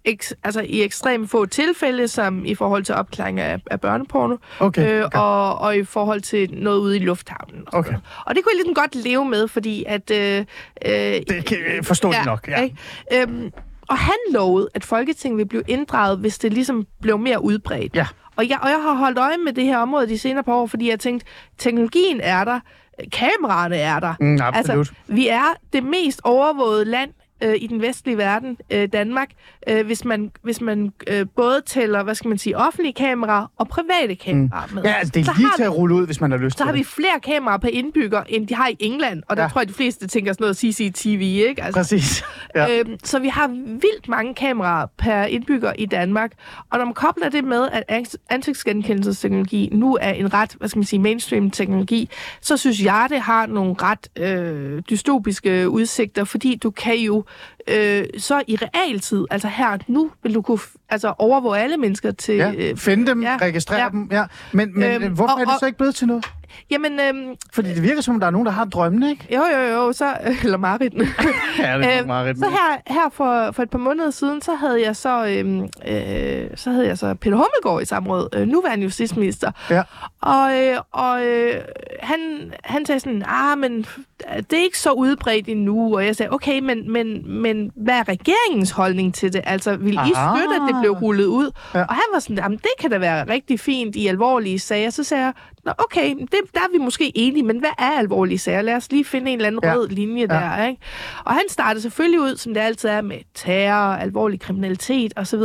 eks, 0.04 0.34
altså, 0.44 0.60
i 0.60 0.82
ekstremt 0.82 1.30
få 1.30 1.46
tilfælde, 1.46 2.08
som 2.08 2.44
i 2.44 2.54
forhold 2.54 2.84
til 2.84 2.94
opklaring 2.94 3.40
af, 3.40 3.60
af 3.70 3.80
børneporno, 3.80 4.36
Okay, 4.60 4.98
øh, 4.98 5.04
okay. 5.04 5.18
og, 5.18 5.58
og 5.58 5.76
i 5.76 5.84
forhold 5.84 6.20
til 6.20 6.48
noget 6.54 6.78
ude 6.78 6.96
i 6.96 7.00
lufthavnen. 7.00 7.62
Og, 7.66 7.78
Okay. 7.78 7.94
og 8.26 8.34
det 8.34 8.44
kunne 8.44 8.50
jeg 8.52 8.56
ligesom 8.56 8.74
godt 8.74 8.94
leve 8.94 9.24
med, 9.24 9.48
fordi 9.48 9.84
at... 9.86 10.10
Øh, 10.10 10.44
øh, 10.86 10.92
Det 10.92 11.44
kan 11.46 11.58
jeg 11.76 11.84
forstå 11.84 12.12
ja, 12.12 12.24
nok, 12.24 12.48
ja. 12.48 12.60
Ikke? 12.62 12.76
Øhm, 13.12 13.50
og 13.88 13.98
han 13.98 14.14
lovede, 14.30 14.68
at 14.74 14.84
Folketinget 14.84 15.36
ville 15.36 15.48
blive 15.48 15.62
inddraget, 15.68 16.18
hvis 16.18 16.38
det 16.38 16.52
ligesom 16.52 16.86
blev 17.02 17.18
mere 17.18 17.44
udbredt. 17.44 17.96
Ja. 17.96 18.06
Og 18.36 18.48
jeg, 18.48 18.58
og 18.62 18.68
jeg 18.68 18.82
har 18.82 18.94
holdt 18.94 19.18
øje 19.18 19.38
med 19.44 19.52
det 19.52 19.64
her 19.64 19.78
område 19.78 20.08
de 20.08 20.18
senere 20.18 20.44
par 20.44 20.54
år, 20.54 20.66
fordi 20.66 20.90
jeg 20.90 21.00
tænkte, 21.00 21.26
teknologien 21.58 22.20
er 22.20 22.44
der, 22.44 22.60
kameraerne 23.12 23.76
er 23.76 24.00
der. 24.00 24.14
Mm, 24.20 24.38
absolut. 24.42 24.78
Altså, 24.78 24.94
vi 25.06 25.28
er 25.28 25.56
det 25.72 25.84
mest 25.84 26.20
overvågede 26.24 26.84
land 26.84 27.10
øh, 27.42 27.54
i 27.60 27.66
den 27.66 27.82
vestlige 27.82 28.18
verden, 28.18 28.56
øh, 28.70 28.88
Danmark, 28.92 29.28
øh, 29.68 29.86
hvis 29.86 30.04
man, 30.04 30.30
hvis 30.42 30.60
man 30.60 30.92
øh, 31.10 31.26
både 31.36 31.60
tæller, 31.66 32.02
hvad 32.02 32.14
skal 32.14 32.28
man 32.28 32.38
sige, 32.38 32.56
offentlige 32.58 32.92
kameraer 32.92 33.46
og 33.56 33.68
private 33.68 34.14
kameraer 34.14 34.74
med. 34.74 34.82
Ja, 34.82 34.92
altså, 34.92 35.12
det 35.14 35.24
Så 35.24 35.30
er 35.30 35.36
lige 35.36 35.46
har 35.46 35.56
til 35.56 35.62
at 35.64 35.74
rulle 35.76 35.94
ud, 35.94 36.06
hvis 36.06 36.20
man 36.20 36.30
har 36.30 36.38
lyst 36.38 36.52
så 36.54 36.56
til 36.58 36.66
har 36.66 36.72
vi 36.72 36.78
det. 36.78 36.86
flere 36.86 37.20
kameraer 37.22 37.58
per 37.58 37.68
indbygger, 37.68 38.22
end 38.28 38.46
de 38.48 38.54
har 38.54 38.68
i 38.68 38.76
England. 38.80 39.22
Og 39.28 39.36
der 39.36 39.42
Ja. 39.42 39.48
tror 39.48 39.60
jeg, 39.60 39.68
de 39.68 39.74
fleste 39.74 40.06
tænker 40.06 40.32
sådan 40.32 40.42
noget 40.44 40.56
CCTV, 40.56 41.20
ikke? 41.48 41.62
Altså, 41.62 41.78
Præcis. 41.80 42.24
Ja. 42.54 42.78
Øhm, 42.80 42.96
så 43.04 43.18
vi 43.18 43.28
har 43.28 43.48
vildt 43.66 44.08
mange 44.08 44.34
kameraer 44.34 44.86
per 44.98 45.22
indbygger 45.22 45.72
i 45.78 45.86
Danmark. 45.86 46.32
Og 46.70 46.78
når 46.78 46.84
man 46.84 46.94
kobler 46.94 47.28
det 47.28 47.44
med, 47.44 47.68
at 47.72 47.84
ans- 47.90 48.16
ansigtsgenkendelsesteknologi 48.30 49.68
nu 49.72 49.98
er 50.00 50.10
en 50.12 50.34
ret, 50.34 50.54
hvad 50.58 50.68
skal 50.68 50.78
man 50.78 50.84
sige, 50.84 51.00
mainstream 51.00 51.50
teknologi, 51.50 52.10
så 52.40 52.56
synes 52.56 52.82
jeg, 52.84 53.06
det 53.10 53.20
har 53.20 53.46
nogle 53.46 53.74
ret 53.82 54.08
øh, 54.18 54.82
dystopiske 54.90 55.70
udsigter, 55.70 56.24
fordi 56.24 56.56
du 56.62 56.70
kan 56.70 56.96
jo 56.96 57.24
øh, 57.68 58.04
så 58.18 58.42
i 58.46 58.56
realtid, 58.56 59.24
altså 59.30 59.48
her 59.48 59.78
nu, 59.88 60.10
vil 60.22 60.34
du 60.34 60.42
kunne 60.42 60.58
altså 60.88 61.14
overvåge 61.18 61.58
alle 61.58 61.76
mennesker 61.76 62.10
til... 62.10 62.34
Ja, 62.34 62.52
Øh, 62.58 62.76
finde 62.76 63.06
dem, 63.06 63.22
ja, 63.22 63.36
registrere 63.40 63.82
ja. 63.82 63.88
dem. 63.88 64.08
Ja. 64.12 64.24
Men, 64.52 64.78
men 64.80 65.02
Øhm, 65.02 65.14
hvorfor 65.14 65.34
og- 65.34 65.40
er 65.40 65.44
det 65.44 65.54
så 65.60 65.66
ikke 65.66 65.78
blevet 65.78 65.94
til 65.94 66.06
noget? 66.06 66.26
jamen, 66.70 67.00
øhm, 67.00 67.34
Fordi 67.52 67.68
det 67.74 67.82
virker 67.82 68.00
som, 68.00 68.14
om 68.14 68.20
der 68.20 68.26
er 68.26 68.30
nogen, 68.30 68.46
der 68.46 68.52
har 68.52 68.64
drømmene, 68.64 69.10
ikke? 69.10 69.26
jo, 69.34 69.42
jo, 69.44 69.58
jo, 69.74 69.92
så... 69.92 70.16
Eller 70.44 70.58
Marit. 70.58 70.92
Ja, 71.58 71.78
det 71.78 71.98
Øhm, 72.00 72.36
så 72.38 72.48
her, 72.50 72.94
her 72.94 73.08
for, 73.12 73.50
for 73.52 73.62
et 73.62 73.70
par 73.70 73.78
måneder 73.78 74.10
siden, 74.10 74.42
så 74.42 74.54
havde 74.54 74.82
jeg 74.82 74.96
så, 74.96 75.26
øhm, 75.26 75.60
øh, 75.88 76.50
så 76.56 76.70
havde 76.70 76.86
jeg 76.86 76.98
så 76.98 77.14
Peter 77.14 77.36
Hummelgaard 77.36 77.82
i 77.82 77.84
samråd, 77.84 78.28
øh, 78.34 78.46
nuværende 78.48 78.84
justitsminister. 78.84 79.50
Ja. 79.70 79.82
Og, 80.20 80.58
øh, 80.62 80.78
og 80.92 81.24
øh, 81.26 81.60
han, 82.02 82.18
han 82.64 82.86
sagde 82.86 83.00
sådan, 83.00 83.22
ah, 83.28 83.58
men 83.58 83.86
det 84.50 84.52
er 84.58 84.62
ikke 84.62 84.78
så 84.78 84.90
udbredt 84.92 85.48
endnu. 85.48 85.94
Og 85.96 86.06
jeg 86.06 86.16
sagde, 86.16 86.32
okay, 86.32 86.58
men, 86.60 86.92
men, 86.92 87.30
men 87.40 87.70
hvad 87.76 87.94
er 87.94 88.08
regeringens 88.08 88.70
holdning 88.70 89.14
til 89.14 89.32
det? 89.32 89.40
Altså, 89.44 89.76
vil 89.76 89.94
I 89.94 89.96
Ah. 89.96 90.06
støtte, 90.06 90.54
at 90.54 90.62
det 90.68 90.76
blev 90.80 90.92
rullet 90.92 91.24
ud? 91.24 91.50
Ja. 91.74 91.80
Og 91.80 91.94
han 91.94 92.02
var 92.12 92.18
sådan, 92.18 92.36
jamen 92.36 92.58
det 92.58 92.70
kan 92.80 92.90
da 92.90 92.98
være 92.98 93.28
rigtig 93.30 93.60
fint 93.60 93.96
i 93.96 94.06
alvorlige 94.06 94.58
sager. 94.58 94.90
Så 94.90 95.04
sagde 95.04 95.24
jeg, 95.24 95.32
Nå, 95.64 95.72
okay, 95.78 96.14
det, 96.20 96.30
der 96.54 96.60
er 96.60 96.72
vi 96.72 96.78
måske 96.78 97.12
enige, 97.18 97.42
men 97.42 97.58
hvad 97.58 97.70
er 97.78 97.90
alvorlige 97.98 98.38
sager? 98.38 98.62
Lad 98.62 98.74
os 98.74 98.90
lige 98.92 99.04
finde 99.04 99.30
en 99.30 99.38
eller 99.38 99.46
anden 99.46 99.60
Ja. 99.64 99.74
rød 99.74 99.88
linje 99.88 100.20
Ja. 100.20 100.26
der, 100.26 100.66
ikke? 100.66 100.80
Og 101.24 101.32
han 101.32 101.42
startede 101.48 101.82
selvfølgelig 101.82 102.20
ud, 102.20 102.36
som 102.36 102.54
det 102.54 102.60
altid 102.60 102.88
er, 102.88 103.00
med 103.02 103.16
terror, 103.34 103.94
alvorlig 103.94 104.40
kriminalitet 104.40 105.12
osv. 105.16 105.38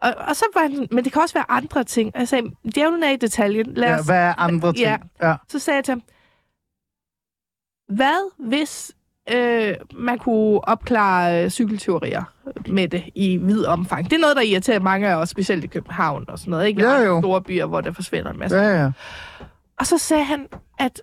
Og, 0.00 0.14
og 0.28 0.36
så 0.36 0.44
var 0.54 0.60
han 0.62 0.86
men 0.90 1.04
det 1.04 1.12
kan 1.12 1.22
også 1.22 1.34
være 1.34 1.44
andre 1.48 1.84
ting. 1.84 2.10
Og 2.14 2.20
jeg 2.20 2.28
sagde, 2.28 2.44
djævlen 2.74 3.02
er 3.02 3.10
i 3.10 3.16
detaljen. 3.16 3.66
Lad 3.74 3.88
Ja, 3.88 3.98
os, 3.98 4.06
hvad 4.06 4.16
er 4.16 4.34
andre 4.40 4.72
ting? 4.72 4.78
Ja. 4.86 4.96
Ja. 5.22 5.34
Så 5.48 5.58
sagde 5.58 5.76
jeg 5.76 5.84
til 5.84 5.92
ham, 5.92 6.02
hvad 7.96 8.48
hvis 8.48 8.92
øh, 9.32 9.74
man 9.94 10.18
kunne 10.18 10.68
opklare 10.68 11.44
øh, 11.44 11.50
cykelteorier 11.50 12.22
med 12.68 12.88
det 12.88 13.04
i 13.14 13.36
vid 13.36 13.64
omfang? 13.64 14.04
Det 14.10 14.16
er 14.16 14.20
noget, 14.20 14.36
der 14.36 14.42
irriterer 14.42 14.80
mange 14.80 15.08
af 15.08 15.14
os, 15.14 15.28
specielt 15.28 15.64
i 15.64 15.66
København 15.66 16.24
og 16.28 16.38
sådan 16.38 16.50
noget. 16.50 16.66
Ikke? 16.66 16.82
Ja, 16.82 17.00
jo. 17.00 17.20
Store 17.20 17.42
byer, 17.42 17.66
hvor 17.66 17.80
der 17.80 17.92
forsvinder 17.92 18.30
en 18.30 18.38
masse. 18.38 18.56
Ja, 18.56 18.82
ja. 18.82 18.90
Og 19.78 19.86
så 19.86 19.98
sagde 19.98 20.24
han, 20.24 20.46
at 20.78 21.02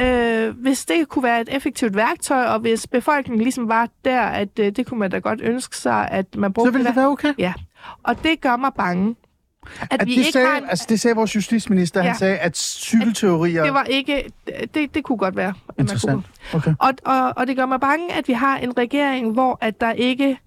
øh, 0.00 0.56
hvis 0.58 0.86
det 0.86 1.08
kunne 1.08 1.22
være 1.22 1.40
et 1.40 1.48
effektivt 1.52 1.96
værktøj, 1.96 2.44
og 2.44 2.58
hvis 2.60 2.86
befolkningen 2.86 3.42
ligesom 3.42 3.68
var 3.68 3.88
der, 4.04 4.20
at 4.22 4.58
øh, 4.58 4.72
det 4.76 4.86
kunne 4.86 5.00
man 5.00 5.10
da 5.10 5.18
godt 5.18 5.40
ønske 5.42 5.76
sig, 5.76 6.08
at 6.10 6.36
man 6.36 6.50
Så 6.50 6.54
brugte 6.54 6.72
vil 6.72 6.84
det 6.84 6.96
være 6.96 7.06
okay? 7.06 7.34
Ja, 7.38 7.52
og 8.02 8.22
det 8.22 8.40
gør 8.40 8.56
mig 8.56 8.70
bange. 8.74 9.16
At, 9.80 9.88
At 9.90 10.06
vi 10.06 10.10
det, 10.10 10.18
ikke 10.18 10.32
sagde, 10.32 10.46
har 10.46 10.58
en, 10.58 10.64
altså, 10.68 10.86
det 10.88 11.00
sagde 11.00 11.14
vores 11.14 11.36
justitsminister, 11.36 12.00
ja. 12.00 12.06
han 12.06 12.18
sagde, 12.18 12.38
at 12.38 12.56
cykelteorier... 12.56 13.64
det 13.64 13.74
var 13.74 13.84
ikke, 13.84 14.24
det, 14.74 14.94
det 14.94 15.04
kunne 15.04 15.18
godt 15.18 15.36
være. 15.36 15.54
Interessant. 15.78 16.26
Okay. 16.54 16.74
Og, 16.78 16.92
og, 17.04 17.32
og 17.36 17.46
det 17.46 17.56
gør 17.56 17.66
mig 17.66 17.80
bange, 17.80 18.14
at 18.14 18.28
vi 18.28 18.32
har 18.32 18.58
en 18.58 18.78
regering, 18.78 19.32
hvor 19.32 19.58
at 19.60 19.80
der 19.80 19.92
ikke, 19.92 20.38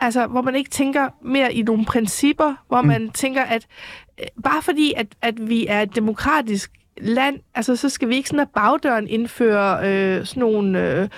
altså 0.00 0.26
hvor 0.26 0.42
man 0.42 0.54
ikke 0.54 0.70
tænker 0.70 1.08
mere 1.22 1.54
i 1.54 1.62
nogle 1.62 1.84
principper, 1.84 2.54
hvor 2.68 2.82
mm. 2.82 2.88
man 2.88 3.10
tænker, 3.10 3.42
at 3.42 3.66
øh, 4.20 4.26
bare 4.44 4.62
fordi, 4.62 4.92
at, 4.96 5.06
at 5.22 5.48
vi 5.48 5.66
er 5.66 5.82
et 5.82 5.96
demokratisk 5.96 6.72
land, 7.00 7.38
altså 7.54 7.76
så 7.76 7.88
skal 7.88 8.08
vi 8.08 8.16
ikke 8.16 8.28
sådan 8.28 8.40
af 8.40 8.48
bagdøren 8.54 9.08
indføre 9.08 9.88
øh, 9.88 10.26
sådan 10.26 10.40
nogle 10.40 10.80
øh, 10.92 11.08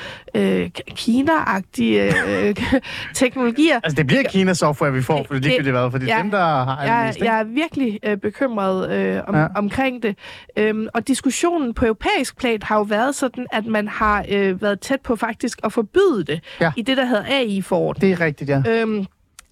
øh, 0.62 0.70
Kina-agtige 0.90 2.02
øh, 2.28 2.54
teknologier. 3.14 3.80
Altså, 3.84 3.96
det 3.96 4.06
bliver 4.06 4.22
Kina-software, 4.22 4.92
vi 4.92 5.02
får, 5.02 5.24
for 5.26 5.34
det, 5.34 5.42
Det- 5.42 5.52
det, 5.56 5.64
det 5.64 5.74
været, 5.74 5.90
for 5.92 5.98
det 5.98 6.10
er 6.10 6.16
ja. 6.16 6.22
dem, 6.22 6.30
der 6.30 6.38
har 6.64 6.84
Jeg, 6.84 7.12
ikke? 7.16 7.24
jeg 7.26 7.40
er 7.40 7.44
virkelig 7.44 7.98
øh, 8.04 8.16
bekymret 8.16 8.90
øh, 8.92 9.20
om, 9.26 9.34
Ja. 9.34 9.46
omkring 9.56 10.02
det. 10.02 10.18
Øhm, 10.56 10.86
og 10.94 11.08
diskussionen 11.08 11.74
på 11.74 11.84
europæisk 11.84 12.38
plan 12.38 12.58
har 12.62 12.76
jo 12.76 12.82
været 12.82 13.14
sådan, 13.14 13.46
at 13.52 13.66
man 13.66 13.88
har 13.88 14.24
øh, 14.28 14.62
været 14.62 14.80
tæt 14.80 15.00
på 15.00 15.16
faktisk 15.16 15.58
at 15.64 15.72
forbyde 15.72 16.24
det 16.26 16.40
Ja. 16.60 16.72
i 16.76 16.82
det, 16.82 16.96
der 16.96 17.04
hedder 17.04 17.24
AI-forordning. 17.28 18.00
Det 18.12 18.20
er 18.20 18.24
rigtigt, 18.26 18.50
ja. 18.50 18.62
Øhm, 18.68 19.06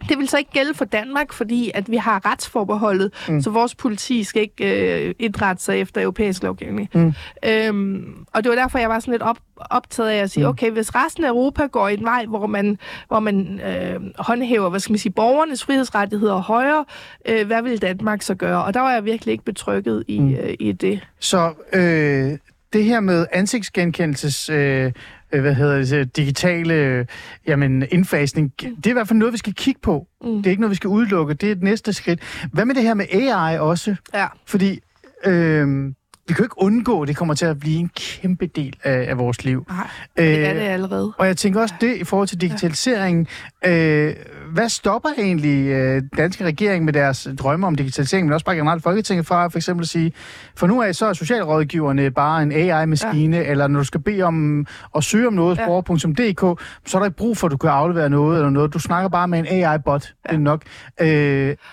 det 0.09 0.19
vil 0.19 0.29
så 0.29 0.39
ikke 0.39 0.51
gælde 0.51 0.75
for 0.75 0.85
Danmark, 0.85 1.33
fordi 1.33 1.71
at 1.75 1.91
vi 1.91 1.97
har 1.97 2.27
retsforbeholdet, 2.33 3.13
mm. 3.29 3.41
så 3.43 3.51
vores 3.51 3.75
politi 3.75 4.25
skal 4.25 4.43
ikke 4.43 5.05
øh, 5.07 5.15
indrette 5.19 5.63
sig 5.63 5.81
efter 5.81 6.03
europæisk 6.03 6.43
lovgivning. 6.43 6.89
Mm. 6.95 7.13
Øhm, 7.47 8.15
og 8.35 8.45
det 8.45 8.51
var 8.51 8.57
derfor, 8.57 8.79
jeg 8.79 8.89
var 8.89 8.99
sådan 8.99 9.13
lidt 9.13 9.23
op, 9.23 9.39
optaget 9.57 10.09
af 10.11 10.17
at 10.17 10.31
sige, 10.31 10.45
Mm. 10.45 10.49
okay, 10.51 10.71
hvis 10.71 10.95
resten 10.95 11.25
af 11.25 11.29
Europa 11.29 11.67
går 11.67 11.89
en 11.89 12.05
vej, 12.05 12.27
hvor 12.27 12.47
man, 12.47 12.79
hvor 13.09 13.21
man 13.21 13.61
øh, 13.61 14.01
håndhæver, 14.19 14.71
hvad 14.71 14.81
skal 14.81 14.93
man 14.93 14.99
sige, 14.99 15.13
borgernes 15.13 15.65
frihedsrettigheder 15.65 16.37
højere, 16.37 16.85
øh, 17.29 17.47
hvad 17.47 17.63
vil 17.63 17.83
Danmark 17.83 18.23
så 18.23 18.35
gøre? 18.35 18.65
Og 18.65 18.75
der 18.75 18.81
var 18.81 18.93
jeg 18.93 19.05
virkelig 19.05 19.33
ikke 19.33 19.45
betrykket 19.45 20.05
i, 20.09 20.19
Mm. 20.21 20.35
øh, 20.35 20.55
i 20.61 20.73
det. 20.73 21.01
Så 21.19 21.53
øh, 21.73 22.39
det 22.73 22.85
her 22.85 23.01
med 23.01 23.27
ansigtsgenkendelses 23.33 24.49
øh, 24.51 24.93
hvad 25.31 25.55
hedder 25.55 25.85
det, 25.85 26.17
digitale 26.17 26.75
øh, 26.75 27.07
jamen, 27.47 27.85
indfasning. 27.91 28.53
Det 28.61 28.87
er 28.87 28.91
i 28.91 28.93
hvert 28.93 29.09
fald 29.09 29.19
noget, 29.19 29.33
vi 29.33 29.39
skal 29.39 29.55
kigge 29.55 29.81
på. 29.81 30.07
Mm. 30.25 30.37
Det 30.37 30.47
er 30.47 30.51
ikke 30.51 30.61
noget, 30.61 30.71
vi 30.71 30.77
skal 30.77 30.89
udelukke. 30.89 31.35
Det 31.35 31.49
er 31.49 31.53
et 31.53 31.63
næste 31.63 31.93
skridt. 31.93 32.21
Hvad 32.53 32.65
med 32.65 32.75
det 32.75 32.83
her 32.83 32.95
med 32.95 33.07
AI 33.11 33.59
også? 33.59 33.97
Ja. 34.15 34.27
Fordi 34.47 34.81
øh, 35.27 35.93
vi 36.29 36.35
kan 36.35 36.39
jo 36.39 36.45
ikke 36.45 36.63
undgå, 36.63 37.03
at 37.03 37.09
det 37.09 37.17
kommer 37.17 37.35
til 37.35 37.47
at 37.47 37.61
blive 37.61 37.79
en 37.79 37.91
kæmpe 37.97 38.47
del 38.47 38.77
af, 38.85 39.07
af 39.11 39.19
vores 39.19 39.45
liv. 39.45 39.67
Nej, 39.69 39.87
det 40.17 40.45
er 40.45 40.51
Øh, 40.51 40.55
det 40.57 40.61
allerede. 40.63 41.13
Og 41.19 41.27
jeg 41.27 41.37
tænker 41.37 41.61
også 41.61 41.75
det 41.81 41.97
i 41.97 42.05
forhold 42.05 42.29
til 42.29 42.41
digitaliseringen. 42.41 43.27
Øh, 43.67 44.15
hvad 44.53 44.69
stopper 44.69 45.09
egentlig 45.19 45.67
øh, 45.69 46.03
danske 46.17 46.45
regering 46.45 46.85
med 46.85 46.93
deres 46.93 47.29
drømme 47.39 47.67
om 47.67 47.75
digitalisering, 47.75 48.27
men 48.27 48.33
også 48.35 48.47
bare 48.47 48.57
generelt 48.57 48.83
Folketinget 48.83 49.27
fra 49.27 49.49
for 49.49 49.59
eksempel 49.59 49.85
at 49.85 49.89
sige, 49.89 50.13
for 50.57 50.67
nu 50.67 50.83
af 50.83 50.95
så 50.95 51.07
er 51.07 51.13
socialrådgiverne 51.13 52.11
bare 52.11 52.43
en 52.43 52.53
AI-maskine, 52.53 53.37
ja. 53.37 53.51
eller 53.51 53.67
når 53.67 53.81
du 53.81 53.85
skal 53.85 54.01
bede 54.01 54.23
om 54.23 54.67
at 54.97 55.05
søge 55.05 55.27
om 55.27 55.33
noget, 55.33 55.59
Ja. 55.59 55.67
borger.dk, 55.67 56.61
så 56.87 56.99
er 56.99 57.01
der 57.01 57.07
ikke 57.07 57.17
brug 57.17 57.37
for, 57.37 57.47
at 57.47 57.51
du 57.53 57.57
kan 57.57 57.71
aflevere 57.71 58.11
noget 58.11 58.37
eller 58.37 58.51
noget. 58.51 58.75
Du 58.75 58.79
snakker 58.79 59.09
bare 59.09 59.29
med 59.29 59.39
en 59.39 59.47
AI-bot. 59.65 60.15
Ja. 60.27 60.31
Det 60.33 60.37
er 60.37 60.41
nok. 60.41 60.63
Øh, 61.01 61.09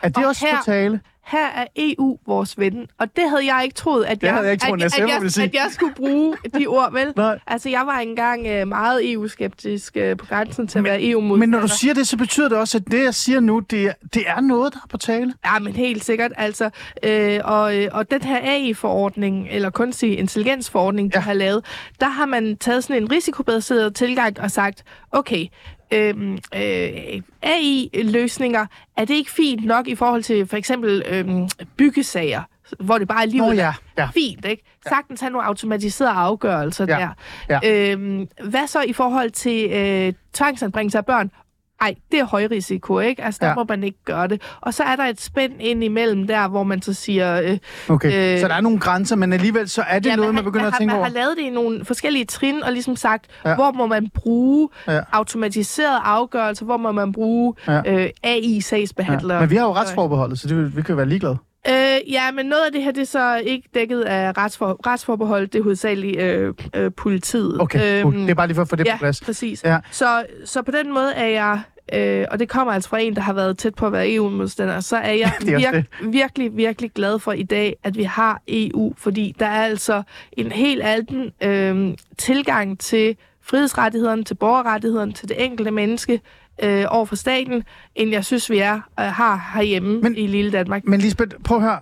er 0.01 0.10
det 0.10 0.17
Og 0.17 0.23
også 0.25 0.45
her- 0.45 0.57
på 0.57 0.63
tale? 0.65 0.99
Her 1.27 1.47
er 1.47 1.65
EU 1.75 2.19
vores 2.27 2.59
ven, 2.59 2.87
og 2.97 3.15
det 3.15 3.29
havde 3.29 3.55
jeg 3.55 3.63
ikke 3.63 3.75
troet, 3.75 4.05
at, 4.05 4.23
jeg, 4.23 4.33
havde 4.33 4.45
jeg 4.45 4.51
ikke 4.51 4.65
troet, 4.65 4.83
at, 4.83 4.85
at 4.85 5.03
at, 5.03 5.09
jeg, 5.09 5.21
ville 5.21 5.31
sige. 5.31 5.43
at 5.45 5.53
jeg 5.53 5.67
skulle 5.69 5.93
bruge 5.95 6.35
de 6.59 6.67
ord, 6.67 6.93
vel? 6.93 7.13
Nej. 7.15 7.39
Altså, 7.47 7.69
jeg 7.69 7.83
var 7.85 7.97
engang 7.99 8.47
øh, 8.47 8.67
meget 8.67 9.11
EU-skeptisk 9.13 9.97
øh, 9.97 10.17
på 10.17 10.25
grænsen 10.25 10.67
til 10.67 10.77
at 10.77 10.83
være 10.83 11.03
EU-modstander. 11.03 11.39
Men 11.39 11.49
når 11.49 11.59
du 11.59 11.67
siger 11.67 11.93
det, 11.93 12.07
så 12.07 12.17
betyder 12.17 12.49
det 12.49 12.57
også, 12.57 12.77
at 12.77 12.91
det, 12.91 13.03
jeg 13.03 13.13
siger 13.13 13.39
nu, 13.39 13.59
det 13.59 13.83
er, 13.85 13.93
det 14.13 14.23
er 14.27 14.41
noget, 14.41 14.73
der 14.73 14.79
er 14.83 14.87
på 14.89 14.97
tale. 14.97 15.33
Ja, 15.45 15.59
men 15.59 15.73
helt 15.73 16.03
sikkert. 16.05 16.31
Altså, 16.37 16.69
øh, 17.03 17.39
og, 17.43 17.77
øh, 17.77 17.87
og 17.91 18.11
den 18.11 18.21
her 18.21 18.39
AI-forordning, 18.43 19.47
eller 19.51 19.69
kunstig 19.69 20.19
intelligens-forordning, 20.19 21.13
de 21.13 21.17
Ja. 21.17 21.21
har 21.21 21.33
lavet, 21.33 21.65
der 21.99 22.09
har 22.09 22.25
man 22.25 22.57
taget 22.57 22.83
sådan 22.83 23.03
en 23.03 23.11
risikobaseret 23.11 23.95
tilgang 23.95 24.39
og 24.39 24.51
sagt, 24.51 24.83
okay, 25.11 25.45
øhm, 25.91 26.34
øh, 26.56 27.21
AI-løsninger, 27.41 28.65
er 28.97 29.06
det 29.06 29.13
ikke 29.13 29.32
fint 29.32 29.65
nok 29.65 29.88
i 29.88 29.95
forhold 29.95 30.23
til 30.23 30.47
for 30.47 30.58
eksempel 30.58 31.04
øhm, 31.10 31.50
byggesager, 31.78 32.41
hvor 32.80 32.97
det 32.97 33.08
bare 33.08 33.21
er 33.21 33.26
livet 33.28 33.47
Nå 33.47 33.54
ja, 33.54 33.73
ja. 33.97 34.10
fint, 34.13 34.45
ikke? 34.45 34.63
Sagtens 34.89 35.21
have 35.21 35.32
nogle 35.32 35.47
automatiserede 35.47 36.13
afgørelser 36.13 36.86
Ja, 36.89 37.10
der. 37.50 37.60
ja. 37.63 37.91
Øhm, 37.91 38.28
hvad 38.43 38.67
så 38.67 38.82
i 38.82 38.93
forhold 38.93 39.32
til 39.32 39.69
øh, 39.71 40.13
tvangsanbringelse 40.34 40.97
af 40.97 41.06
børn? 41.06 41.32
Ej, 41.81 41.95
det 42.11 42.19
er 42.19 42.25
høj 42.25 42.47
risiko, 42.51 42.99
ikke? 42.99 43.23
Altså, 43.23 43.39
der 43.41 43.47
Ja. 43.47 43.55
må 43.55 43.65
man 43.69 43.83
ikke 43.83 43.97
gøre 44.05 44.27
det. 44.27 44.41
Og 44.61 44.73
så 44.73 44.83
er 44.83 44.95
der 44.95 45.03
et 45.03 45.21
spænd 45.21 45.53
ind 45.59 45.83
imellem 45.83 46.27
der, 46.27 46.47
hvor 46.47 46.63
man 46.63 46.81
så 46.81 46.93
siger... 46.93 47.41
Øh, 47.41 47.57
Okay, 47.89 48.33
Øh, 48.35 48.39
så 48.41 48.47
der 48.47 48.53
er 48.53 48.61
nogle 48.61 48.79
grænser, 48.79 49.15
men 49.15 49.33
alligevel 49.33 49.69
så 49.69 49.81
er 49.81 49.99
det 49.99 50.09
ja, 50.09 50.15
noget, 50.15 50.33
man 50.35 50.43
har- 50.43 50.49
begynder 50.49 50.65
man 50.65 50.73
at 50.73 50.77
tænke 50.77 50.91
man 50.91 50.95
over. 50.95 51.05
har 51.05 51.13
lavet 51.13 51.37
det 51.37 51.43
i 51.43 51.49
nogle 51.49 51.85
forskellige 51.85 52.25
trin, 52.25 52.63
og 52.63 52.71
ligesom 52.71 52.95
sagt, 52.95 53.25
Ja. 53.45 53.55
hvor 53.55 53.71
må 53.71 53.87
man 53.87 54.09
bruge 54.15 54.69
Ja. 54.87 54.99
automatiserede 55.11 55.99
afgørelser, 56.03 56.65
hvor 56.65 56.77
må 56.77 56.91
man 56.91 57.11
bruge 57.13 57.53
ja. 57.67 57.81
øh, 58.03 58.09
AI-sagsbehandlere. 58.23 59.35
Ja. 59.37 59.41
Men 59.41 59.49
vi 59.49 59.55
har 59.55 59.65
jo 59.65 59.73
retsforbeholdet, 59.73 60.39
så 60.39 60.47
det, 60.47 60.77
vi 60.77 60.81
kan 60.81 60.89
jo 60.93 60.95
være 60.95 61.05
ligeglade. 61.09 61.37
Øh, 61.69 62.12
ja, 62.12 62.32
men 62.32 62.45
noget 62.45 62.65
af 62.65 62.71
det 62.71 62.84
her, 62.84 62.91
det 62.91 63.01
er 63.01 63.06
så 63.06 63.36
ikke 63.45 63.69
dækket 63.73 64.01
af 64.01 64.38
retsfor, 64.38 64.88
retsforbehold. 64.88 65.47
Det 65.47 65.60
er 65.60 65.63
hovedsageligt 65.63 66.19
øh, 66.21 66.53
øh, 66.75 66.91
politiet. 66.97 67.62
Okay, 67.62 68.01
cool. 68.01 68.13
det 68.15 68.30
er 68.30 68.34
bare 68.34 68.47
lige 68.47 68.56
for 68.56 68.62
at 68.62 68.69
få 68.69 68.75
det 68.75 68.82
Øhm, 68.82 68.88
ja, 68.88 68.95
på 68.95 68.99
plads. 68.99 69.21
præcis. 69.21 69.63
Ja. 69.63 69.77
Så, 69.91 70.25
så 70.45 70.62
på 70.62 70.71
den 70.71 70.93
måde 70.93 71.13
er 71.13 71.25
jeg, 71.27 71.60
øh, 71.93 72.25
og 72.32 72.39
det 72.39 72.49
kommer 72.49 72.73
altså 72.73 72.89
fra 72.89 72.99
en, 72.99 73.15
der 73.15 73.21
har 73.21 73.34
været 73.34 73.58
tæt 73.58 73.75
på 73.75 73.86
at 73.86 73.91
være 73.91 74.13
EU-modstander, 74.13 74.80
så 74.80 74.97
er 74.97 75.12
jeg 75.12 75.32
er 75.47 75.58
virk, 75.58 75.86
virkelig, 76.01 76.58
virkelig 76.58 76.91
glad 76.91 77.19
for 77.19 77.32
i 77.32 77.43
dag, 77.43 77.75
at 77.84 77.97
vi 77.97 78.03
har 78.03 78.41
EU, 78.47 78.93
fordi 78.97 79.36
der 79.39 79.45
er 79.45 79.65
altså 79.65 80.03
en 80.34 80.51
helt 80.51 80.82
anden 80.82 81.32
øh, 81.43 81.97
tilgang 82.17 82.80
til 82.80 83.15
frihedsrettighederne, 83.41 84.23
til 84.23 84.36
borgerrettighederne, 84.36 85.13
til 85.13 85.30
det 85.30 85.43
enkelte 85.45 85.71
menneske 85.71 86.21
øh, 86.63 86.86
over 86.89 87.06
for 87.06 87.15
staten, 87.15 87.63
end 87.96 88.12
jeg 88.12 88.26
synes, 88.26 88.50
vi 88.50 88.58
er 88.58 88.76
øh, 88.76 89.06
har 89.06 89.52
herhjemme 89.54 90.02
Men- 90.02 90.15
i 90.15 90.28
lille 90.28 90.52
Danmark. 90.52 90.84
Men 90.86 91.00
Lisbeth, 91.00 91.36
prøv 91.43 91.58
at 91.58 91.63
høre. 91.63 91.80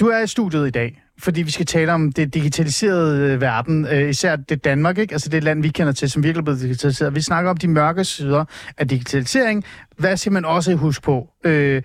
Du 0.00 0.06
er 0.06 0.18
i 0.18 0.26
studiet 0.26 0.66
i 0.66 0.70
dag, 0.70 1.02
fordi 1.18 1.42
vi 1.42 1.50
skal 1.50 1.66
tale 1.66 1.92
om 1.92 2.12
det 2.12 2.34
digitaliserede 2.34 3.32
øh, 3.32 3.40
verden, 3.40 3.86
øh, 3.86 4.10
især 4.10 4.36
det 4.36 4.64
Danmark, 4.64 4.98
ikke? 4.98 5.12
altså 5.12 5.28
det 5.28 5.44
land, 5.44 5.62
vi 5.62 5.68
kender 5.68 5.92
til, 5.92 6.10
som 6.10 6.22
virkelig 6.22 6.40
er 6.40 6.44
blevet 6.44 6.60
digitaliseret. 6.60 7.14
Vi 7.14 7.20
snakker 7.20 7.50
om 7.50 7.56
de 7.56 7.68
mørke 7.68 8.04
sider 8.04 8.44
af 8.78 8.88
digitalisering. 8.88 9.64
Hvad 9.96 10.16
skal 10.16 10.32
man 10.32 10.44
også 10.44 10.74
huske 10.74 11.02
på? 11.02 11.28
Øh, 11.44 11.82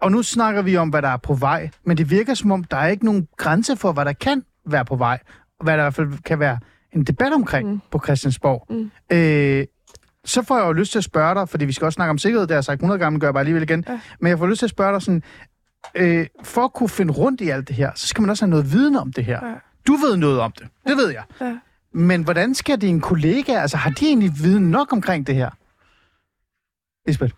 og 0.00 0.12
nu 0.12 0.22
snakker 0.22 0.62
vi 0.62 0.76
om, 0.76 0.88
hvad 0.88 1.02
der 1.02 1.08
er 1.08 1.16
på 1.16 1.34
vej, 1.34 1.70
men 1.84 1.96
det 1.96 2.10
virker 2.10 2.34
som 2.34 2.50
om, 2.52 2.64
der 2.64 2.76
er 2.76 2.86
ikke 2.88 3.04
nogen 3.04 3.28
grænse 3.36 3.76
for, 3.76 3.92
hvad 3.92 4.04
der 4.04 4.12
kan 4.12 4.42
være 4.66 4.84
på 4.84 4.96
vej, 4.96 5.18
og 5.58 5.64
hvad 5.64 5.74
der 5.74 5.82
i 5.82 5.84
hvert 5.84 5.94
fald 5.94 6.22
kan 6.24 6.38
være 6.40 6.58
en 6.92 7.04
debat 7.04 7.32
omkring 7.32 7.70
mm. 7.70 7.80
på 7.90 8.00
Christiansborg. 8.04 8.66
Mm. 8.70 8.90
Øh, 9.16 9.66
så 10.24 10.42
får 10.42 10.56
jeg 10.58 10.66
jo 10.66 10.72
lyst 10.72 10.92
til 10.92 10.98
at 10.98 11.04
spørge 11.04 11.34
dig, 11.34 11.48
fordi 11.48 11.64
vi 11.64 11.72
skal 11.72 11.84
også 11.84 11.94
snakke 11.94 12.10
om 12.10 12.18
sikkerhed, 12.18 12.42
det 12.46 12.50
har 12.50 12.56
jeg 12.56 12.64
sagt 12.64 12.78
100 12.78 12.98
gange, 12.98 13.20
gør 13.20 13.26
jeg 13.26 13.34
bare 13.34 13.40
alligevel 13.40 13.62
igen. 13.62 13.84
Ja. 13.88 14.00
Men 14.20 14.30
jeg 14.30 14.38
får 14.38 14.46
lyst 14.46 14.58
til 14.58 14.66
at 14.66 14.70
spørge 14.70 14.92
dig 14.92 15.02
sådan, 15.02 15.22
øh, 15.94 16.26
for 16.42 16.64
at 16.64 16.72
kunne 16.72 16.88
finde 16.88 17.12
rundt 17.12 17.40
i 17.40 17.48
alt 17.48 17.68
det 17.68 17.76
her, 17.76 17.90
så 17.94 18.06
skal 18.06 18.20
man 18.22 18.30
også 18.30 18.44
have 18.44 18.50
noget 18.50 18.72
viden 18.72 18.96
om 18.96 19.12
det 19.12 19.24
her. 19.24 19.46
Ja. 19.46 19.54
Du 19.86 19.92
ved 19.92 20.16
noget 20.16 20.40
om 20.40 20.52
det, 20.52 20.68
det 20.86 20.96
ved 20.96 21.08
jeg. 21.10 21.22
Ja. 21.40 21.56
Men 21.92 22.22
hvordan 22.22 22.54
skal 22.54 22.80
dine 22.80 23.00
kollegaer, 23.00 23.60
altså 23.60 23.76
har 23.76 23.90
de 23.90 24.06
egentlig 24.06 24.30
viden 24.42 24.70
nok 24.70 24.92
omkring 24.92 25.26
det 25.26 25.34
her? 25.34 25.50
Lisbeth? 27.06 27.34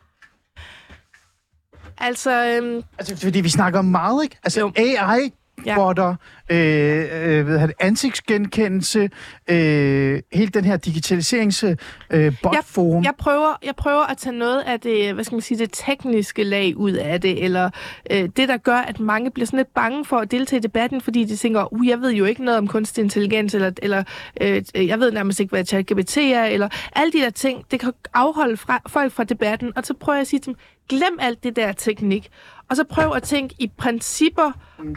Altså, 1.99 2.47
øhm, 2.47 2.83
Altså, 2.99 3.17
fordi 3.17 3.41
vi 3.41 3.49
snakker 3.49 3.79
om 3.79 3.85
meget, 3.85 4.25
ikke? 4.25 4.37
Altså, 4.43 4.61
Jo. 4.61 4.73
AI, 4.77 5.33
Ja. 5.67 5.75
botter, 5.75 6.15
øh, 6.51 6.57
øh, 6.59 7.47
hedder 7.47 7.67
det, 7.67 7.75
ansigtsgenkendelse, 7.81 9.11
øh, 9.51 10.21
hele 10.33 10.49
den 10.49 10.65
her 10.65 10.77
digitaliserings 10.77 11.65
øh, 12.11 12.33
botforum. 12.43 13.05
jeg 13.05 13.13
prøver, 13.19 13.59
jeg 13.65 13.77
prøver 13.77 14.11
at 14.11 14.19
tage 14.19 14.37
noget 14.37 14.61
af 14.61 14.81
det, 14.81 15.15
hvad 15.15 15.25
skal 15.25 15.35
man 15.35 15.43
sige, 15.43 15.59
det 15.59 15.71
tekniske 15.73 16.45
lag 16.45 16.77
ud 16.77 16.93
af 16.93 17.21
det, 17.21 17.45
eller 17.45 17.71
øh, 18.11 18.29
det, 18.37 18.49
der 18.49 18.57
gør, 18.57 18.77
at 18.77 19.01
mange 19.01 19.31
bliver 19.31 19.47
sådan 19.47 19.57
lidt 19.57 19.75
bange 19.75 20.05
for 20.05 20.17
at 20.17 20.31
deltage 20.31 20.59
i 20.59 20.63
debatten, 20.63 21.01
fordi 21.01 21.25
de 21.25 21.37
tænker, 21.37 21.73
uh, 21.73 21.89
jeg 21.89 22.01
ved 22.01 22.13
jo 22.13 22.25
ikke 22.25 22.45
noget 22.45 22.59
om 22.59 22.69
kunstig 22.69 23.03
intelligens, 23.03 23.55
eller, 23.55 23.71
eller 23.83 24.05
øh, 24.41 24.63
jeg 24.75 25.01
ved 25.01 25.13
nærmest 25.13 25.41
ikke, 25.41 25.51
hvad 25.51 25.65
ChatGPT 25.65 26.17
er, 26.17 26.45
eller 26.45 26.69
alle 26.97 27.13
de 27.13 27.19
der 27.19 27.31
ting, 27.31 27.65
det 27.71 27.81
kan 27.81 27.93
afholde 28.15 28.57
fra, 28.57 28.81
folk 28.87 29.13
fra 29.13 29.25
debatten, 29.25 29.73
og 29.77 29.87
så 29.87 29.95
prøver 29.95 30.17
jeg 30.17 30.21
at 30.21 30.27
sige 30.27 30.41
til 30.41 30.47
dem, 30.47 30.57
glem 30.91 31.19
alt 31.21 31.45
det 31.45 31.57
der 31.57 31.73
teknik, 31.73 32.31
og 32.71 32.77
så 32.77 32.85
prøv 32.85 33.13
at 33.13 33.23
tænke 33.23 33.55
i 33.59 33.71
principper 33.79 34.53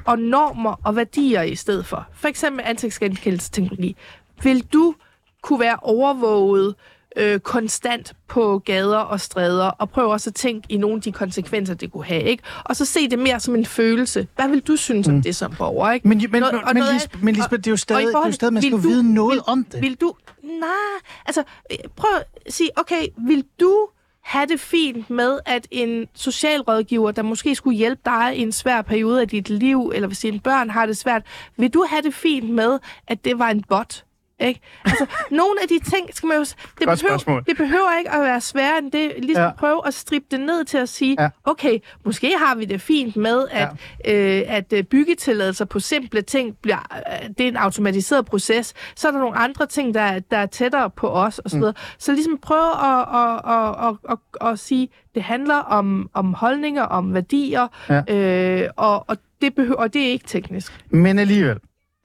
og 0.05 0.19
normer 0.19 0.75
og 0.85 0.95
værdier 0.95 1.41
i 1.41 1.55
stedet 1.55 1.85
for. 1.85 2.05
For 2.13 2.27
eksempel 2.27 2.65
ansigtsgenkendelsesteknologi. 2.65 3.95
Vil 4.43 4.63
du 4.73 4.95
kunne 5.41 5.59
være 5.59 5.77
overvåget 5.81 6.75
øh, 7.17 7.39
konstant 7.39 8.13
på 8.27 8.59
gader 8.65 8.97
og 8.97 9.19
stræder, 9.19 9.65
og 9.65 9.89
prøv 9.89 10.09
også 10.09 10.29
at 10.29 10.35
tænke 10.35 10.65
i 10.69 10.77
nogle 10.77 10.95
af 10.95 11.01
de 11.01 11.11
konsekvenser, 11.11 11.73
det 11.73 11.91
kunne 11.91 12.05
have, 12.05 12.23
ikke? 12.23 12.43
Og 12.65 12.75
så 12.75 12.85
se 12.85 13.09
det 13.09 13.19
mere 13.19 13.39
som 13.39 13.55
en 13.55 13.65
følelse. 13.65 14.27
Hvad 14.35 14.49
vil 14.49 14.59
du 14.59 14.75
synes 14.75 15.07
om 15.07 15.21
det 15.21 15.35
som 15.35 15.53
borger, 15.57 15.91
ikke? 15.91 16.07
Men, 16.07 16.17
men, 16.31 16.39
Noget- 16.41 16.53
men, 16.55 16.63
og 16.63 16.69
men, 16.73 16.77
noget 16.77 16.93
Lisbeth, 16.93 17.23
men 17.23 17.35
Lisbeth, 17.35 17.57
det 17.59 17.67
er 17.67 17.71
jo 17.71 17.77
stadig, 17.77 18.01
i 18.01 18.05
det 18.05 18.07
er 18.07 18.11
jo 18.11 18.17
forhold- 18.17 18.33
stadig 18.33 18.53
man 18.53 18.61
skal 18.63 18.71
du- 18.71 18.77
vide 18.77 19.13
noget 19.13 19.31
vil, 19.35 19.41
om 19.47 19.63
det. 19.63 19.81
Vil 19.81 19.95
du... 19.95 20.13
Nej, 20.43 20.69
altså, 21.25 21.43
øh, 21.71 21.77
prøv 21.95 22.09
at 22.45 22.53
sige, 22.53 22.69
okay, 22.79 23.07
vil 23.27 23.45
du 23.59 23.87
have 24.23 24.45
det 24.45 24.59
fint 24.59 25.09
med, 25.09 25.39
at 25.45 25.67
en 25.71 26.07
socialrådgiver, 26.13 27.11
der 27.11 27.21
måske 27.21 27.55
skulle 27.55 27.77
hjælpe 27.77 28.01
dig 28.05 28.33
i 28.35 28.41
en 28.41 28.51
svær 28.51 28.81
periode 28.81 29.21
af 29.21 29.27
dit 29.27 29.49
liv, 29.49 29.91
eller 29.95 30.07
hvis 30.07 30.19
dine 30.19 30.39
børn 30.39 30.69
har 30.69 30.85
det 30.85 30.97
svært, 30.97 31.25
vil 31.57 31.73
du 31.73 31.85
have 31.89 32.01
det 32.01 32.13
fint 32.13 32.49
med, 32.49 32.79
at 33.07 33.25
det 33.25 33.39
var 33.39 33.49
en 33.49 33.63
bot? 33.63 34.03
Ikke? 34.39 34.59
Altså, 34.85 35.05
nogle 35.31 35.55
af 35.61 35.67
de 35.67 35.79
ting 35.89 36.15
skal 36.15 36.27
man 36.27 36.37
jo... 36.37 36.43
Det 36.43 36.55
Godt 36.59 36.77
behøver, 36.79 36.97
spørgsmål. 36.97 37.43
det 37.47 37.57
behøver 37.57 37.97
ikke 37.99 38.11
at 38.11 38.21
være 38.21 38.41
sværere 38.41 38.77
end 38.77 38.91
det. 38.91 39.11
Ligesom 39.17 39.43
Ja. 39.43 39.51
prøve 39.51 39.87
at 39.87 39.93
strippe 39.93 40.27
det 40.31 40.39
ned 40.39 40.65
til 40.65 40.77
at 40.77 40.89
sige, 40.89 41.15
Ja. 41.19 41.29
okay, 41.43 41.79
måske 42.05 42.33
har 42.37 42.55
vi 42.55 42.65
det 42.65 42.81
fint 42.81 43.15
med, 43.15 43.47
at, 43.51 43.69
ja. 44.05 44.39
øh, 44.39 44.43
at 44.47 44.73
øh, 44.73 44.83
byggetilladelser 44.83 45.65
på 45.65 45.79
simple 45.79 46.21
ting, 46.21 46.57
bliver, 46.61 46.77
øh, 47.23 47.29
det 47.37 47.43
er 47.43 47.47
en 47.47 47.55
automatiseret 47.57 48.25
proces. 48.25 48.73
Så 48.95 49.07
er 49.07 49.11
der 49.11 49.19
nogle 49.19 49.37
andre 49.37 49.65
ting, 49.65 49.93
der, 49.93 50.19
der 50.19 50.37
er 50.37 50.45
tættere 50.45 50.89
på 50.89 51.09
os 51.09 51.41
osv. 51.45 51.59
Mm. 51.59 51.73
Så 51.97 52.11
ligesom 52.11 52.37
prøve 52.37 52.71
at, 52.85 53.07
at, 53.15 53.41
at, 53.53 53.87
at, 54.09 54.17
at, 54.41 54.49
at 54.51 54.59
sige, 54.59 54.89
det 55.15 55.23
handler 55.23 55.55
om, 55.55 56.09
om 56.13 56.33
holdninger, 56.33 56.83
om 56.83 57.13
værdier, 57.13 57.67
Ja. 57.89 58.15
øh, 58.63 58.69
og, 58.77 59.05
og, 59.09 59.17
det 59.41 59.55
behøver, 59.55 59.75
og 59.79 59.93
det 59.93 60.01
er 60.07 60.11
ikke 60.11 60.27
teknisk. 60.27 60.83
Men 60.89 61.19
alligevel, 61.19 61.57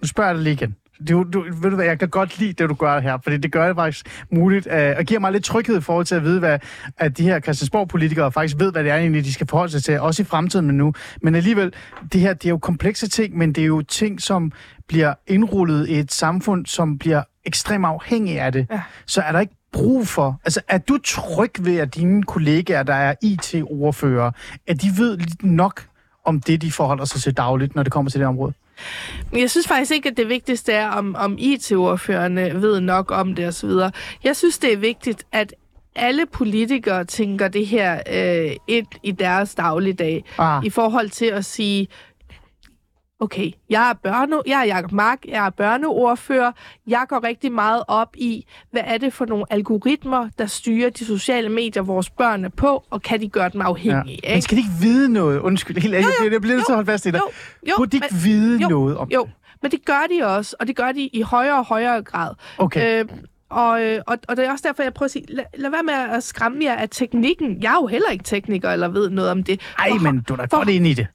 nu 0.02 0.08
spørger 0.08 0.28
jeg 0.30 0.34
dig 0.36 0.44
lige 0.44 0.54
igen. 0.54 0.76
Du, 1.08 1.22
du, 1.32 1.42
ved 1.42 1.70
du 1.70 1.76
hvad, 1.76 1.84
jeg 1.84 1.98
kan 1.98 2.08
godt 2.08 2.38
lide 2.38 2.52
det, 2.52 2.68
du 2.68 2.74
gør 2.74 3.00
her, 3.00 3.18
fordi 3.22 3.36
det 3.36 3.52
gør 3.52 3.66
det 3.66 3.76
faktisk 3.76 4.26
muligt, 4.30 4.68
øh, 4.70 4.94
og 4.98 5.04
giver 5.04 5.20
mig 5.20 5.32
lidt 5.32 5.44
tryghed 5.44 5.78
i 5.78 5.80
forhold 5.80 6.06
til 6.06 6.14
at 6.14 6.24
vide, 6.24 6.38
hvad, 6.38 6.58
at 6.98 7.18
de 7.18 7.22
her 7.22 7.40
Christiansborg-politikere 7.40 8.32
faktisk 8.32 8.56
ved, 8.58 8.72
hvad 8.72 8.84
det 8.84 8.90
er 8.92 8.96
egentlig, 8.96 9.24
de 9.24 9.32
skal 9.32 9.46
forholde 9.46 9.72
sig 9.72 9.84
til, 9.84 10.00
også 10.00 10.22
i 10.22 10.24
fremtiden, 10.24 10.66
men 10.66 10.76
nu. 10.76 10.92
Men 11.22 11.34
alligevel, 11.34 11.72
det 12.12 12.20
her, 12.20 12.32
det 12.32 12.44
er 12.44 12.50
jo 12.50 12.58
komplekse 12.58 13.08
ting, 13.08 13.36
men 13.36 13.52
det 13.52 13.62
er 13.62 13.66
jo 13.66 13.82
ting, 13.82 14.20
som 14.20 14.52
bliver 14.88 15.14
indrullet 15.26 15.88
i 15.88 15.98
et 15.98 16.12
samfund, 16.12 16.66
som 16.66 16.98
bliver 16.98 17.22
ekstremt 17.44 17.86
afhængig 17.86 18.40
af 18.40 18.52
det. 18.52 18.66
Ja. 18.70 18.80
Så 19.06 19.20
er 19.20 19.32
der 19.32 19.40
ikke 19.40 19.54
brug 19.72 20.08
for, 20.08 20.40
altså 20.44 20.60
er 20.68 20.78
du 20.78 20.98
tryg 21.04 21.50
ved, 21.60 21.78
at 21.78 21.94
dine 21.94 22.22
kollegaer, 22.22 22.82
der 22.82 22.94
er 22.94 23.14
IT-ordfører, 23.22 24.30
at 24.66 24.82
de 24.82 24.88
ved 24.98 25.16
lidt 25.16 25.44
nok 25.44 25.86
om 26.24 26.40
det, 26.40 26.62
de 26.62 26.72
forholder 26.72 27.04
sig 27.04 27.20
til 27.20 27.36
dagligt, 27.36 27.74
når 27.74 27.82
det 27.82 27.92
kommer 27.92 28.10
til 28.10 28.20
det 28.20 28.28
område? 28.28 28.52
Men 29.32 29.40
jeg 29.40 29.50
synes 29.50 29.68
faktisk 29.68 29.92
ikke, 29.92 30.08
at 30.08 30.16
det 30.16 30.28
vigtigste 30.28 30.72
er, 30.72 30.88
om, 30.90 31.16
om 31.18 31.36
IT-ordførende 31.38 32.62
ved 32.62 32.80
nok 32.80 33.10
om 33.10 33.34
det 33.34 33.46
osv. 33.48 33.70
Jeg 34.24 34.36
synes, 34.36 34.58
det 34.58 34.72
er 34.72 34.76
vigtigt, 34.76 35.24
at 35.32 35.54
alle 35.96 36.26
politikere 36.32 37.04
tænker 37.04 37.48
det 37.48 37.66
her 37.66 38.00
øh, 38.12 38.56
ind 38.66 38.86
i 39.02 39.10
deres 39.12 39.54
dagligdag, 39.54 40.24
Ah. 40.38 40.64
i 40.64 40.70
forhold 40.70 41.10
til 41.10 41.26
at 41.26 41.44
sige, 41.44 41.88
okay, 43.20 43.50
jeg 43.70 43.90
er, 43.90 43.92
børne, 43.94 44.36
jeg 44.46 44.60
er 44.60 44.64
Jacob 44.76 44.92
Mark, 44.92 45.18
jeg 45.28 45.46
er 45.46 45.50
børneordfører, 45.50 46.52
jeg 46.86 47.04
går 47.08 47.24
rigtig 47.24 47.52
meget 47.52 47.82
op 47.88 48.14
i, 48.16 48.46
hvad 48.70 48.82
er 48.84 48.98
det 48.98 49.12
for 49.12 49.24
nogle 49.26 49.44
algoritmer, 49.50 50.28
der 50.38 50.46
styrer 50.46 50.90
de 50.90 51.04
sociale 51.04 51.48
medier, 51.48 51.82
vores 51.82 52.10
børn 52.10 52.44
er 52.44 52.48
på, 52.48 52.84
og 52.90 53.02
kan 53.02 53.20
de 53.20 53.28
gøre 53.28 53.48
dem 53.48 53.60
afhængige, 53.60 54.20
Men 54.24 54.30
ikke? 54.34 54.42
skal 54.42 54.56
de 54.56 54.60
ikke 54.62 54.72
vide 54.80 55.12
noget? 55.12 55.40
Undskyld, 55.40 55.76
helt 55.78 55.94
ærligt, 55.94 56.10
jeg 56.32 56.40
bliver- 56.40 56.56
nødt 56.56 56.66
til 56.66 56.72
at 56.72 56.76
holde 56.76 56.86
fast 56.90 57.06
i 57.06 57.10
dig. 57.10 57.18
Jo, 57.18 57.30
jo, 57.68 57.74
Burde 57.76 57.90
de 57.90 57.96
ikke 57.96 58.06
men- 58.10 58.24
vide 58.24 58.58
jo, 58.62 58.68
noget 58.68 58.96
om 58.96 59.08
Jo, 59.10 59.24
det? 59.24 59.32
men 59.62 59.70
det 59.70 59.84
gør 59.84 60.02
de 60.18 60.26
også, 60.26 60.56
og 60.60 60.66
det 60.66 60.76
gør 60.76 60.92
de 60.92 61.00
i 61.12 61.22
højere 61.22 61.58
og 61.58 61.64
højere 61.66 62.02
grad. 62.02 62.34
Okay. 62.58 63.00
Øh, 63.02 63.08
og, 63.50 63.82
øh, 63.84 64.00
og, 64.06 64.18
og 64.28 64.36
det 64.36 64.46
er 64.46 64.52
også 64.52 64.64
derfor, 64.68 64.82
jeg 64.82 64.94
prøver 64.94 65.04
at 65.06 65.10
sige, 65.10 65.24
lad, 65.28 65.44
lad 65.58 65.70
være 65.70 65.82
med 65.82 65.94
at 66.16 66.22
skræmme 66.22 66.64
jer 66.64 66.74
af 66.74 66.88
teknikken. 66.90 67.62
Jeg 67.62 67.70
er 67.72 67.74
jo 67.80 67.86
heller 67.86 68.08
ikke 68.10 68.24
tekniker 68.24 68.70
eller 68.70 68.88
ved 68.88 69.10
noget 69.10 69.30
om 69.30 69.42
det. 69.42 69.60
Ej, 69.78 69.88
For- 69.90 69.98
men 70.02 70.20
du 70.28 70.32
er 70.32 70.36
da 70.36 70.44
godt 70.46 70.68
ind 70.68 70.86
i 70.86 70.94
det. 70.94 71.06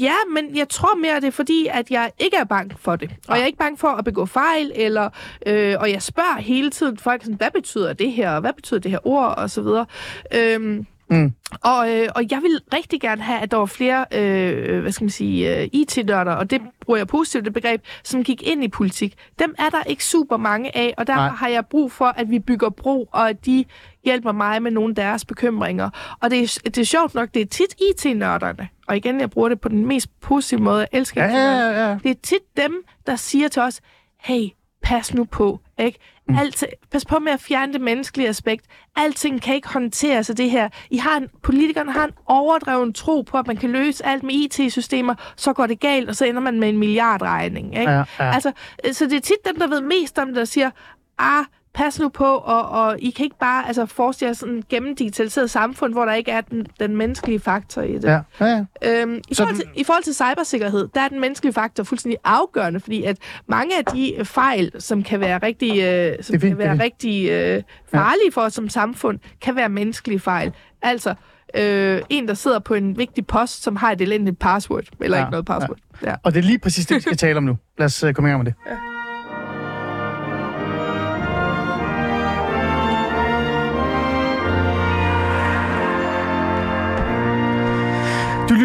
Ja, 0.00 0.14
men 0.34 0.56
jeg 0.56 0.68
tror 0.68 0.96
mere, 0.96 1.16
det 1.20 1.24
er 1.26 1.30
fordi, 1.30 1.66
at 1.70 1.90
jeg 1.90 2.10
ikke 2.18 2.36
er 2.36 2.44
bange 2.44 2.74
for 2.78 2.96
det. 2.96 3.10
Og 3.28 3.34
Ah. 3.34 3.36
jeg 3.38 3.42
er 3.42 3.46
ikke 3.46 3.58
bange 3.58 3.78
for 3.78 3.88
at 3.88 4.04
begå 4.04 4.26
fejl, 4.26 4.72
eller, 4.74 5.08
øh, 5.46 5.76
og 5.80 5.90
jeg 5.90 6.02
spørger 6.02 6.40
hele 6.40 6.70
tiden 6.70 6.98
folk, 6.98 7.22
sådan, 7.22 7.36
hvad 7.36 7.50
betyder 7.54 7.92
det 7.92 8.12
her, 8.12 8.30
og 8.30 8.40
hvad 8.40 8.52
betyder 8.52 8.80
det 8.80 8.90
her 8.90 9.06
ord, 9.06 9.34
og 9.38 9.50
så 9.50 9.62
videre. 9.62 9.86
Øhm, 10.34 10.86
Mm. 11.10 11.32
og, 11.62 11.90
øh, 11.96 12.08
og 12.14 12.22
jeg 12.30 12.42
vil 12.42 12.60
rigtig 12.74 13.00
gerne 13.00 13.22
have, 13.22 13.40
at 13.40 13.50
der 13.50 13.56
var 13.56 13.66
flere, 13.66 14.04
øh, 14.14 14.80
hvad 14.80 14.92
skal 14.92 15.04
man 15.04 15.10
sige, 15.10 15.58
øh, 15.62 15.68
IT-nørder, 15.72 16.32
og 16.32 16.50
det 16.50 16.60
bruger 16.80 16.98
jeg 16.98 17.06
positivt 17.06 17.44
det 17.44 17.52
begreb, 17.52 17.82
som 18.04 18.24
gik 18.24 18.42
ind 18.42 18.64
i 18.64 18.68
politik. 18.68 19.14
Dem 19.38 19.54
er 19.58 19.68
der 19.68 19.82
ikke 19.86 20.04
super 20.04 20.36
mange 20.36 20.76
af, 20.76 20.94
og 20.98 21.04
Nej. 21.08 21.28
har 21.28 21.48
jeg 21.48 21.66
brug 21.66 21.92
for, 21.92 22.04
at 22.06 22.30
vi 22.30 22.38
bygger 22.38 22.70
bro, 22.70 23.08
og 23.12 23.28
at 23.28 23.46
de 23.46 23.64
hjælper 24.04 24.32
mig 24.32 24.62
med 24.62 24.70
nogle 24.70 24.90
af 24.90 24.94
deres 24.94 25.24
bekymringer. 25.24 25.90
Og 26.20 26.30
det 26.30 26.42
er, 26.42 26.60
det 26.64 26.78
er 26.78 26.84
sjovt 26.84 27.14
nok, 27.14 27.28
det 27.34 27.42
er 27.42 27.46
tit 27.46 27.74
IT-nørderne, 27.90 28.68
og 28.92 28.96
igen, 28.96 29.20
jeg 29.20 29.30
bruger 29.30 29.48
det 29.48 29.60
på 29.60 29.68
den 29.68 29.86
mest 29.86 30.20
positive 30.20 30.60
måde, 30.60 30.78
jeg 30.78 30.88
elsker 30.92 31.24
Ja, 31.24 31.30
ja, 31.30 31.88
ja. 31.88 31.98
Det 32.02 32.10
er 32.10 32.20
tit 32.22 32.56
dem, 32.56 32.84
der 33.06 33.16
siger 33.16 33.48
til 33.48 33.62
os, 33.62 33.80
hey, 34.20 34.48
pas 34.82 35.14
nu 35.14 35.24
på, 35.24 35.60
ikke? 35.78 35.98
Mm. 36.28 36.38
Alt, 36.38 36.64
pas 36.90 37.04
på 37.04 37.18
med 37.18 37.32
at 37.32 37.40
fjerne 37.40 37.72
det 37.72 37.80
menneskelige 37.80 38.28
aspekt. 38.28 38.66
Alting 38.96 39.42
kan 39.42 39.54
ikke 39.54 39.68
håndteres 39.68 40.30
af 40.30 40.36
det 40.36 40.50
her. 40.50 40.68
I 40.90 40.96
har 40.96 41.16
en, 41.16 41.28
politikerne 41.42 41.92
har 41.92 42.04
en 42.04 42.10
overdreven 42.26 42.92
tro 42.92 43.22
på, 43.22 43.38
at 43.38 43.46
man 43.46 43.56
kan 43.56 43.70
løse 43.70 44.06
alt 44.06 44.22
med 44.22 44.34
IT-systemer, 44.34 45.14
så 45.36 45.52
går 45.52 45.66
det 45.66 45.80
galt, 45.80 46.08
og 46.08 46.16
så 46.16 46.24
ender 46.24 46.40
man 46.40 46.60
med 46.60 46.68
en 46.68 46.78
milliardregning. 46.78 47.78
Ikke? 47.78 47.92
Ja, 47.92 48.04
ja. 48.18 48.30
Altså, 48.34 48.52
så 48.92 49.04
det 49.04 49.12
er 49.12 49.20
tit 49.20 49.46
dem, 49.46 49.58
der 49.58 49.66
ved 49.66 49.80
mest 49.80 50.18
om 50.18 50.26
det, 50.26 50.36
der 50.36 50.44
siger, 50.44 50.70
ah, 51.18 51.44
pas 51.74 51.98
nu 52.00 52.08
på, 52.08 52.24
og, 52.24 52.68
og 52.68 52.96
I 52.98 53.10
kan 53.10 53.24
ikke 53.24 53.38
bare 53.38 53.66
altså, 53.66 53.86
forestille 53.86 54.28
jer 54.28 54.34
sådan 54.34 54.58
et 54.58 54.68
gennemdigitaliseret 54.68 55.50
samfund, 55.50 55.92
hvor 55.92 56.04
der 56.04 56.12
ikke 56.12 56.30
er 56.30 56.40
den, 56.40 56.66
den 56.80 56.96
menneskelige 56.96 57.40
faktor 57.40 57.82
i 57.82 57.94
det. 57.94 58.04
Ja, 58.04 58.20
ja, 58.40 58.46
ja. 58.46 58.64
Øhm, 59.02 59.20
i, 59.28 59.34
Så 59.34 59.42
forhold 59.42 59.56
til, 59.56 59.68
I 59.76 59.84
forhold 59.84 60.02
til 60.02 60.14
cybersikkerhed, 60.14 60.88
der 60.94 61.00
er 61.00 61.08
den 61.08 61.20
menneskelige 61.20 61.52
faktor 61.52 61.84
fuldstændig 61.84 62.18
afgørende, 62.24 62.80
fordi 62.80 63.02
at 63.04 63.16
mange 63.46 63.78
af 63.78 63.84
de 63.84 64.14
øh, 64.14 64.24
fejl, 64.24 64.72
som 64.78 65.02
kan 65.02 65.20
være 65.20 65.38
rigtig, 65.38 65.82
øh, 65.82 66.22
som 66.22 66.32
fint, 66.32 66.42
kan 66.42 66.58
være 66.58 66.78
rigtig 66.78 67.30
øh, 67.30 67.62
farlige 67.90 68.32
for 68.32 68.40
os 68.40 68.52
som 68.52 68.68
samfund, 68.68 69.18
kan 69.40 69.56
være 69.56 69.68
menneskelige 69.68 70.20
fejl. 70.20 70.52
Altså, 70.82 71.14
øh, 71.56 72.02
en, 72.10 72.28
der 72.28 72.34
sidder 72.34 72.58
på 72.58 72.74
en 72.74 72.98
vigtig 72.98 73.26
post, 73.26 73.62
som 73.62 73.76
har 73.76 73.92
et 73.92 74.00
elendigt 74.00 74.38
password, 74.38 74.84
eller 75.00 75.16
Ja, 75.16 75.22
ikke 75.22 75.30
noget 75.30 75.46
password. 75.46 75.78
Ja. 76.02 76.10
Ja. 76.10 76.16
Og 76.22 76.34
det 76.34 76.38
er 76.38 76.44
lige 76.44 76.58
præcis 76.58 76.86
det, 76.86 76.94
vi 76.94 77.00
skal 77.00 77.16
tale 77.16 77.36
om 77.36 77.42
nu. 77.44 77.58
Lad 77.78 77.86
os 77.86 78.04
uh, 78.04 78.12
komme 78.12 78.28
i 78.28 78.30
gang 78.30 78.44
med 78.44 78.52
det. 78.52 78.54
Du 78.66 78.91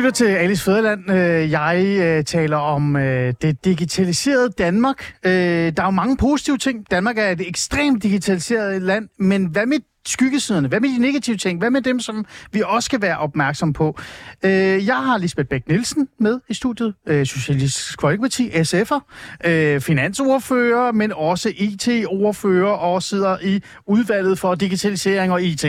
lytter 0.08 0.26
til 0.26 0.26
Alice 0.26 0.64
Fæderland. 0.64 1.12
Øh, 1.12 1.52
jeg 1.52 1.98
øh, 2.02 2.24
taler 2.24 2.58
om 2.58 2.96
øh, 2.96 3.34
det 3.42 3.66
digitaliserede 3.66 4.50
Danmark. 4.50 5.14
Der 5.24 5.74
er 5.78 5.84
jo 5.84 5.90
mange 5.90 6.18
positive 6.18 6.58
ting. 6.58 6.92
Danmark 6.92 7.18
er 7.18 7.30
et 7.30 7.48
ekstremt 7.48 8.04
digitaliseret 8.04 8.82
land, 8.82 9.10
men 9.20 9.46
hvad 9.46 9.66
med 9.66 9.78
skyggesiderne? 10.06 10.68
Hvad 10.68 10.80
med 10.80 10.90
de 10.90 11.00
negative 11.00 11.38
ting? 11.38 11.60
Hvad 11.60 11.70
med 11.70 11.82
dem, 11.82 12.00
som 12.00 12.26
vi 12.52 12.62
også 12.66 12.86
skal 12.86 13.02
være 13.02 13.18
opmærksom 13.18 13.74
på? 13.74 14.00
Øh, 14.44 14.86
Jeg 14.86 14.96
har 14.96 15.18
Lisbeth 15.18 15.48
Bæk 15.50 15.68
Nielsen 15.68 16.08
med 16.20 16.40
i 16.50 16.54
studiet. 16.54 16.94
Øh, 17.08 17.26
Socialistisk 17.26 18.02
Folkeparti, 18.02 18.50
SF'er, 18.50 19.00
øh, 19.46 19.82
finansordfører, 19.82 20.92
men 20.92 21.14
også 21.14 21.54
IT-ordfører 21.58 22.72
og 22.74 23.04
sidder 23.04 23.38
i 23.44 23.62
udvalget 23.88 24.40
for 24.40 24.56
digitalisering 24.56 25.32
og 25.32 25.44
IT. 25.44 25.66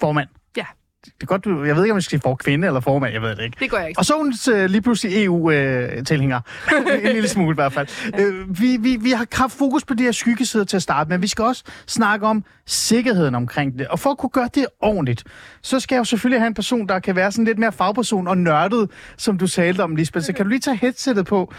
Formand. 0.00 0.28
Ja. 1.06 1.10
Det 1.14 1.22
er 1.22 1.26
godt, 1.26 1.44
du, 1.44 1.64
jeg 1.64 1.76
ved 1.76 1.84
ikke, 1.84 1.92
om 1.92 1.96
jeg 1.96 2.02
skal 2.02 2.10
sige 2.10 2.20
for 2.20 2.34
kvinde 2.34 2.66
eller 2.66 2.80
formand, 2.80 3.12
jeg 3.12 3.22
ved 3.22 3.36
det 3.36 3.44
ikke. 3.44 3.56
Det 3.60 3.70
går 3.70 3.78
jeg 3.78 3.88
ikke. 3.88 3.98
Og 3.98 4.04
så 4.04 4.14
er 4.14 4.18
hun 4.18 4.34
øh, 4.54 4.70
lige 4.70 4.82
pludselig 4.82 5.24
EU-tilhænger. 5.24 6.40
en 7.02 7.12
lille 7.12 7.28
smule 7.28 7.54
i 7.54 7.54
hvert 7.54 7.72
fald. 7.72 7.88
Øh, 8.18 8.60
vi, 8.60 8.76
vi, 8.80 8.96
vi 8.96 9.10
har 9.10 9.26
haft 9.32 9.52
fokus 9.52 9.84
på 9.84 9.94
de 9.94 10.02
her 10.02 10.12
skyggesider 10.12 10.64
til 10.64 10.76
at 10.76 10.82
starte, 10.82 11.10
men 11.10 11.22
vi 11.22 11.26
skal 11.26 11.44
også 11.44 11.64
snakke 11.86 12.26
om 12.26 12.44
sikkerheden 12.66 13.34
omkring 13.34 13.78
det. 13.78 13.88
Og 13.88 13.98
for 14.00 14.10
at 14.10 14.18
kunne 14.18 14.30
gøre 14.30 14.48
det 14.54 14.66
ordentligt, 14.80 15.24
så 15.62 15.80
skal 15.80 15.94
jeg 15.94 15.98
jo 15.98 16.04
selvfølgelig 16.04 16.40
have 16.40 16.46
en 16.46 16.54
person, 16.54 16.88
der 16.88 16.98
kan 16.98 17.16
være 17.16 17.32
sådan 17.32 17.44
lidt 17.44 17.58
mere 17.58 17.72
fagperson 17.72 18.28
og 18.28 18.38
nørdet, 18.38 18.90
som 19.16 19.38
du 19.38 19.46
talte 19.46 19.80
om, 19.82 19.96
Lisbeth. 19.96 20.26
Så 20.26 20.32
kan 20.32 20.44
du 20.44 20.48
lige 20.48 20.60
tage 20.60 20.76
headsettet 20.76 21.26
på? 21.26 21.52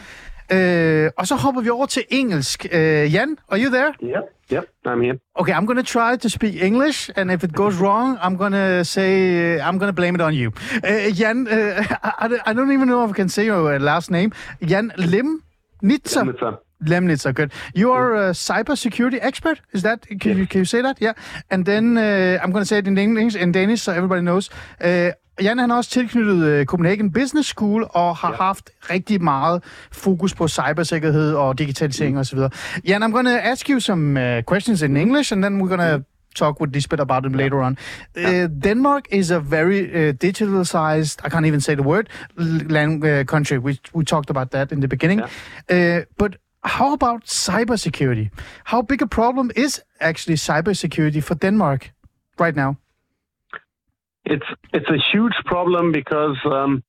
Øh, 0.51 1.09
og 1.17 1.27
så 1.27 1.35
hopper 1.35 1.61
vi 1.61 1.69
over 1.69 1.85
til 1.85 2.03
engelsk. 2.09 2.65
Øh, 2.71 3.13
Jan, 3.13 3.37
are 3.49 3.59
you 3.63 3.69
there? 3.69 3.93
Yep, 4.03 4.23
yep, 4.51 4.65
I'm 4.87 5.01
here. 5.01 5.17
Okay, 5.35 5.53
I'm 5.53 5.65
going 5.65 5.85
to 5.85 5.99
try 5.99 6.17
to 6.17 6.29
speak 6.29 6.63
English, 6.63 7.09
and 7.15 7.31
if 7.31 7.43
it 7.43 7.53
goes 7.53 7.75
wrong, 7.81 8.17
I'm 8.23 8.37
going 8.37 8.53
to 8.53 8.83
say, 8.83 9.09
I'm 9.59 9.77
going 9.79 9.89
to 9.89 9.93
blame 9.93 10.15
it 10.15 10.21
on 10.21 10.33
you. 10.33 10.51
Uh, 10.83 11.11
Jan, 11.19 11.47
uh, 11.47 11.83
I, 12.23 12.25
I 12.49 12.53
don't 12.53 12.71
even 12.71 12.87
know 12.87 13.03
if 13.05 13.09
I 13.09 13.13
can 13.13 13.29
say 13.29 13.45
your 13.45 13.75
uh, 13.75 13.79
last 13.79 14.11
name. 14.11 14.31
Jan 14.61 14.91
Limnitzer. 14.97 16.57
Limnitzer. 16.82 17.07
Lemnitzer, 17.07 17.32
good. 17.34 17.51
You 17.75 17.91
are 17.91 18.30
a 18.30 18.34
cybersecurity 18.34 19.19
expert, 19.21 19.61
is 19.73 19.82
that, 19.84 20.05
can, 20.21 20.38
you, 20.38 20.45
can 20.45 20.59
you 20.59 20.65
say 20.65 20.82
that? 20.82 20.97
Yeah. 21.01 21.13
And 21.49 21.65
then 21.65 21.97
uh, 21.97 22.38
I'm 22.43 22.51
going 22.51 22.61
to 22.61 22.65
say 22.65 22.78
it 22.80 22.88
in 22.88 22.97
English, 22.97 23.36
in 23.36 23.51
Danish, 23.51 23.82
so 23.82 23.91
everybody 23.91 24.21
knows. 24.21 24.49
Uh, 24.84 25.11
Jan 25.41 25.57
han 25.59 25.71
er 25.71 25.75
også 25.75 25.89
tilknyttet 25.89 26.59
uh, 26.59 26.65
Copenhagen 26.65 27.11
Business 27.11 27.47
School 27.47 27.84
og 27.89 28.15
har 28.17 28.30
Ja. 28.32 28.36
haft 28.36 28.69
rigtig 28.89 29.23
meget 29.23 29.63
fokus 29.91 30.34
på 30.36 30.47
cybersikkerhed 30.47 31.34
og 31.34 31.57
digitalisering 31.57 32.13
mm. 32.13 32.19
osv. 32.19 32.39
Jan, 32.88 33.03
I'm 33.03 33.11
going 33.11 33.28
to 33.28 33.38
ask 33.51 33.69
you 33.69 33.80
some 33.80 34.17
uh, 34.19 34.41
questions 34.43 34.82
in 34.82 34.97
English, 34.97 35.34
and 35.34 35.43
then 35.43 35.61
we're 35.61 35.75
going 35.75 35.82
to 35.99 36.03
talk 36.36 36.59
with 36.61 36.73
Lisbeth 36.73 37.01
about 37.01 37.23
them 37.23 37.34
later 37.34 37.61
on. 37.61 37.78
Uh, 38.17 38.47
Denmark 38.63 39.03
is 39.11 39.32
a 39.32 39.39
very 39.39 39.82
uh, 40.09 40.13
digitalized, 40.23 41.25
I 41.25 41.30
can't 41.30 41.45
even 41.45 41.61
say 41.61 41.75
the 41.75 41.84
word, 41.84 42.09
l- 42.39 42.45
lang- 42.69 43.05
uh, 43.05 43.23
country. 43.23 43.57
We, 43.57 43.80
we 43.93 44.03
talked 44.03 44.30
about 44.30 44.51
that 44.51 44.71
in 44.71 44.80
the 44.82 44.88
beginning. 44.88 45.21
Uh, 45.21 45.99
but 46.17 46.36
how 46.68 46.93
about 46.93 47.26
cybersecurity? 47.26 48.32
How 48.65 48.82
big 48.82 49.01
a 49.01 49.07
problem 49.07 49.51
is 49.55 49.82
actually 49.99 50.36
cybersecurity 50.36 51.24
for 51.24 51.36
Denmark 51.36 51.91
right 52.38 52.55
now? 52.55 52.78
It's 54.26 54.45
it's 54.74 54.89
a 54.89 54.97
huge 55.11 55.36
problem 55.45 55.91
because 55.91 56.38
um, 56.45 56.84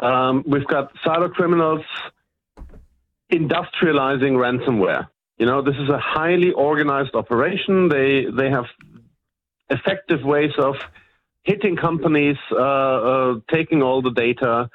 um, 0.00 0.44
we've 0.46 0.66
got 0.66 0.92
cyber 1.06 1.32
criminals 1.32 1.84
industrializing 3.32 4.34
ransomware. 4.36 5.08
You 5.38 5.46
know, 5.46 5.62
this 5.62 5.76
is 5.76 5.88
a 5.88 5.98
highly 5.98 6.52
organized 6.52 7.14
operation. 7.14 7.88
They 7.88 8.26
they 8.30 8.50
have 8.50 8.66
effective 9.70 10.22
ways 10.22 10.52
of 10.58 10.76
hitting 11.44 11.76
companies, 11.76 12.36
uh, 12.52 12.56
uh, 12.56 13.34
taking 13.50 13.82
all 13.82 14.02
the 14.02 14.10
data, 14.10 14.68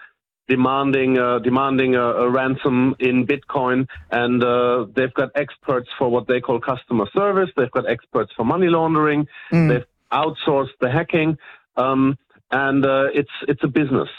demanding 0.47 1.17
uh, 1.17 1.39
demanding 1.39 1.95
a, 1.95 2.01
a 2.25 2.29
ransom 2.29 2.95
in 2.99 3.25
Bitcoin, 3.25 3.87
and 4.11 4.43
uh, 4.43 4.85
they've 4.95 5.13
got 5.13 5.29
experts 5.35 5.89
for 5.97 6.09
what 6.09 6.27
they 6.27 6.39
call 6.41 6.59
customer 6.59 7.05
service. 7.15 7.49
They've 7.55 7.71
got 7.71 7.89
experts 7.89 8.31
for 8.35 8.43
money 8.45 8.67
laundering. 8.67 9.27
Mm. 9.51 9.69
They've 9.69 9.85
outsourced 10.11 10.75
the 10.81 10.89
hacking, 10.91 11.37
um, 11.77 12.17
and 12.51 12.85
uh, 12.85 13.05
it's 13.13 13.31
it's 13.47 13.63
a 13.63 13.67
business. 13.67 14.09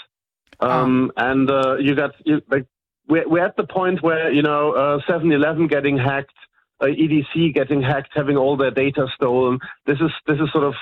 Um, 0.61 1.13
And 1.17 1.51
uh, 1.51 1.77
you 1.77 1.95
got 1.95 2.13
you, 2.25 2.41
like 2.49 2.67
we're, 3.09 3.29
we're 3.29 3.45
at 3.45 3.57
the 3.57 3.65
point 3.65 4.03
where 4.03 4.33
you 4.33 4.43
know 4.43 4.73
uh, 4.73 4.99
7-Eleven 5.09 5.67
getting 5.67 5.99
hacked, 5.99 6.33
uh, 6.81 6.87
EDC 6.87 7.53
getting 7.55 7.83
hacked, 7.83 8.11
having 8.15 8.37
all 8.37 8.57
their 8.57 8.71
data 8.71 9.07
stolen. 9.15 9.59
This 9.87 9.99
is 10.01 10.11
this 10.27 10.39
is 10.41 10.51
sort 10.53 10.65
of 10.65 10.75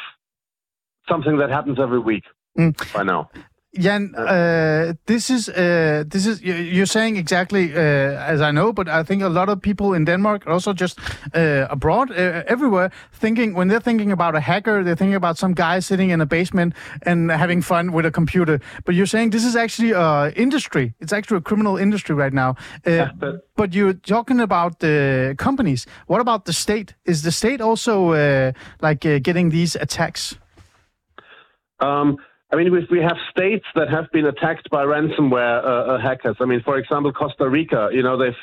something 1.09 1.39
that 1.39 1.51
happens 1.51 1.79
every 1.81 1.99
week 1.99 2.25
Mm. 2.59 2.75
by 2.93 3.03
now. 3.03 3.31
Jan, 3.79 4.15
uh, 4.15 4.93
this 5.07 5.31
is 5.31 5.49
uh, 5.49 6.05
this 6.07 6.27
is 6.27 6.43
you- 6.43 6.55
you're 6.77 6.87
saying 6.87 7.17
exactly 7.17 7.73
uh, 7.73 7.79
as 8.33 8.41
I 8.43 8.51
know, 8.51 8.71
but 8.73 8.87
I 8.87 9.03
think 9.03 9.23
a 9.23 9.29
lot 9.31 9.49
of 9.49 9.61
people 9.63 9.95
in 9.97 10.05
Denmark, 10.05 10.47
also 10.47 10.75
just 10.75 10.99
uh, 11.35 11.67
abroad, 11.71 12.11
uh, 12.11 12.43
everywhere, 12.47 12.91
thinking 13.13 13.55
when 13.57 13.69
they're 13.69 13.81
thinking 13.81 14.13
about 14.13 14.35
a 14.37 14.41
hacker, 14.41 14.85
they're 14.85 14.97
thinking 14.97 15.15
about 15.17 15.39
some 15.39 15.55
guy 15.55 15.81
sitting 15.81 16.11
in 16.11 16.21
a 16.21 16.27
basement 16.27 16.75
and 17.07 17.31
having 17.31 17.63
fun 17.63 17.93
with 17.93 18.05
a 18.07 18.11
computer. 18.11 18.61
But 18.85 18.95
you're 18.95 19.07
saying 19.07 19.31
this 19.31 19.45
is 19.45 19.57
actually 19.57 19.93
a 19.93 20.33
industry. 20.37 20.93
It's 21.01 21.13
actually 21.13 21.39
a 21.39 21.43
criminal 21.43 21.79
industry 21.79 22.15
right 22.15 22.33
now. 22.35 22.51
Uh, 22.51 22.91
but- 23.19 23.41
but 23.57 23.75
you're 23.75 23.95
talking 23.95 24.41
about 24.41 24.79
the 24.79 25.35
companies. 25.39 25.87
What 26.07 26.21
about 26.21 26.45
the 26.45 26.53
state? 26.53 26.95
Is 27.05 27.23
the 27.23 27.31
state 27.31 27.61
also 27.63 28.13
uh, 28.13 28.53
like 28.83 29.07
uh, 29.07 29.19
getting 29.23 29.51
these 29.51 29.77
attacks? 29.81 30.37
Um, 31.81 32.17
I 32.53 32.57
mean, 32.57 32.67
if 32.75 32.91
we 32.91 33.01
have 33.01 33.17
states 33.31 33.65
that 33.75 33.89
have 33.89 34.11
been 34.13 34.27
attacked 34.27 34.69
by 34.71 34.85
ransomware 34.85 35.65
uh, 35.65 35.69
uh, 35.69 36.01
hackers. 36.01 36.37
I 36.39 36.45
mean, 36.45 36.63
for 36.63 36.77
example, 36.77 37.13
Costa 37.13 37.49
Rica. 37.49 37.89
You 37.93 38.03
know, 38.03 38.19
they've 38.19 38.43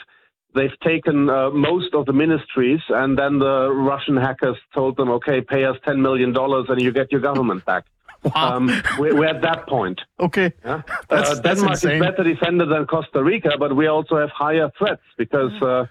they've 0.55 0.78
taken 0.84 1.30
uh, 1.30 1.51
most 1.51 1.93
of 1.93 2.05
the 2.07 2.14
ministries, 2.14 2.82
and 2.89 3.18
then 3.18 3.38
the 3.39 3.70
Russian 3.72 4.18
hackers 4.18 4.57
told 4.74 4.97
them, 4.97 5.10
"Okay, 5.12 5.41
pay 5.41 5.64
us 5.66 5.78
ten 5.86 6.01
million 6.01 6.34
dollars, 6.34 6.66
and 6.70 6.82
you 6.82 6.91
get 6.91 7.12
your 7.12 7.22
government 7.22 7.66
back." 7.66 7.86
Um, 8.36 8.68
we're, 8.97 9.16
we're 9.16 9.28
at 9.28 9.41
that 9.43 9.66
point. 9.68 10.01
Okay. 10.20 10.51
Yeah? 10.66 10.82
That's- 11.10 11.30
uh, 11.30 11.36
that's 11.36 11.60
Denmark 11.62 11.72
insane. 11.76 11.91
is 11.91 12.01
better 12.01 12.24
defended 12.24 12.68
than 12.70 12.86
Costa 12.86 13.24
Rica, 13.24 13.51
but 13.57 13.74
we 13.74 13.88
also 13.88 14.18
have 14.18 14.30
higher 14.32 14.70
threats 14.78 15.01
because, 15.18 15.53
uh, 15.62 15.86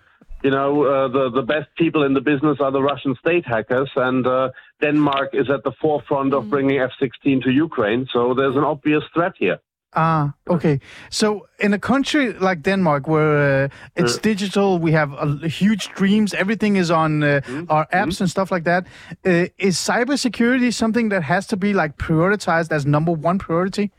you 0.44 0.50
know, 0.50 0.82
uh, 0.84 1.08
the, 1.08 1.30
the 1.30 1.40
best 1.40 1.68
people 1.78 2.02
in 2.02 2.12
the 2.12 2.20
business 2.20 2.58
are 2.60 2.70
the 2.70 2.82
Russian 2.82 3.14
state 3.18 3.46
hackers, 3.46 3.90
and 3.96 4.26
uh, 4.26 4.50
Denmark 4.80 5.30
is 5.32 5.50
at 5.50 5.62
the 5.64 5.72
forefront 5.80 6.34
of 6.34 6.48
bringing 6.50 6.78
F 6.78 6.90
16 7.00 7.42
to 7.42 7.50
Ukraine. 7.50 8.06
So 8.12 8.34
there's 8.34 8.56
an 8.56 8.64
obvious 8.64 9.02
threat 9.14 9.32
here. 9.38 9.58
Ah, 9.94 10.34
okay. 10.48 10.80
So 11.10 11.48
in 11.58 11.72
a 11.72 11.78
country 11.78 12.34
like 12.34 12.62
Denmark, 12.62 13.08
where 13.08 13.64
uh, 13.64 13.68
it's 13.96 14.18
digital, 14.18 14.78
we 14.78 14.92
have 14.92 15.14
uh, 15.14 15.48
huge 15.48 15.88
dreams, 15.94 16.34
everything 16.34 16.76
is 16.76 16.90
on 16.90 17.22
uh, 17.22 17.40
our 17.70 17.86
apps 17.86 18.20
and 18.20 18.28
stuff 18.28 18.50
like 18.50 18.64
that. 18.64 18.86
Uh, 19.24 19.46
is 19.58 19.76
cybersecurity 19.76 20.72
something 20.74 21.08
that 21.08 21.22
has 21.22 21.46
to 21.46 21.56
be 21.56 21.72
like 21.72 21.96
prioritized 21.96 22.70
as 22.70 22.84
number 22.84 23.12
one 23.12 23.38
priority? 23.38 23.90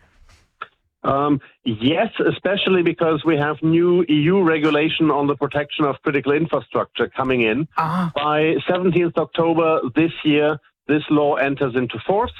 Um, 1.03 1.39
yes, 1.63 2.09
especially 2.33 2.83
because 2.83 3.23
we 3.25 3.37
have 3.37 3.55
new 3.63 4.05
EU 4.09 4.43
regulation 4.43 5.09
on 5.09 5.27
the 5.27 5.35
protection 5.35 5.85
of 5.85 5.95
critical 6.03 6.33
infrastructure 6.33 7.07
coming 7.07 7.41
in. 7.41 7.67
Ah, 7.77 8.11
By 8.13 8.55
17th 8.69 9.17
October 9.17 9.79
this 9.95 10.11
year, 10.23 10.59
this 10.89 11.03
law 11.09 11.35
enters 11.35 11.75
into 11.75 11.97
force, 12.05 12.33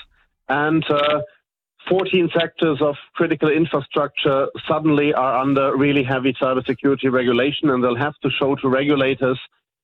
and 0.49 0.83
uh, 0.89 1.21
14 1.87 2.29
sectors 2.37 2.81
of 2.81 2.95
critical 3.13 3.49
infrastructure 3.49 4.47
suddenly 4.67 5.13
are 5.13 5.39
under 5.39 5.75
really 5.77 6.03
heavy 6.03 6.33
cybersecurity 6.33 7.11
regulation, 7.11 7.69
and 7.69 7.83
they'll 7.83 7.95
have 7.95 8.17
to 8.23 8.29
show 8.29 8.55
to 8.55 8.67
regulators. 8.67 9.39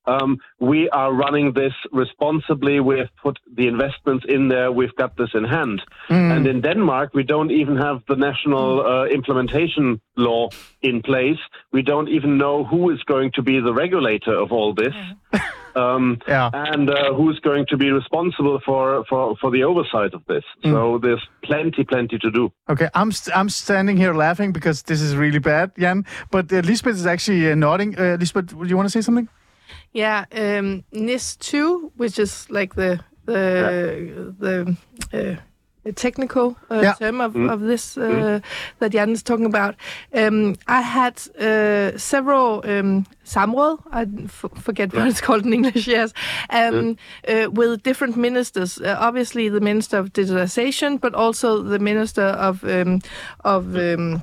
Um, 0.08 0.38
we 0.60 0.90
are 0.90 1.12
running 1.12 1.54
this 1.54 1.74
responsibly. 1.92 2.80
We 2.80 3.00
have 3.00 3.10
put 3.22 3.40
the 3.52 3.68
investments 3.68 4.26
in 4.28 4.50
there. 4.50 4.72
We've 4.72 4.96
got 4.96 5.18
this 5.18 5.30
in 5.34 5.44
hand. 5.44 5.82
And 6.10 6.48
in 6.48 6.62
Denmark, 6.62 7.14
we 7.14 7.24
don't 7.24 7.52
even 7.52 7.78
have 7.78 8.04
the 8.08 8.16
national 8.16 8.86
uh, 8.86 9.06
implementation 9.08 10.00
law 10.16 10.50
in 10.82 11.02
place. 11.02 11.40
We 11.72 11.82
don't 11.82 12.10
even 12.10 12.38
know 12.38 12.64
who 12.64 12.92
is 12.92 13.02
going 13.04 13.32
to 13.34 13.42
be 13.42 13.60
the 13.60 13.74
regulator 13.74 14.36
of 14.38 14.52
all 14.52 14.74
this. 14.74 14.94
Um, 15.76 16.18
Yeah. 16.28 16.50
and 16.54 16.90
uh, 16.90 17.14
who's 17.14 17.40
going 17.40 17.66
to 17.70 17.78
be 17.78 17.92
responsible 17.92 18.60
for, 18.66 19.04
for, 19.10 19.36
for 19.42 19.52
the 19.52 19.64
oversight 19.64 20.14
of 20.14 20.22
this. 20.28 20.44
So 20.64 21.00
there's 21.02 21.24
plenty, 21.44 21.84
plenty 21.84 22.18
to 22.20 22.32
do. 22.32 22.52
okay. 22.70 22.90
I'm 22.94 23.12
st- 23.12 23.36
I'm 23.38 23.50
standing 23.50 23.98
here 23.98 24.14
laughing 24.14 24.52
because 24.54 24.84
this 24.84 25.02
is 25.02 25.16
really 25.16 25.40
bad, 25.40 25.72
Jan. 25.78 26.06
But 26.32 26.52
uh, 26.52 26.62
Lisbeth 26.64 26.96
is 26.96 27.06
actually 27.06 27.52
uh, 27.52 27.56
nodding. 27.56 27.98
Uh, 28.00 28.18
Lisbeth, 28.20 28.48
do 28.48 28.66
you 28.68 28.78
want 28.78 28.88
to 28.88 28.92
say 28.92 29.02
something? 29.02 29.28
Yeah, 29.94 30.26
um, 30.32 30.84
NIS 30.92 31.36
two, 31.38 31.92
which 31.98 32.20
is 32.20 32.48
like 32.50 32.76
the 32.76 33.00
the 33.26 34.36
the 34.40 34.78
uh, 35.14 35.18
the 35.18 35.40
technical 35.92 36.56
uh, 36.72 36.82
Yeah. 36.84 36.94
term 36.94 37.22
of, 37.22 37.36
of 37.36 37.62
this 37.62 37.98
uh, 37.98 38.40
that 38.80 38.92
Jan 38.92 39.12
is 39.12 39.24
talking 39.24 39.46
about. 39.46 39.76
Um, 40.14 40.56
I 40.68 40.82
had 40.82 41.22
uh, 41.40 41.98
several 41.98 42.62
um, 42.66 43.06
samråd. 43.26 43.80
I 43.92 44.06
f- 44.26 44.46
forget 44.62 44.94
what 44.94 45.08
it's 45.08 45.22
called 45.22 45.46
in 45.46 45.54
English. 45.54 45.88
Yes, 45.88 46.14
um, 46.50 46.98
uh, 47.28 47.50
with 47.52 47.84
different 47.84 48.18
ministers. 48.18 48.80
Uh, 48.80 48.96
obviously, 49.00 49.50
the 49.50 49.62
minister 49.62 49.98
of 49.98 50.12
digitalization, 50.14 51.00
but 51.00 51.14
also 51.14 51.62
the 51.62 51.80
minister 51.80 52.24
of 52.24 52.64
um, 52.64 53.02
of 53.44 53.76
um, 53.76 54.22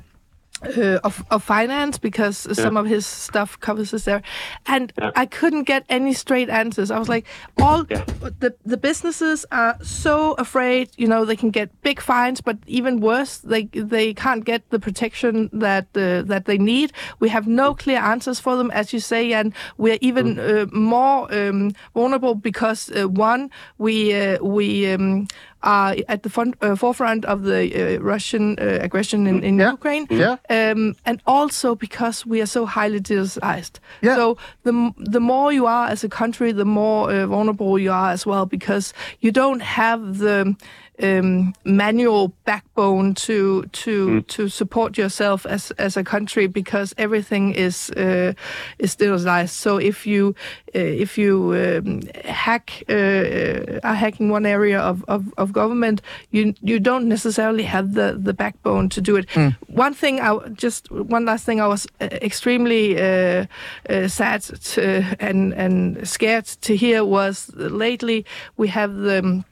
uh, 0.65 0.99
of, 1.03 1.25
of 1.29 1.43
finance 1.43 1.97
because 1.97 2.37
some 2.57 2.77
of 2.77 2.85
his 2.85 3.05
stuff 3.05 3.59
covers 3.59 3.93
us 3.93 4.05
there, 4.05 4.21
and 4.65 4.93
I 4.97 5.25
couldn't 5.25 5.63
get 5.63 5.85
any 5.89 6.13
straight 6.13 6.49
answers. 6.49 6.91
I 6.91 6.99
was 6.99 7.09
like, 7.09 7.25
all 7.57 7.83
the 7.83 8.55
the 8.65 8.77
businesses 8.77 9.45
are 9.51 9.77
so 9.81 10.33
afraid, 10.33 10.89
you 10.97 11.07
know, 11.07 11.25
they 11.25 11.35
can 11.35 11.51
get 11.51 11.69
big 11.81 12.01
fines, 12.01 12.41
but 12.41 12.57
even 12.67 12.99
worse, 12.99 13.37
they 13.37 13.65
they 13.65 14.13
can't 14.13 14.45
get 14.45 14.69
the 14.69 14.79
protection 14.79 15.49
that 15.53 15.87
uh, 15.95 16.21
that 16.23 16.45
they 16.45 16.57
need. 16.57 16.91
We 17.19 17.29
have 17.29 17.47
no 17.47 17.75
clear 17.75 17.99
answers 17.99 18.39
for 18.39 18.55
them, 18.55 18.71
as 18.71 18.93
you 18.93 18.99
say, 18.99 19.33
and 19.33 19.53
we're 19.77 19.99
even 20.01 20.39
uh, 20.39 20.65
more 20.71 21.33
um, 21.33 21.71
vulnerable 21.93 22.35
because 22.35 22.91
uh, 22.91 23.07
one, 23.07 23.49
we 23.77 24.13
uh, 24.13 24.43
we. 24.43 24.91
Um, 24.93 25.27
are 25.63 25.95
at 26.07 26.23
the 26.23 26.29
front, 26.29 26.55
uh, 26.61 26.75
forefront 26.75 27.25
of 27.25 27.43
the 27.43 27.61
uh, 27.73 27.99
Russian 28.01 28.57
uh, 28.59 28.79
aggression 28.81 29.27
in, 29.27 29.43
in 29.43 29.59
Yeah. 29.59 29.71
Ukraine. 29.71 30.05
Yeah. 30.09 30.35
Um, 30.49 30.95
and 31.05 31.21
also 31.25 31.75
because 31.75 32.25
we 32.25 32.41
are 32.41 32.45
so 32.57 32.65
highly 32.65 32.99
digitalized. 32.99 33.79
Yeah. 34.01 34.15
So 34.15 34.37
the 34.63 34.73
the 34.97 35.19
more 35.19 35.53
you 35.53 35.65
are 35.65 35.87
as 35.93 36.03
a 36.03 36.09
country, 36.09 36.51
the 36.53 36.65
more 36.65 37.11
uh, 37.11 37.25
vulnerable 37.27 37.79
you 37.79 37.91
are 37.91 38.11
as 38.11 38.25
well 38.25 38.45
because 38.45 38.93
you 39.21 39.31
don't 39.31 39.61
have 39.61 40.17
the 40.19 40.55
um, 41.01 41.53
manual 41.63 42.33
backbone 42.45 43.13
to 43.15 43.63
to 43.71 44.21
to 44.21 44.47
support 44.49 44.97
yourself 44.97 45.45
as 45.45 45.71
as 45.71 45.97
a 45.97 46.03
country 46.03 46.47
because 46.47 46.93
everything 46.97 47.53
is 47.53 47.89
uh, 47.91 48.33
is 48.79 48.95
digitalized. 48.95 49.49
So 49.49 49.77
if 49.77 50.05
you 50.05 50.35
uh, 50.75 50.79
if 50.79 51.17
you 51.17 51.53
um, 51.53 52.01
hack 52.25 52.83
uh, 52.89 52.93
uh, 52.93 53.79
are 53.83 53.95
hacking 53.95 54.29
one 54.29 54.45
area 54.45 54.79
of, 54.79 55.03
of, 55.07 55.33
of 55.37 55.51
government, 55.51 56.01
you 56.31 56.53
you 56.61 56.79
don't 56.79 57.07
necessarily 57.07 57.63
have 57.63 57.93
the, 57.93 58.17
the 58.21 58.33
backbone 58.33 58.89
to 58.89 59.01
do 59.01 59.15
it. 59.15 59.29
One 59.67 59.93
thing 59.93 60.19
I 60.19 60.37
just 60.49 60.91
one 60.91 61.25
last 61.25 61.45
thing 61.45 61.61
I 61.61 61.67
was 61.67 61.87
uh, 62.01 62.05
extremely 62.21 62.97
uh, 62.99 63.45
uh, 63.89 64.07
sad 64.07 64.41
to, 64.41 65.03
and 65.19 65.53
and 65.53 66.07
scared 66.07 66.45
to 66.61 66.75
hear 66.75 67.03
was 67.03 67.51
lately 67.55 68.25
we 68.57 68.67
have 68.69 68.93
the 68.95 69.19
um, 69.19 69.45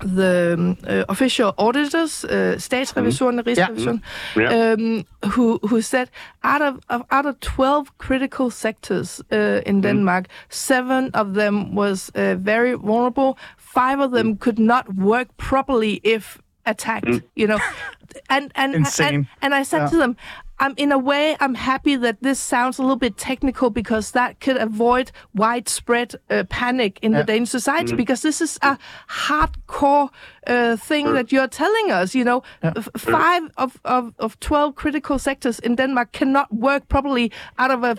the 0.00 0.54
um, 0.54 0.76
uh, 0.88 1.04
official 1.08 1.52
auditors, 1.58 2.24
uh, 2.24 2.56
statsrevisorerne, 2.58 3.42
Rigsrevision, 3.44 4.00
Yeah. 4.36 4.72
um, 4.72 5.04
who 5.32 5.58
who 5.68 5.80
said 5.82 6.08
out 6.42 6.62
of, 6.62 6.74
of 6.88 7.02
out 7.10 7.26
of 7.26 7.34
twelve 7.40 7.86
critical 7.98 8.50
sectors 8.50 9.20
uh, 9.32 9.60
in 9.66 9.80
Denmark, 9.82 10.26
seven 10.48 11.10
of 11.14 11.34
them 11.34 11.74
was 11.74 12.10
uh, 12.14 12.34
very 12.44 12.74
vulnerable. 12.76 13.36
Five 13.56 14.00
of 14.00 14.10
them 14.10 14.36
could 14.36 14.58
not 14.58 14.84
work 14.94 15.28
properly 15.36 16.00
if 16.02 16.38
attacked. 16.66 17.20
You 17.36 17.46
know, 17.46 17.58
and 18.28 18.52
and 18.54 18.74
Insane. 18.74 19.14
and, 19.14 19.26
and 19.42 19.54
I 19.54 19.64
said 19.64 19.78
Yeah. 19.78 19.90
to 19.90 19.96
them. 19.96 20.16
I'm 20.60 20.74
in 20.76 20.92
a 20.92 20.98
way 20.98 21.36
I'm 21.40 21.54
happy 21.56 21.96
that 21.96 22.16
this 22.22 22.38
sounds 22.38 22.78
a 22.78 22.82
little 22.82 22.96
bit 22.96 23.16
technical 23.16 23.70
because 23.70 24.12
that 24.12 24.38
could 24.40 24.56
avoid 24.56 25.10
widespread 25.34 26.14
uh, 26.30 26.44
panic 26.48 26.98
in 27.02 27.12
the 27.12 27.24
Danish 27.24 27.50
society 27.50 27.96
because 27.96 28.22
this 28.22 28.40
is 28.40 28.58
a 28.62 28.78
hardcore 29.08 30.10
uh, 30.46 30.76
thing 30.76 31.12
that 31.14 31.32
you're 31.32 31.48
telling 31.48 31.90
us. 31.90 32.14
You 32.14 32.24
know, 32.24 32.42
F- 32.62 32.88
five 32.96 33.42
of, 33.56 33.80
of, 33.84 34.14
of 34.18 34.38
12 34.40 34.74
critical 34.76 35.18
sectors 35.18 35.58
in 35.58 35.74
Denmark 35.76 36.12
cannot 36.12 36.52
work 36.54 36.88
properly 36.88 37.32
out 37.58 37.70
of 37.72 37.82
a 37.84 37.96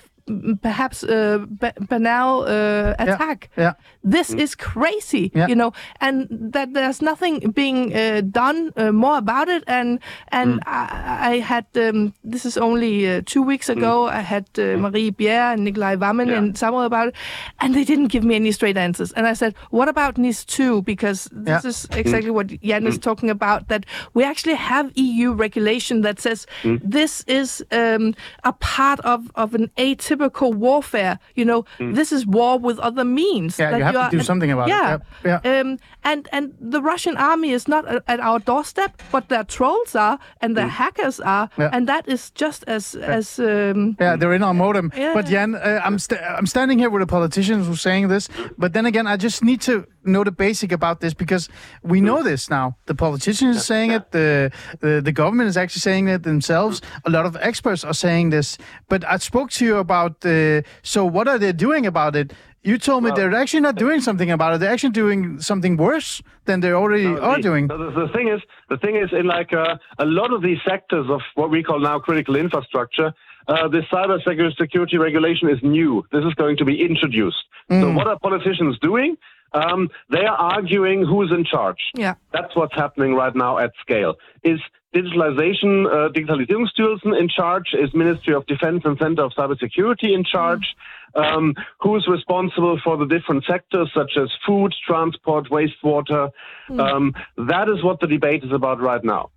perhaps 0.61 1.03
uh, 1.03 1.45
banal 1.89 2.41
uh, 2.43 2.95
attack. 2.97 3.49
Yeah. 3.57 3.73
This 4.03 4.31
is 4.33 4.55
crazy, 4.55 5.31
Yeah. 5.35 5.47
you 5.47 5.55
know, 5.55 5.71
and 6.01 6.27
that 6.53 6.73
there's 6.73 7.01
nothing 7.01 7.51
being 7.51 7.93
uh, 7.95 8.21
done 8.21 8.71
uh, 8.75 8.91
more 8.91 9.17
about 9.17 9.49
it. 9.49 9.63
And 9.67 9.99
and 10.31 10.61
I, 10.65 11.33
I 11.35 11.39
had 11.39 11.65
um, 11.75 12.13
this 12.23 12.45
is 12.45 12.57
only 12.57 13.07
uh, 13.07 13.21
two 13.25 13.41
weeks 13.43 13.69
ago. 13.69 14.07
I 14.07 14.21
had 14.21 14.45
uh, 14.57 14.77
Marie 14.77 15.11
Bjerre 15.11 15.53
and 15.53 15.63
Nikolai 15.63 15.95
Vammen 15.95 16.27
Yeah. 16.27 16.37
and 16.39 16.57
Samuel 16.57 16.83
about 16.85 17.09
it, 17.09 17.15
and 17.59 17.73
they 17.75 17.83
didn't 17.83 18.07
give 18.07 18.23
me 18.23 18.35
any 18.35 18.51
straight 18.51 18.77
answers. 18.77 19.11
And 19.13 19.27
I 19.27 19.33
said, 19.33 19.53
"What 19.69 19.87
about 19.89 20.17
NIS 20.17 20.45
2? 20.45 20.81
Because 20.81 21.29
this 21.31 21.63
Yeah. 21.63 21.69
is 21.69 21.87
exactly 21.91 22.31
what 22.31 22.47
Jan 22.63 22.87
is 22.87 22.97
talking 22.97 23.29
about. 23.29 23.67
That 23.67 23.85
we 24.15 24.23
actually 24.23 24.55
have 24.55 24.91
EU 24.95 25.33
regulation 25.33 26.01
that 26.01 26.19
says 26.19 26.47
this 26.63 27.23
is 27.27 27.63
um, 27.71 28.15
a 28.43 28.53
part 28.53 28.99
of 29.01 29.29
of 29.35 29.53
an 29.55 29.69
atypical 29.77 30.14
typical 30.15 30.53
warfare. 30.53 31.19
You 31.35 31.45
know, 31.45 31.65
this 31.79 32.11
is 32.11 32.25
war 32.25 32.59
with 32.59 32.79
other 32.79 33.05
means. 33.05 33.59
Yeah, 33.59 33.71
that 33.71 33.77
you 33.77 33.83
have 33.83 33.93
to 33.93 33.99
are- 33.99 34.11
do 34.11 34.21
something 34.23 34.51
about 34.51 34.67
it. 34.67 34.71
yeah. 34.71 34.97
Yeah, 35.25 35.39
yeah. 35.43 35.59
Um, 35.59 35.77
and 36.03 36.27
and 36.31 36.53
the 36.73 36.81
Russian 36.81 37.17
army 37.17 37.49
is 37.53 37.67
not 37.67 37.83
at 38.07 38.19
our 38.19 38.39
doorstep, 38.39 38.91
but 39.11 39.27
their 39.29 39.43
trolls 39.43 39.95
are, 39.95 40.17
and 40.41 40.55
their 40.55 40.67
hackers 40.81 41.19
are, 41.19 41.49
Yeah. 41.57 41.69
and 41.75 41.87
that 41.87 42.07
is 42.07 42.31
just 42.41 42.63
as 42.67 42.95
as 42.95 43.39
um, 43.39 43.95
Yeah, 43.99 44.17
they're 44.19 44.35
in 44.35 44.43
our 44.43 44.53
modem. 44.53 44.91
Yeah. 44.97 45.13
But 45.15 45.25
Jan, 45.31 45.55
uh, 45.55 45.81
I'm 45.87 45.97
st- 45.99 46.21
I'm 46.39 46.45
standing 46.47 46.79
here 46.79 46.89
with 46.89 47.01
a 47.03 47.07
politician 47.17 47.63
who's 47.65 47.81
saying 47.81 48.09
this. 48.09 48.29
But 48.57 48.71
then 48.73 48.85
again, 48.85 49.07
I 49.07 49.17
just 49.23 49.41
need 49.43 49.61
to 49.61 49.73
know 50.03 50.23
the 50.23 50.31
basic 50.31 50.71
about 50.71 50.99
this 50.99 51.13
because 51.15 51.49
we 51.83 51.99
know 51.99 52.23
this 52.23 52.49
now. 52.49 52.75
The 52.85 52.93
politician 52.95 53.49
is 53.49 53.65
saying 53.65 53.91
it. 53.97 54.03
The, 54.11 54.51
the 54.79 55.01
the 55.07 55.11
government 55.11 55.47
is 55.49 55.57
actually 55.57 55.81
saying 55.81 56.09
it 56.09 56.21
themselves. 56.23 56.81
A 57.05 57.09
lot 57.09 57.25
of 57.25 57.35
experts 57.41 57.83
are 57.83 57.93
saying 57.95 58.31
this. 58.31 58.57
But 58.89 59.01
I 59.03 59.17
spoke 59.19 59.49
to 59.57 59.65
you 59.65 59.77
about. 59.77 60.04
Uh, 60.25 60.61
so 60.83 61.05
what 61.05 61.27
are 61.27 61.39
they 61.39 61.53
doing 61.53 61.85
about 61.85 62.15
it? 62.15 62.33
You 62.63 62.77
told 62.79 63.03
me 63.03 63.11
they're 63.15 63.33
actually 63.43 63.61
not 63.69 63.75
doing 63.75 64.01
something 64.01 64.31
about 64.31 64.49
it. 64.53 64.57
They're 64.59 64.71
actually 64.71 64.97
doing 65.05 65.39
something 65.39 65.77
worse 65.77 66.23
than 66.45 66.61
they 66.61 66.71
already 66.71 67.05
are 67.05 67.35
the- 67.37 67.41
doing. 67.49 67.67
the, 67.67 67.77
the 67.77 68.09
thing 68.15 68.27
is, 68.35 68.41
the 68.73 68.77
thing 68.77 68.95
is, 69.03 69.09
in 69.19 69.25
like 69.27 69.51
uh, 69.53 69.77
a 69.99 70.05
lot 70.05 70.33
of 70.33 70.41
these 70.41 70.57
sectors 70.67 71.05
of 71.15 71.21
what 71.35 71.49
we 71.51 71.61
call 71.61 71.79
now 71.79 71.99
critical 71.99 72.35
infrastructure, 72.35 73.13
uh, 73.47 73.67
the 73.67 73.81
cyber 73.93 74.17
security 74.57 74.97
regulation 74.97 75.47
is 75.49 75.59
new. 75.61 76.03
This 76.11 76.23
is 76.25 76.33
going 76.33 76.57
to 76.57 76.65
be 76.65 76.81
introduced. 76.81 77.43
So 77.69 77.91
what 77.93 78.07
are 78.07 78.17
politicians 78.19 78.77
doing? 78.81 79.15
Um, 79.53 79.89
they 80.09 80.25
are 80.25 80.35
arguing 80.35 81.05
who's 81.05 81.31
in 81.31 81.45
charge. 81.45 81.79
yeah. 81.95 82.15
That's 82.33 82.55
what's 82.55 82.75
happening 82.75 83.13
right 83.13 83.35
now 83.35 83.57
at 83.57 83.71
scale. 83.81 84.15
Is 84.43 84.59
digitalization, 84.93 85.85
uh, 85.87 86.09
Digitalisierungsstyrelsen 86.11 87.19
in 87.19 87.27
charge? 87.29 87.73
Is 87.73 87.93
Ministry 87.93 88.33
of 88.33 88.45
Defense 88.47 88.81
and 88.85 88.97
Center 88.97 89.23
of 89.23 89.31
Cybersecurity 89.37 90.13
in 90.13 90.23
charge? 90.23 90.75
Um, 91.15 91.53
who's 91.79 92.05
responsible 92.09 92.77
for 92.83 92.97
the 92.97 93.05
different 93.05 93.45
sectors 93.45 93.89
such 93.95 94.17
as 94.21 94.29
food, 94.45 94.73
transport, 94.85 95.49
wastewater? 95.49 96.29
Um, 96.77 97.13
that 97.37 97.69
is 97.69 97.81
what 97.83 98.01
the 98.01 98.07
debate 98.07 98.43
is 98.43 98.51
about 98.51 98.81
right 98.81 99.03
now. 99.03 99.29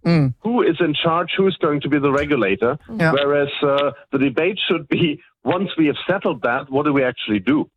Who 0.43 0.63
is 0.63 0.77
in 0.81 0.95
charge? 0.95 1.31
Who's 1.37 1.57
going 1.57 1.81
to 1.83 1.89
be 1.89 2.01
the 2.01 2.11
regulator? 2.11 2.79
Yeah. 2.93 3.13
Whereas 3.13 3.49
uh, 3.63 3.93
the 4.11 4.19
debate 4.19 4.59
should 4.69 4.89
be 4.89 5.21
once 5.45 5.71
we 5.79 5.87
have 5.87 5.97
settled 6.09 6.43
that, 6.43 6.69
what 6.69 6.85
do 6.85 6.93
we 6.93 7.05
actually 7.05 7.39
do? 7.41 7.71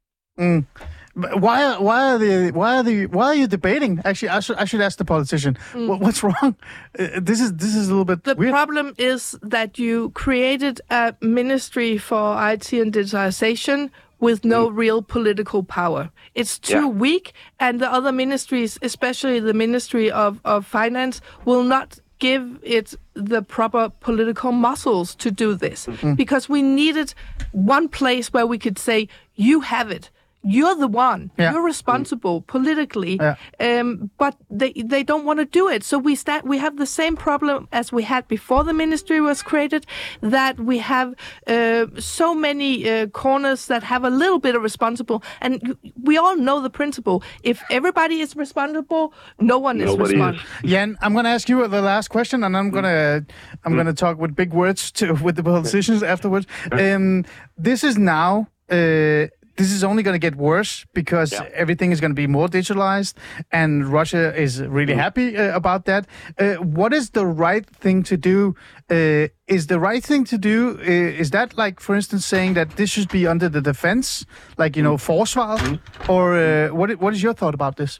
Why? 1.14 1.64
are- 1.64 1.82
Why 1.82 2.12
are 2.14 2.18
the? 2.18 2.51
Why 2.51 2.78
are 2.78 2.84
the? 2.84 3.05
Why 3.07 3.26
are 3.28 3.36
you 3.36 3.47
debating? 3.47 3.99
Actually, 4.05 4.30
I 4.30 4.39
should. 4.39 4.57
I 4.57 4.66
should 4.66 4.82
ask 4.82 4.97
the 4.97 5.05
politician. 5.05 5.57
Mm. 5.74 5.88
What, 5.88 5.99
what's 5.99 6.24
wrong? 6.28 6.55
Uh, 6.97 7.20
this 7.22 7.41
is. 7.41 7.53
This 7.53 7.76
is 7.76 7.88
a 7.89 7.91
little 7.91 8.05
bit 8.05 8.24
The 8.24 8.36
weird. 8.36 8.51
problem 8.51 8.93
is 8.97 9.38
that 9.41 9.78
you 9.78 10.12
created 10.12 10.82
a 10.89 11.14
ministry 11.22 11.97
for 11.97 12.36
IT 12.51 12.72
and 12.74 12.93
digitization 12.93 13.89
with 14.20 14.45
no 14.45 14.70
mm. 14.70 14.78
real 14.78 15.01
political 15.01 15.64
power. 15.64 16.12
It's 16.36 16.57
too 16.59 16.74
Yeah. 16.76 16.88
weak, 16.88 17.34
and 17.59 17.80
the 17.82 17.91
other 17.91 18.12
ministries, 18.12 18.78
especially 18.82 19.39
the 19.39 19.53
Ministry 19.53 20.09
of, 20.12 20.39
of 20.45 20.66
Finance, 20.66 21.22
will 21.43 21.64
not 21.64 21.97
give 22.20 22.59
it 22.62 22.93
the 23.16 23.41
proper 23.41 23.89
political 23.99 24.51
muscles 24.51 25.16
to 25.16 25.32
do 25.32 25.55
this. 25.55 25.88
Mm-hmm. 25.88 26.14
Because 26.14 26.47
we 26.47 26.62
needed 26.62 27.16
one 27.51 27.89
place 27.89 28.32
where 28.32 28.45
we 28.45 28.59
could 28.59 28.78
say, 28.78 29.07
you 29.36 29.62
have 29.62 29.89
it. 29.89 30.12
You're 30.44 30.76
the 30.76 30.88
one. 30.88 31.30
Yeah. 31.38 31.52
You're 31.54 31.64
responsible 31.66 32.42
politically, 32.42 33.18
Yeah. 33.22 33.36
um, 33.60 34.10
but 34.18 34.36
they 34.50 34.74
they 34.74 35.04
don't 35.04 35.24
want 35.26 35.39
to 35.39 35.46
do 35.46 35.68
it. 35.70 35.84
So 35.84 35.98
we 36.00 36.16
sta- 36.16 36.42
we 36.44 36.58
have 36.58 36.78
the 36.78 36.86
same 36.86 37.16
problem 37.16 37.68
as 37.72 37.92
we 37.92 38.04
had 38.04 38.28
before 38.28 38.64
the 38.64 38.74
ministry 38.74 39.22
was 39.22 39.44
created. 39.44 39.86
That 40.22 40.60
we 40.60 40.80
have 40.80 41.14
uh, 41.48 41.86
so 42.00 42.34
many 42.34 42.89
uh, 42.89 43.08
corners 43.08 43.68
that 43.68 43.84
have 43.84 44.04
a 44.04 44.10
little 44.10 44.39
bit 44.39 44.56
of 44.56 44.64
responsible, 44.64 45.22
and 45.42 45.78
we 46.04 46.18
all 46.18 46.36
know 46.36 46.60
the 46.62 46.70
principle. 46.72 47.22
If 47.44 47.62
everybody 47.70 48.20
is 48.22 48.36
responsible, 48.36 49.14
no 49.39 49.60
one 49.60 49.80
is 49.80 49.86
Nobody 49.92 50.16
is. 50.16 50.22
responsible. 50.22 50.70
Jan, 50.70 50.98
I'm 51.02 51.14
going 51.14 51.26
to 51.26 51.32
ask 51.32 51.50
you 51.50 51.68
the 51.68 51.82
last 51.82 52.08
question, 52.10 52.44
and 52.44 52.58
I'm 52.58 52.72
going 52.72 52.86
to 52.86 53.26
I'm 53.64 53.74
going 53.76 53.88
to 53.88 53.94
talk 53.94 54.18
with 54.18 54.36
big 54.36 54.54
words 54.54 54.92
to 54.94 55.14
with 55.14 55.36
the 55.36 55.44
politicians 55.44 56.02
afterwards. 56.04 56.48
Um, 56.72 57.26
this 57.58 57.84
is 57.84 57.96
now. 57.98 58.48
Uh, 58.72 59.28
this 59.58 59.72
is 59.72 59.84
only 59.84 60.04
going 60.04 60.14
to 60.20 60.20
get 60.30 60.36
worse 60.36 60.86
because 60.93 61.32
Yeah. 61.32 61.47
everything 61.54 61.91
is 61.91 61.99
going 62.02 62.12
to 62.12 62.22
be 62.22 62.28
more 62.28 62.47
digitalized, 62.47 63.14
and 63.52 63.86
Russia 63.88 64.34
is 64.36 64.62
really 64.62 64.95
happy 64.95 65.38
uh, 65.38 65.56
about 65.56 65.86
that. 65.86 66.06
Uh, 66.39 66.56
what 66.56 66.93
is 66.93 67.10
the 67.12 67.26
right 67.26 67.66
thing 67.84 68.04
to 68.04 68.18
do? 68.18 68.56
Uh, 68.89 69.28
is 69.47 69.68
the 69.68 69.80
right 69.80 70.04
thing 70.04 70.24
to 70.26 70.38
do? 70.38 70.78
Uh, 70.80 71.22
is 71.22 71.30
that 71.32 71.58
like, 71.58 71.80
for 71.80 71.95
instance, 71.95 72.26
saying 72.26 72.54
that 72.56 72.70
this 72.78 72.89
should 72.89 73.10
be 73.12 73.28
under 73.28 73.49
the 73.49 73.62
defense, 73.62 74.26
like 74.58 74.76
you 74.78 74.84
know, 74.84 74.97
forsvaret, 74.97 75.80
or 76.08 76.36
uh, 76.36 76.70
what? 76.74 76.89
What 77.02 77.14
is 77.14 77.22
your 77.22 77.34
thought 77.34 77.54
about 77.54 77.76
this? 77.76 77.99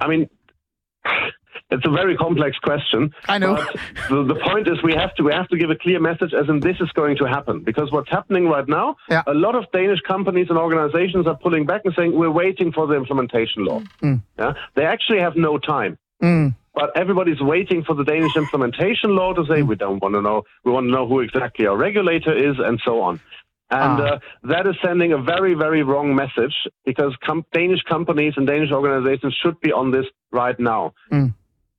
I 0.00 0.08
mean, 0.08 0.28
it's 1.70 1.84
a 1.86 1.90
very 1.90 2.16
complex 2.16 2.56
question. 2.58 3.10
I 3.28 3.38
know. 3.38 3.56
The, 4.08 4.22
the 4.24 4.40
point 4.48 4.68
is, 4.68 4.82
we 4.84 4.94
have 4.94 5.14
to 5.16 5.22
we 5.24 5.32
have 5.32 5.48
to 5.48 5.56
give 5.58 5.70
a 5.70 5.76
clear 5.76 5.98
message, 6.00 6.32
as 6.32 6.48
in 6.48 6.60
this 6.60 6.76
is 6.80 6.90
going 6.92 7.16
to 7.18 7.24
happen. 7.24 7.60
Because 7.60 7.90
what's 7.90 8.10
happening 8.10 8.46
right 8.48 8.68
now, 8.68 8.96
Yeah. 9.10 9.22
a 9.26 9.34
lot 9.34 9.54
of 9.56 9.64
Danish 9.72 10.00
companies 10.06 10.46
and 10.48 10.58
organizations 10.58 11.26
are 11.26 11.36
pulling 11.36 11.66
back 11.66 11.82
and 11.84 11.94
saying 11.96 12.12
we're 12.16 12.30
waiting 12.30 12.72
for 12.72 12.86
the 12.86 12.94
implementation 12.94 13.64
law. 13.64 13.80
Mm. 13.80 13.86
Mm. 14.02 14.22
Yeah, 14.38 14.52
they 14.76 14.84
actually 14.86 15.20
have 15.20 15.34
no 15.36 15.58
time. 15.58 15.98
Mm. 16.22 16.54
But 16.74 16.90
everybody's 16.96 17.40
waiting 17.40 17.84
for 17.84 17.94
the 17.94 18.04
Danish 18.04 18.36
implementation 18.36 19.16
law 19.16 19.32
to 19.32 19.44
say 19.46 19.62
we 19.62 19.76
don't 19.76 20.00
want 20.02 20.14
to 20.14 20.20
know. 20.22 20.42
We 20.64 20.72
want 20.72 20.84
to 20.86 20.90
know 20.92 21.06
who 21.08 21.20
exactly 21.20 21.66
our 21.66 21.76
regulator 21.76 22.32
is, 22.36 22.56
and 22.58 22.80
so 22.84 23.00
on. 23.00 23.18
And 23.70 24.00
Ah. 24.00 24.04
uh, 24.04 24.18
that 24.44 24.66
is 24.68 24.76
sending 24.84 25.12
a 25.12 25.18
very, 25.18 25.54
very 25.54 25.82
wrong 25.82 26.14
message 26.14 26.54
because 26.84 27.12
com- 27.24 27.44
Danish 27.52 27.82
companies 27.88 28.34
and 28.36 28.46
Danish 28.46 28.70
organizations 28.70 29.34
should 29.42 29.58
be 29.60 29.72
on 29.72 29.90
this 29.90 30.06
right 30.30 30.58
now. 30.60 30.92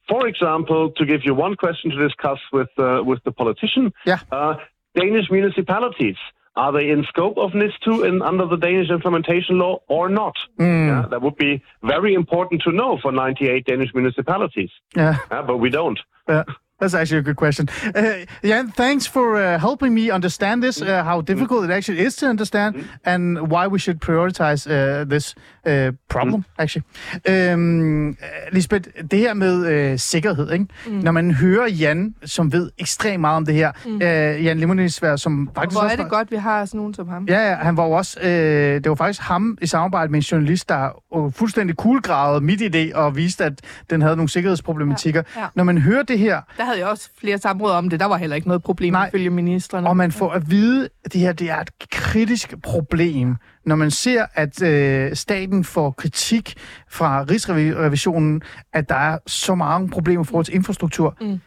For 0.09 0.27
example, 0.27 0.91
to 0.97 1.05
give 1.05 1.21
you 1.23 1.33
one 1.33 1.55
question 1.55 1.91
to 1.91 1.97
discuss 2.07 2.39
with 2.53 2.69
uh, 2.77 3.01
with 3.03 3.19
the 3.25 3.31
politician, 3.31 3.91
Yeah. 4.05 4.19
uh, 4.31 4.55
Danish 4.95 5.29
municipalities 5.29 6.15
are 6.55 6.71
they 6.71 6.89
in 6.89 7.03
scope 7.07 7.37
of 7.37 7.51
NIS2 7.51 8.07
in, 8.07 8.21
under 8.23 8.47
the 8.47 8.57
Danish 8.57 8.89
implementation 8.89 9.59
law 9.59 9.79
or 9.87 10.09
not? 10.09 10.33
Yeah, 10.57 11.05
that 11.11 11.21
would 11.21 11.35
be 11.37 11.61
very 11.83 12.15
important 12.15 12.63
to 12.63 12.71
know 12.71 12.97
for 12.99 13.11
98 13.11 13.65
Danish 13.65 13.91
municipalities, 13.93 14.71
Yeah. 14.95 15.17
Yeah, 15.31 15.43
but 15.43 15.57
we 15.57 15.69
don't. 15.69 15.99
Yeah, 16.27 16.43
that's 16.79 16.93
actually 16.93 17.19
a 17.19 17.23
good 17.23 17.35
question. 17.35 17.69
Uh, 17.95 18.25
Jan, 18.43 18.71
thanks 18.71 19.07
for 19.07 19.37
uh, 19.37 19.59
helping 19.59 19.93
me 19.93 20.11
understand 20.11 20.63
this, 20.63 20.81
uh, 20.81 21.03
how 21.03 21.21
difficult 21.21 21.65
it 21.65 21.71
actually 21.71 22.05
is 22.05 22.15
to 22.15 22.25
understand, 22.29 22.75
and 23.05 23.39
why 23.51 23.67
we 23.67 23.79
should 23.79 23.99
prioritize 24.01 24.67
uh, 24.67 25.03
this 25.09 25.35
uh, 25.65 25.91
problem, 26.09 26.43
actually. 26.57 26.83
Um, 27.29 28.09
uh, 28.09 28.15
Lisbeth, 28.51 28.89
det 29.11 29.19
her 29.19 29.33
med 29.33 29.91
uh, 29.93 29.99
sikkerhed, 29.99 30.51
ikke? 30.51 30.65
Mm. 30.87 30.93
når 30.93 31.11
man 31.11 31.31
hører 31.31 31.67
Jan, 31.67 32.15
som 32.25 32.53
ved 32.53 32.71
ekstremt 32.77 33.21
meget 33.21 33.37
om 33.37 33.45
det 33.45 33.55
her, 33.55 33.71
mm. 33.85 33.95
uh, 33.95 34.01
Jan 34.45 34.57
Limonisvær, 34.59 35.15
som 35.15 35.49
faktisk 35.55 35.75
Hvor 35.75 35.81
også 35.81 35.97
er 35.97 36.01
det 36.01 36.09
godt, 36.09 36.31
vi 36.31 36.35
har 36.35 36.65
sådan 36.65 36.77
nogen 36.77 36.93
som 36.93 37.07
ham. 37.09 37.25
Ja, 37.29 37.55
han 37.55 37.77
var 37.77 37.83
jo 37.85 37.91
også, 37.91 38.19
øh, 38.19 38.29
det 38.29 38.89
var 38.89 38.95
faktisk 38.95 39.21
ham 39.21 39.57
i 39.61 39.65
samarbejde 39.65 40.11
med 40.11 40.19
en 40.19 40.23
journalist, 40.23 40.69
der 40.69 41.03
øh, 41.17 41.31
fuldstændig 41.33 41.77
kuglgravede 41.77 42.41
midt 42.41 42.61
i 42.61 42.67
det 42.67 42.93
og 42.93 43.15
viste, 43.15 43.45
at 43.45 43.53
den 43.89 44.01
havde 44.01 44.15
nogle 44.15 44.29
sikkerhedsproblematikker. 44.29 45.23
Ja, 45.35 45.41
ja. 45.41 45.47
Når 45.55 45.63
man 45.63 45.77
hører 45.77 46.03
det 46.03 46.19
her, 46.19 46.41
Der 46.57 46.63
havde 46.67 46.79
jeg 46.79 46.87
også 46.87 47.09
flere 47.19 47.37
samråd 47.37 47.71
om 47.71 47.89
det. 47.89 47.99
Der 47.99 48.05
var 48.05 48.17
heller 48.17 48.35
ikke 48.35 48.47
noget 48.47 48.63
problem 48.63 48.93
Nej. 48.93 49.07
ifølge 49.07 49.29
ministerne. 49.29 49.89
og 49.89 49.97
man 49.97 50.11
får 50.11 50.31
at 50.31 50.51
vide, 50.51 50.89
at 51.05 51.13
det 51.13 51.21
her 51.21 51.33
det 51.33 51.49
er 51.49 51.57
et 51.57 51.89
kritisk 51.91 52.53
problem, 52.63 53.35
når 53.65 53.75
man 53.75 53.91
ser, 53.91 54.25
at 54.33 54.61
øh, 54.61 55.15
staten 55.15 55.63
får 55.63 55.91
kritik 55.91 56.55
fra 56.89 57.23
Rigsrevisionen, 57.29 58.41
at 58.73 58.89
der 58.89 58.95
er 58.95 59.17
så 59.27 59.55
mange 59.55 59.89
problemer 59.89 60.23
i 60.23 60.27
forhold 60.27 60.45
til 60.45 60.55
infrastruktur. 60.55 61.17
Mm. 61.21 61.39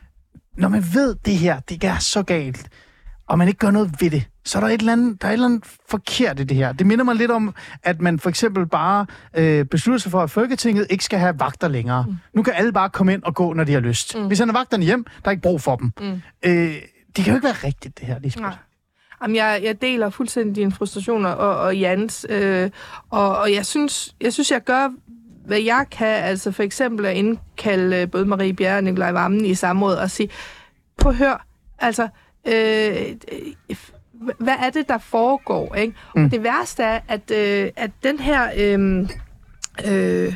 Når 0.56 0.68
man 0.68 0.84
ved 0.94 1.14
det 1.24 1.36
her, 1.36 1.60
det 1.60 1.84
er 1.84 1.98
så 1.98 2.22
galt, 2.22 2.68
og 3.30 3.38
man 3.38 3.48
ikke 3.48 3.58
gør 3.58 3.70
noget 3.70 3.90
ved 4.00 4.10
det, 4.10 4.24
så 4.44 4.58
er 4.58 4.60
der 4.60 4.68
et 4.68 4.80
eller 4.80 4.92
andet, 4.92 5.22
der 5.22 5.28
er 5.28 5.32
et 5.32 5.34
eller 5.34 5.46
andet 5.46 5.64
forkert 5.88 6.40
i 6.40 6.44
det 6.44 6.56
her. 6.56 6.72
Det 6.72 6.86
minder 6.86 7.04
mig 7.04 7.16
lidt 7.16 7.30
om, 7.30 7.54
at 7.82 8.00
man 8.00 8.18
for 8.18 8.28
eksempel 8.28 8.66
bare 8.66 9.06
øh, 9.34 9.64
beslutter 9.64 9.98
sig 9.98 10.10
for, 10.10 10.20
at 10.20 10.30
Folketinget 10.30 10.86
ikke 10.90 11.04
skal 11.04 11.18
have 11.18 11.40
vagter 11.40 11.68
længere. 11.68 12.04
Mm. 12.08 12.14
Nu 12.34 12.42
kan 12.42 12.52
alle 12.56 12.72
bare 12.72 12.90
komme 12.90 13.12
ind 13.12 13.22
og 13.22 13.34
gå, 13.34 13.52
når 13.52 13.64
de 13.64 13.72
har 13.72 13.80
lyst. 13.80 14.18
Mm. 14.18 14.30
Vi 14.30 14.34
sender 14.34 14.54
vagterne 14.54 14.84
hjem, 14.84 15.04
der 15.04 15.28
er 15.28 15.30
ikke 15.30 15.42
brug 15.42 15.60
for 15.60 15.76
dem. 15.76 15.92
Mm. 16.00 16.22
Øh, 16.42 16.74
det 17.16 17.24
kan 17.24 17.26
jo 17.26 17.34
ikke 17.34 17.44
være 17.44 17.56
rigtigt, 17.64 17.98
det 17.98 18.06
her, 18.06 18.18
Lisbeth. 18.18 18.42
Nej. 18.42 18.54
Jamen, 19.22 19.36
jeg, 19.36 19.60
jeg 19.62 19.82
deler 19.82 20.10
fuldstændig 20.10 20.56
dine 20.56 20.72
frustrationer 20.72 21.30
og, 21.30 21.56
og 21.56 21.76
Jans, 21.76 22.26
øh, 22.28 22.70
og, 23.10 23.38
og 23.38 23.52
jeg 23.54 23.66
synes, 23.66 24.14
jeg 24.20 24.32
synes, 24.32 24.50
jeg 24.50 24.64
gør, 24.64 24.88
hvad 25.46 25.60
jeg 25.60 25.86
kan, 25.90 26.24
altså 26.24 26.52
for 26.52 26.62
eksempel 26.62 27.06
at 27.06 27.16
indkalde 27.16 27.96
øh, 27.96 28.10
både 28.10 28.24
Marie 28.24 28.54
Bjerre 28.54 28.76
og 28.76 28.84
Nikolaj 28.84 29.12
Vammen 29.12 29.44
i 29.44 29.54
samråd 29.54 29.94
og 29.94 30.10
sige, 30.10 30.28
på 30.98 31.12
hør, 31.12 31.46
altså, 31.78 32.08
øh, 32.46 33.06
øh, 33.32 33.76
hvad 34.38 34.54
er 34.66 34.70
det, 34.70 34.88
der 34.88 34.98
foregår, 34.98 35.74
ikke? 35.74 35.94
Mm. 36.16 36.24
Og 36.24 36.30
det 36.30 36.42
værste 36.42 36.82
er, 36.82 37.00
at, 37.08 37.30
øh, 37.30 37.70
at 37.76 37.90
den 38.02 38.18
her... 38.20 38.50
Øh, 38.56 39.08
øh, 39.88 40.32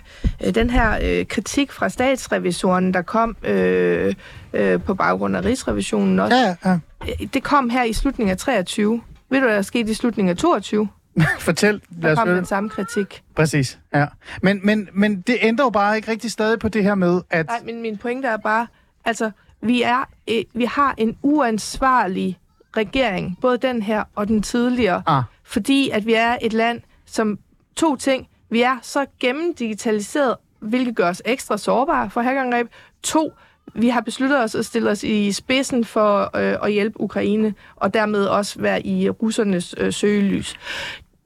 den 0.54 0.70
her 0.70 0.98
øh, 1.02 1.26
kritik 1.26 1.72
fra 1.72 1.88
statsrevisoren, 1.88 2.94
der 2.94 3.02
kom 3.02 3.36
øh, 3.42 4.14
øh, 4.52 4.82
på 4.82 4.94
baggrund 4.94 5.36
af 5.36 5.44
Rigsrevisionen 5.44 6.18
også, 6.20 6.36
Ja, 6.36 6.56
ja. 6.70 6.78
Øh, 7.20 7.26
det 7.34 7.42
kom 7.42 7.70
her 7.70 7.84
i 7.84 7.92
slutningen 7.92 8.30
af 8.30 8.36
23. 8.38 9.00
Ved 9.30 9.40
du, 9.40 9.46
hvad 9.46 9.56
der 9.56 9.62
skete 9.62 9.90
i 9.90 9.94
slutningen 9.94 10.30
af 10.30 10.36
22? 10.36 10.88
Fortæl. 11.40 11.80
Lad 12.00 12.02
Der 12.02 12.12
os 12.12 12.18
kom 12.18 12.28
høre. 12.28 12.36
den 12.36 12.44
samme 12.46 12.70
kritik. 12.70 13.22
Præcis, 13.36 13.78
ja. 13.94 14.06
Men, 14.42 14.60
men, 14.66 14.88
men 14.92 15.20
det 15.20 15.36
ændrer 15.42 15.66
jo 15.66 15.70
bare 15.70 15.96
ikke 15.96 16.10
rigtig 16.10 16.30
stadig 16.30 16.58
på 16.58 16.68
det 16.68 16.82
her 16.82 16.94
med, 16.94 17.20
at... 17.30 17.46
Nej, 17.46 17.60
men 17.64 17.82
min 17.82 17.96
pointe 17.96 18.28
er 18.28 18.36
bare, 18.36 18.66
altså, 19.04 19.30
vi, 19.64 19.82
er, 19.82 20.04
øh, 20.30 20.44
vi 20.54 20.64
har 20.64 20.94
en 20.98 21.16
uansvarlig 21.22 22.38
regering, 22.76 23.38
både 23.40 23.58
den 23.58 23.82
her 23.82 24.04
og 24.14 24.28
den 24.28 24.42
tidligere, 24.42 25.02
Ah. 25.06 25.22
fordi 25.44 25.90
at 25.90 26.06
vi 26.06 26.14
er 26.14 26.36
et 26.42 26.52
land, 26.52 26.80
som 27.06 27.38
to 27.76 27.96
ting, 27.96 28.28
vi 28.50 28.62
er 28.62 28.76
så 28.82 29.06
gennemdigitaliseret, 29.20 30.36
hvilket 30.60 30.96
gør 30.96 31.08
os 31.08 31.22
ekstra 31.24 31.58
sårbare 31.58 32.10
for 32.10 32.20
hackerangreb. 32.22 32.68
To, 33.02 33.32
vi 33.74 33.88
har 33.88 34.00
besluttet 34.00 34.38
os 34.42 34.54
at 34.54 34.66
stille 34.66 34.90
os 34.90 35.02
i 35.02 35.32
spidsen 35.32 35.84
for 35.84 36.36
øh, 36.36 36.56
at 36.62 36.72
hjælpe 36.72 37.00
Ukraine, 37.00 37.54
og 37.76 37.94
dermed 37.94 38.24
også 38.26 38.60
være 38.60 38.86
i 38.86 39.10
russernes 39.10 39.74
øh, 39.78 39.92
søgelys. 39.92 40.56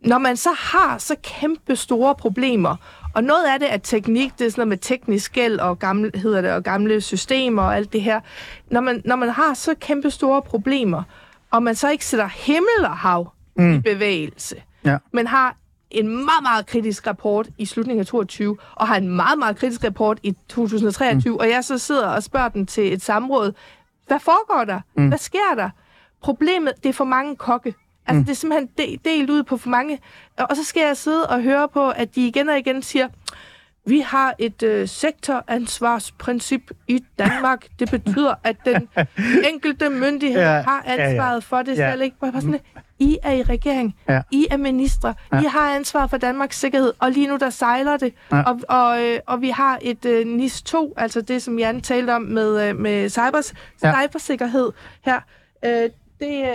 Når 0.04 0.18
man 0.18 0.36
så 0.36 0.50
har 0.58 0.98
så 0.98 1.14
kæmpe 1.22 1.76
store 1.76 2.14
problemer, 2.14 2.76
og 3.18 3.24
noget 3.24 3.44
af 3.52 3.58
det 3.60 3.72
er 3.72 3.76
teknik, 3.76 4.38
det 4.38 4.46
er 4.46 4.50
sådan 4.50 4.60
noget 4.60 4.68
med 4.68 4.76
teknisk 4.78 5.32
gæld 5.32 5.58
og 5.58 5.78
gamle, 5.78 6.10
hedder 6.14 6.40
det, 6.40 6.52
og 6.52 6.62
gamle 6.62 7.00
systemer 7.00 7.62
og 7.62 7.76
alt 7.76 7.92
det 7.92 8.02
her. 8.02 8.20
Når 8.70 8.80
man, 8.80 9.02
når 9.04 9.16
man 9.16 9.28
har 9.28 9.54
så 9.54 9.74
kæmpe 9.80 10.10
store 10.10 10.42
problemer, 10.42 11.02
og 11.50 11.62
man 11.62 11.74
så 11.74 11.90
ikke 11.90 12.06
sætter 12.06 12.28
himmel 12.28 12.84
og 12.84 12.96
hav 12.96 13.32
mm. 13.56 13.74
i 13.74 13.78
bevægelse, 13.80 14.62
Ja. 14.84 14.96
men 15.12 15.26
har 15.26 15.56
en 15.90 16.08
meget, 16.08 16.42
meget 16.42 16.66
kritisk 16.66 17.06
rapport 17.06 17.48
i 17.58 17.64
slutningen 17.66 18.00
af 18.00 18.06
22, 18.06 18.58
og 18.74 18.88
har 18.88 18.96
en 18.96 19.08
meget, 19.08 19.38
meget 19.38 19.56
kritisk 19.56 19.84
rapport 19.84 20.18
i 20.22 20.34
2023, 20.48 21.32
mm. 21.32 21.38
og 21.38 21.48
jeg 21.50 21.64
så 21.64 21.78
sidder 21.78 22.06
og 22.08 22.22
spørger 22.22 22.48
den 22.48 22.66
til 22.66 22.92
et 22.92 23.02
samråd, 23.02 23.52
hvad 24.06 24.20
foregår 24.20 24.64
der? 24.64 24.80
Mm. 24.96 25.08
Hvad 25.08 25.18
sker 25.18 25.54
der? 25.56 25.70
Problemet, 26.22 26.72
det 26.82 26.88
er 26.88 26.92
for 26.92 27.04
mange 27.04 27.36
kokke. 27.36 27.74
Altså, 28.08 28.18
mm. 28.18 28.24
det 28.24 28.30
er 28.32 28.36
simpelthen 28.36 28.68
de- 28.78 28.98
delt 29.04 29.30
ud 29.30 29.42
på 29.42 29.56
for 29.56 29.68
mange. 29.68 29.98
Og 30.38 30.56
så 30.56 30.64
skal 30.64 30.82
jeg 30.86 30.96
sidde 30.96 31.26
og 31.26 31.42
høre 31.42 31.68
på, 31.68 31.90
at 31.90 32.14
de 32.14 32.26
igen 32.26 32.48
og 32.48 32.58
igen 32.58 32.82
siger, 32.82 33.08
vi 33.86 34.00
har 34.00 34.34
et 34.38 34.62
øh, 34.62 34.88
sektoransvarsprincip 34.88 36.70
i 36.88 37.04
Danmark. 37.18 37.66
Det 37.78 37.90
betyder, 37.90 38.34
at 38.44 38.56
den 38.64 38.88
enkelte 39.52 39.90
myndighed 39.90 40.40
Ja, 40.40 40.54
ja, 40.56 40.62
har 40.62 40.84
ja, 40.86 40.94
ja. 40.94 41.08
ansvaret 41.08 41.44
for 41.44 41.62
det 41.62 41.78
Ja. 41.78 41.90
selv. 41.92 42.02
Ikke? 42.02 42.16
Bare 42.20 42.32
sådan, 42.40 42.60
I 42.98 43.18
er 43.22 43.32
i 43.32 43.42
regering. 43.42 43.96
Ja. 44.08 44.20
I 44.30 44.46
er 44.50 44.56
ministre. 44.56 45.14
Ja. 45.32 45.40
I 45.40 45.44
har 45.44 45.74
ansvar 45.74 46.06
for 46.06 46.16
Danmarks 46.16 46.58
sikkerhed. 46.60 46.92
Og 46.98 47.10
lige 47.10 47.26
nu, 47.26 47.36
der 47.36 47.50
sejler 47.50 47.96
det. 47.96 48.14
Ja. 48.32 48.42
Og, 48.42 48.60
og, 48.68 49.04
øh, 49.04 49.20
og 49.26 49.40
vi 49.40 49.48
har 49.48 49.78
et 49.82 50.04
øh, 50.04 50.26
NIS 50.26 50.62
2, 50.62 50.94
altså 50.96 51.20
det, 51.20 51.42
som 51.42 51.58
Jan 51.58 51.80
talte 51.80 52.10
om 52.14 52.22
med, 52.22 52.68
øh, 52.68 52.76
med 52.76 53.08
cybers, 53.10 53.54
Ja. 53.82 53.92
cybersikkerhed 54.02 54.72
her. 55.04 55.20
Øh, 55.64 55.70
det, 56.20 56.42
øh, 56.42 56.54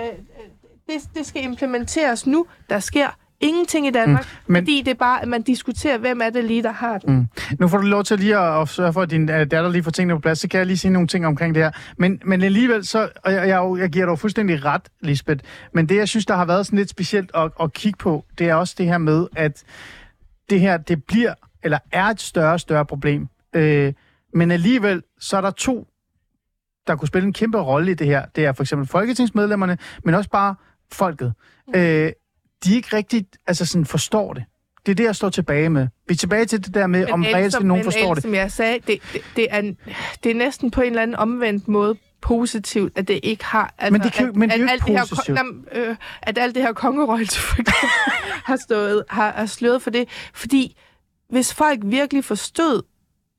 det, 0.88 0.96
det 1.16 1.26
skal 1.26 1.44
implementeres 1.44 2.28
nu. 2.28 2.46
Der 2.70 2.80
sker 2.80 3.08
ingenting 3.40 3.88
i 3.88 3.92
Danmark, 3.92 4.26
Mm, 4.48 4.54
men- 4.54 4.62
fordi 4.64 4.82
det 4.86 4.92
er 4.92 4.96
bare, 4.96 5.22
at 5.22 5.28
man 5.28 5.42
diskuterer, 5.42 5.98
hvem 5.98 6.22
er 6.24 6.30
det 6.30 6.44
lige, 6.44 6.64
der 6.64 6.72
har 6.72 6.98
den. 6.98 7.16
Mm. 7.16 7.28
Nu 7.60 7.68
får 7.68 7.78
du 7.78 7.84
lov 7.84 8.04
til 8.04 8.20
lige 8.20 8.38
at, 8.38 8.62
at 8.62 8.70
sørge 8.70 8.94
for, 8.94 9.02
at 9.02 9.12
din 9.12 9.22
uh, 9.22 9.36
datter 9.36 9.70
lige 9.70 9.84
får 9.84 9.92
tingene 9.92 10.14
på 10.16 10.20
plads. 10.20 10.40
Så 10.40 10.48
kan 10.48 10.58
jeg 10.58 10.68
lige 10.68 10.78
sige 10.78 10.92
nogle 10.92 11.08
ting 11.08 11.28
omkring 11.28 11.56
det 11.56 11.64
her. 11.64 11.72
Men, 11.98 12.22
men 12.26 12.42
alligevel, 12.44 12.86
så, 12.86 13.10
og 13.24 13.34
jeg, 13.34 13.48
jeg, 13.48 13.76
jeg 13.80 13.90
giver 13.90 14.06
dig 14.06 14.20
fuldstændig 14.20 14.66
ret, 14.66 14.82
Lisbeth, 15.02 15.44
men 15.74 15.90
det, 15.90 15.96
jeg 15.96 16.10
synes, 16.10 16.26
der 16.26 16.36
har 16.36 16.46
været 16.46 16.66
sådan 16.66 16.78
lidt 16.80 16.90
specielt 16.90 17.32
at, 17.36 17.52
at 17.62 17.74
kigge 17.74 17.98
på, 17.98 18.26
det 18.38 18.50
er 18.50 18.56
også 18.56 18.76
det 18.78 18.86
her 18.86 18.98
med, 18.98 19.28
at 19.36 19.64
det 20.50 20.60
her, 20.60 20.78
det 20.78 21.04
bliver, 21.04 21.34
eller 21.64 21.78
er 21.92 22.06
et 22.06 22.22
større 22.22 22.54
og 22.54 22.60
større 22.60 22.86
problem. 22.86 23.28
Øh, 23.56 23.94
men 24.34 24.52
alligevel, 24.52 25.04
så 25.20 25.38
er 25.38 25.42
der 25.42 25.52
to, 25.52 25.88
der 26.88 26.96
kunne 26.96 27.08
spille 27.08 27.26
en 27.28 27.34
kæmpe 27.34 27.58
rolle 27.58 27.92
i 27.92 27.94
det 27.94 28.08
her. 28.08 28.26
Det 28.36 28.46
er 28.46 28.54
for 28.54 28.64
eksempel 28.64 28.88
folketingsmedlemmerne, 28.88 29.78
men 30.04 30.16
også 30.16 30.30
bare 30.30 30.56
folket. 30.94 31.34
Øh, 31.76 32.12
de 32.66 32.76
ikke 32.76 32.96
rigtigt 32.96 33.38
altså 33.48 33.66
sådan 33.66 33.86
forstår 33.86 34.34
det. 34.34 34.44
Det 34.86 34.92
er 34.92 34.96
det, 34.96 35.04
jeg 35.04 35.16
står 35.16 35.30
tilbage 35.30 35.70
med. 35.70 35.88
Vi 36.08 36.14
er 36.14 36.18
tilbage 36.18 36.46
til 36.46 36.66
det 36.66 36.74
der 36.74 36.88
med, 36.88 37.12
om 37.12 37.24
Ale, 37.26 37.36
reelt 37.36 37.54
set 37.54 37.64
nogen 37.66 37.80
men 37.80 37.92
forstår 37.92 38.14
det. 38.14 38.24
Som 38.24 38.34
jeg 38.34 38.52
sagde, 38.52 38.80
det, 38.88 39.00
det, 39.14 39.22
det, 39.36 39.48
er, 39.50 39.62
det 40.24 40.32
er 40.32 40.36
næsten 40.36 40.72
på 40.72 40.82
en 40.82 40.88
eller 40.88 41.02
anden 41.02 41.16
omvendt 41.16 41.68
måde 41.68 41.96
positivt, 42.22 42.98
at 42.98 43.08
det 43.08 43.20
ikke 43.24 43.46
har... 43.46 43.74
Altså, 43.78 43.92
Men 43.92 44.02
det 44.02 44.14
kan 44.14 44.28
at, 44.28 44.36
men 44.36 44.50
det 44.50 44.60
er 44.62 44.64
at 44.66 44.72
alt 44.72 44.84
det 44.88 44.90
her, 44.98 45.06
positivt. 45.10 45.40
kon- 45.40 45.42
nam- 45.42 45.78
øh, 45.80 45.96
at 46.22 46.38
alt 46.38 46.56
det 46.56 46.64
her 46.64 46.74
eksempel, 47.22 47.74
har, 48.46 48.56
stået, 48.56 49.04
har, 49.10 49.32
har 49.32 49.46
sløret 49.46 49.82
for 49.82 49.90
det. 49.90 50.10
Fordi 50.34 50.78
hvis 51.30 51.54
folk 51.54 51.80
virkelig 51.84 52.26
forstod, 52.26 52.82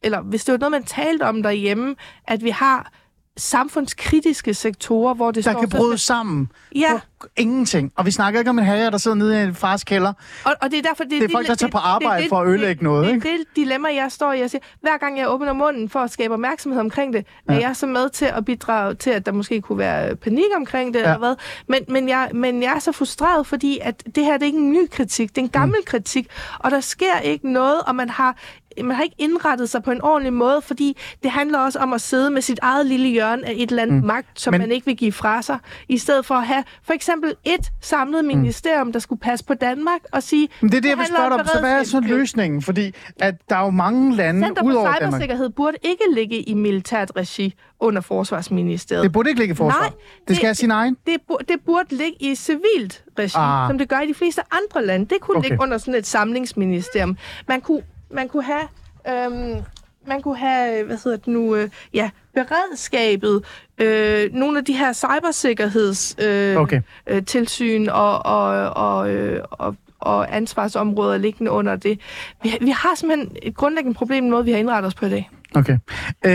eller 0.02 0.20
hvis 0.20 0.44
det 0.44 0.52
var 0.52 0.58
noget, 0.58 0.70
man 0.70 0.84
talte 0.84 1.22
om 1.22 1.42
derhjemme, 1.42 1.96
at 2.28 2.44
vi 2.44 2.50
har 2.50 2.92
samfundskritiske 3.36 4.54
sektorer, 4.54 5.14
hvor 5.14 5.30
det 5.30 5.44
Der 5.44 5.50
står 5.52 5.60
kan 5.60 5.70
så- 5.70 5.76
bryde 5.76 5.98
sammen 5.98 6.50
Ja, 6.74 7.00
på 7.20 7.26
ingenting. 7.36 7.92
Og 7.96 8.06
vi 8.06 8.10
snakker 8.10 8.40
ikke 8.40 8.50
om 8.50 8.58
en 8.58 8.64
herre, 8.64 8.90
der 8.90 8.98
sidder 8.98 9.16
nede 9.16 9.40
i 9.40 9.44
en 9.44 9.54
fars 9.54 9.84
kælder. 9.84 10.12
Og, 10.44 10.52
og 10.62 10.70
det 10.70 10.78
er 10.78 10.82
derfor, 10.82 11.04
det, 11.04 11.10
Det 11.12 11.22
er 11.22 11.28
folk, 11.32 11.46
der 11.46 11.54
tager 11.54 11.70
på 11.70 11.78
arbejde 11.78 12.26
for 12.28 12.40
at 12.40 12.48
ødelægge 12.48 12.84
noget, 12.84 13.06
det, 13.06 13.14
ikke? 13.14 13.28
Det 13.28 13.38
det 13.38 13.56
dilemma, 13.56 13.88
jeg 13.94 14.12
står 14.12 14.32
i. 14.32 14.38
Jeg 14.40 14.50
siger, 14.50 14.62
hver 14.80 14.96
gang 14.98 15.18
jeg 15.18 15.28
åbner 15.30 15.52
munden 15.52 15.88
for 15.88 16.00
at 16.00 16.10
skabe 16.10 16.34
opmærksomhed 16.34 16.80
omkring 16.80 17.12
det, 17.12 17.26
ja. 17.48 17.54
er 17.54 17.58
jeg 17.58 17.76
så 17.76 17.86
med 17.86 18.10
til 18.10 18.24
at 18.24 18.44
bidrage 18.44 18.94
til, 18.94 19.10
at 19.10 19.26
der 19.26 19.32
måske 19.32 19.60
kunne 19.60 19.78
være 19.78 20.16
panik 20.16 20.44
omkring 20.56 20.94
det, 20.94 21.00
Ja. 21.00 21.08
ja. 21.08 21.14
eller 21.14 21.26
hvad. 21.26 21.36
Men, 21.68 21.80
men, 21.88 22.08
jeg, 22.08 22.30
men 22.34 22.62
jeg 22.62 22.72
er 22.74 22.78
så 22.78 22.92
frustreret, 22.92 23.46
fordi 23.46 23.78
at 23.82 24.02
det 24.14 24.24
her 24.24 24.32
det 24.32 24.42
er 24.42 24.46
ikke 24.46 24.58
en 24.58 24.70
ny 24.72 24.90
kritik, 24.90 25.28
det 25.28 25.38
er 25.38 25.42
en 25.44 25.48
gammel 25.48 25.78
mm. 25.78 25.84
kritik, 25.86 26.26
og 26.58 26.70
der 26.70 26.80
sker 26.80 27.18
ikke 27.18 27.52
noget, 27.52 27.80
og 27.86 27.94
man 27.94 28.08
har 28.10 28.36
man 28.82 28.96
har 28.96 29.02
ikke 29.02 29.16
indrettet 29.18 29.70
sig 29.70 29.82
på 29.82 29.90
en 29.90 30.02
ordentlig 30.02 30.32
måde, 30.32 30.62
fordi 30.62 30.96
det 31.22 31.30
handler 31.30 31.58
også 31.58 31.78
om 31.78 31.92
at 31.92 32.00
sidde 32.00 32.30
med 32.30 32.42
sit 32.42 32.58
eget 32.62 32.86
lille 32.86 33.08
hjørne 33.08 33.46
af 33.46 33.52
et 33.56 33.70
eller 33.70 33.82
andet 33.82 34.00
mm. 34.00 34.06
magt, 34.06 34.40
som 34.40 34.52
Men- 34.54 34.60
man 34.60 34.72
ikke 34.72 34.86
vil 34.86 34.96
give 34.96 35.12
fra 35.12 35.42
sig, 35.42 35.58
i 35.88 35.98
stedet 35.98 36.26
for 36.26 36.34
at 36.34 36.46
have 36.46 36.64
for 36.82 36.92
eksempel 36.92 37.34
et 37.44 37.70
samlet 37.80 38.24
ministerium, 38.24 38.92
der 38.92 38.98
skulle 38.98 39.20
passe 39.20 39.44
på 39.44 39.54
Danmark 39.54 40.00
og 40.12 40.22
sige, 40.22 40.48
Men 40.60 40.70
det 40.70 40.76
er 40.76 40.80
det, 40.80 40.88
jeg 40.88 40.98
vil 40.98 41.06
spørge 41.06 41.30
dig 41.30 41.40
om. 41.40 41.46
Så 41.46 41.60
hvad 41.60 41.72
er 41.72 41.84
så 41.84 42.00
løsningen? 42.00 42.62
Fordi 42.62 42.92
at 43.20 43.34
der 43.48 43.56
er 43.56 43.64
jo 43.64 43.70
mange 43.70 44.16
lande 44.16 44.46
Center 44.46 44.62
ud 44.62 44.72
over 44.74 44.86
Danmark. 44.92 45.12
Cybersikkerhed 45.12 45.50
burde 45.50 45.76
ikke 45.82 46.04
ligge 46.14 46.42
i 46.42 46.54
militært 46.54 47.12
regi 47.16 47.54
under 47.80 48.00
Forsvarsministeriet. 48.00 49.02
Det 49.04 49.12
burde 49.12 49.28
ikke 49.30 49.40
ligge 49.40 49.52
i 49.52 49.56
forsvar. 49.56 49.80
Nej, 49.80 49.88
det, 50.20 50.28
det 50.28 50.36
skal 50.36 50.46
have 50.46 50.54
sin 50.54 50.70
egen. 50.70 50.96
det, 51.06 51.16
det 51.48 51.56
burde 51.66 51.94
ligge 51.96 52.16
i 52.20 52.34
civilt 52.34 53.04
regi, 53.18 53.32
Ah. 53.36 53.68
som 53.70 53.78
det 53.78 53.88
gør 53.88 54.00
i 54.00 54.06
de 54.08 54.14
fleste 54.14 54.42
andre 54.50 54.86
lande. 54.86 55.06
Det 55.06 55.20
kunne 55.20 55.36
okay. 55.38 55.48
ligge 55.48 55.62
under 55.62 55.78
sådan 55.78 55.94
et 55.94 56.06
samlingsministerium. 56.06 57.16
Man 57.48 57.60
kunne, 57.60 57.82
man 58.14 58.28
kunne 58.28 58.44
have... 58.44 58.68
Øhm, 59.08 59.62
man 60.06 60.22
kunne 60.22 60.36
have, 60.36 60.84
hvad 60.84 60.96
hedder 61.04 61.18
det 61.18 61.26
nu, 61.26 61.56
øh, 61.56 61.68
ja, 61.94 62.10
beredskabet, 62.34 63.44
øh, 63.78 64.32
nogle 64.32 64.58
af 64.58 64.64
de 64.64 64.72
her 64.72 64.92
cybersikkerheds 64.92 66.16
øh, 66.18 66.56
Okay. 66.56 66.80
øh, 67.06 67.24
tilsyn 67.24 67.88
og, 67.88 68.26
og, 68.26 68.70
og, 68.70 69.10
øh, 69.10 69.40
og, 69.50 69.76
og 69.98 70.36
ansvarsområder 70.36 71.18
liggende 71.18 71.50
under 71.50 71.76
det. 71.76 72.00
Vi, 72.42 72.58
vi 72.60 72.70
har 72.70 72.94
simpelthen 72.94 73.36
et 73.42 73.54
grundlæggende 73.54 73.94
problem 73.96 74.24
med 74.24 74.42
vi 74.42 74.50
har 74.50 74.58
indrettet 74.58 74.86
os 74.86 74.94
på 74.94 75.06
i 75.06 75.10
dag. 75.10 75.30
Okay. 75.54 75.78
Øh, 76.26 76.32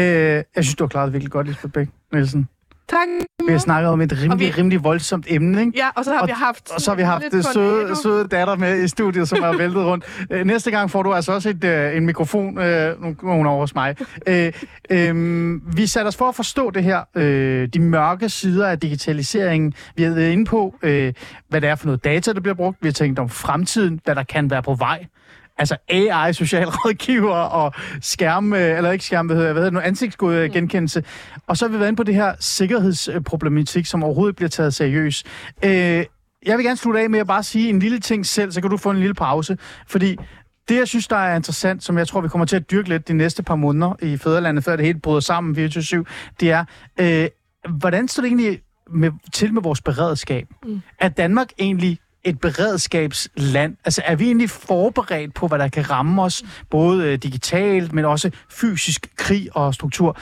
jeg 0.56 0.64
synes, 0.64 0.76
du 0.76 0.84
har 0.84 0.90
klaret 0.90 1.06
det 1.08 1.14
virkelig 1.14 1.32
godt, 1.32 1.48
Lisbeth 1.48 1.74
Bæk 1.74 1.88
Nielsen. 2.14 2.48
Tak. 2.90 3.08
Vi 3.48 3.52
har 3.52 3.60
snakket 3.60 3.90
om 3.92 4.02
et 4.02 4.12
rimelig, 4.24 4.40
vi- 4.40 4.52
rimelig 4.58 4.84
voldsomt 4.84 5.26
emne, 5.30 5.60
ikke? 5.62 5.72
Ja, 5.76 5.88
og 5.96 6.06
så 6.06 6.12
har 6.14 6.20
Og- 6.22 6.28
vi 6.28 6.34
haft... 6.36 6.72
Og 6.72 6.82
så 6.82 6.92
har 6.92 6.96
vi 6.96 7.02
haft 7.04 7.24
det 7.32 7.46
søde, 7.54 7.96
søde 8.04 8.28
datter 8.28 8.56
med 8.56 8.84
i 8.84 8.88
studiet, 8.88 9.28
som 9.30 9.40
er 9.44 9.58
væltet 9.58 9.86
rundt. 9.86 10.26
Øh, 10.32 10.46
Næste 10.46 10.72
gang 10.72 10.92
får 10.92 11.04
du 11.04 11.14
altså 11.14 11.32
også 11.32 11.50
et, 11.50 11.64
øh, 11.64 11.98
en 11.98 12.06
mikrofon, 12.06 12.58
øh, 12.58 13.02
nu 13.04 13.14
kommer 13.14 13.36
hun 13.36 13.46
over 13.46 13.60
hos 13.60 13.76
mig. 13.76 13.96
Øh, 14.28 14.54
øh, 14.90 15.78
vi 15.78 15.88
satte 15.88 16.08
os 16.08 16.18
for 16.18 16.30
at 16.30 16.36
forstå 16.36 16.70
det 16.70 16.84
her, 16.84 17.02
øh, 17.16 17.68
de 17.74 17.80
mørke 17.80 18.30
sider 18.30 18.68
af 18.68 18.80
digitaliseringen. 18.80 19.74
Vi 19.96 20.04
har 20.04 20.14
været 20.14 20.32
inde 20.32 20.46
på, 20.46 20.76
øh, 20.84 21.14
hvad 21.50 21.62
det 21.62 21.70
er 21.70 21.76
for 21.76 21.86
noget 21.86 22.04
data, 22.04 22.34
der 22.34 22.40
bliver 22.42 22.56
brugt. 22.56 22.78
Vi 22.82 22.88
har 22.88 22.94
tænkt 22.94 23.20
om 23.20 23.30
fremtiden, 23.30 24.00
hvad 24.06 24.16
der 24.16 24.24
kan 24.24 24.50
være 24.52 24.64
på 24.64 24.74
vej. 24.74 25.06
Altså 25.60 25.78
AI, 25.90 26.34
socialrådgiver 26.34 27.36
og 27.36 27.74
skærm, 28.02 28.54
øh, 28.54 28.78
eller 28.78 28.92
ikke 28.92 29.06
skærm, 29.06 29.26
hvad 29.26 29.36
hedder, 29.36 29.54
hvad 29.54 29.62
hedder 29.62 29.70
det 29.70 29.84
nu, 29.84 29.88
ansigtsgenkendelse. 29.88 31.04
Og 31.48 31.58
så 31.58 31.66
har 31.66 31.72
vi 31.72 31.80
været 31.80 31.88
inde 31.88 31.98
på 31.98 32.04
det 32.04 32.16
her 32.16 32.34
sikkerhedsproblematik, 32.40 33.86
som 33.86 34.04
overhovedet 34.04 34.36
bliver 34.36 34.50
taget 34.50 34.74
seriøst. 34.74 35.26
Øh, 35.64 36.06
jeg 36.46 36.58
vil 36.58 36.66
gerne 36.66 36.78
slutte 36.78 37.00
af 37.00 37.10
med 37.10 37.20
at 37.20 37.28
bare 37.28 37.44
sige 37.44 37.70
en 37.70 37.80
lille 37.80 38.00
ting 38.00 38.26
selv, 38.26 38.52
så 38.52 38.62
kan 38.62 38.70
du 38.70 38.78
få 38.78 38.92
en 38.92 39.00
lille 39.00 39.14
pause. 39.14 39.58
Fordi 39.88 40.18
det, 40.70 40.76
jeg 40.76 40.88
synes, 40.88 41.08
der 41.08 41.16
er 41.16 41.36
interessant, 41.36 41.84
som 41.84 41.98
jeg 41.98 42.08
tror, 42.08 42.22
vi 42.22 42.28
kommer 42.28 42.46
til 42.46 42.56
at 42.56 42.72
dyrke 42.72 42.90
lidt 42.90 43.08
de 43.08 43.14
næste 43.14 43.44
par 43.44 43.56
måneder 43.56 43.96
i 44.02 44.18
Fæderlandet, 44.18 44.64
før 44.64 44.76
det 44.76 44.86
hele 44.86 45.00
bryder 45.00 45.20
sammen 45.20 45.66
24-7, 45.66 46.04
det 46.40 46.52
er, 46.52 46.66
øh, 47.00 47.28
hvordan 47.80 48.08
står 48.08 48.22
det 48.22 48.28
egentlig 48.28 48.62
med, 48.94 49.12
til 49.34 49.54
med 49.54 49.62
vores 49.62 49.82
beredskab? 49.82 50.48
Mm. 50.66 50.82
Er 51.00 51.10
Danmark 51.10 51.48
egentlig 51.60 52.00
et 52.24 52.40
beredskabsland? 52.40 53.78
Altså 53.86 54.02
er 54.06 54.16
vi 54.16 54.26
egentlig 54.26 54.50
forberedt 54.50 55.34
på, 55.34 55.48
hvad 55.48 55.60
der 55.60 55.68
kan 55.68 55.90
ramme 55.90 56.22
os, 56.24 56.44
både 56.70 57.06
øh, 57.08 57.18
digitalt, 57.18 57.94
men 57.94 58.06
også 58.06 58.32
fysisk 58.50 59.08
krig 59.18 59.56
og 59.56 59.74
struktur? 59.74 60.18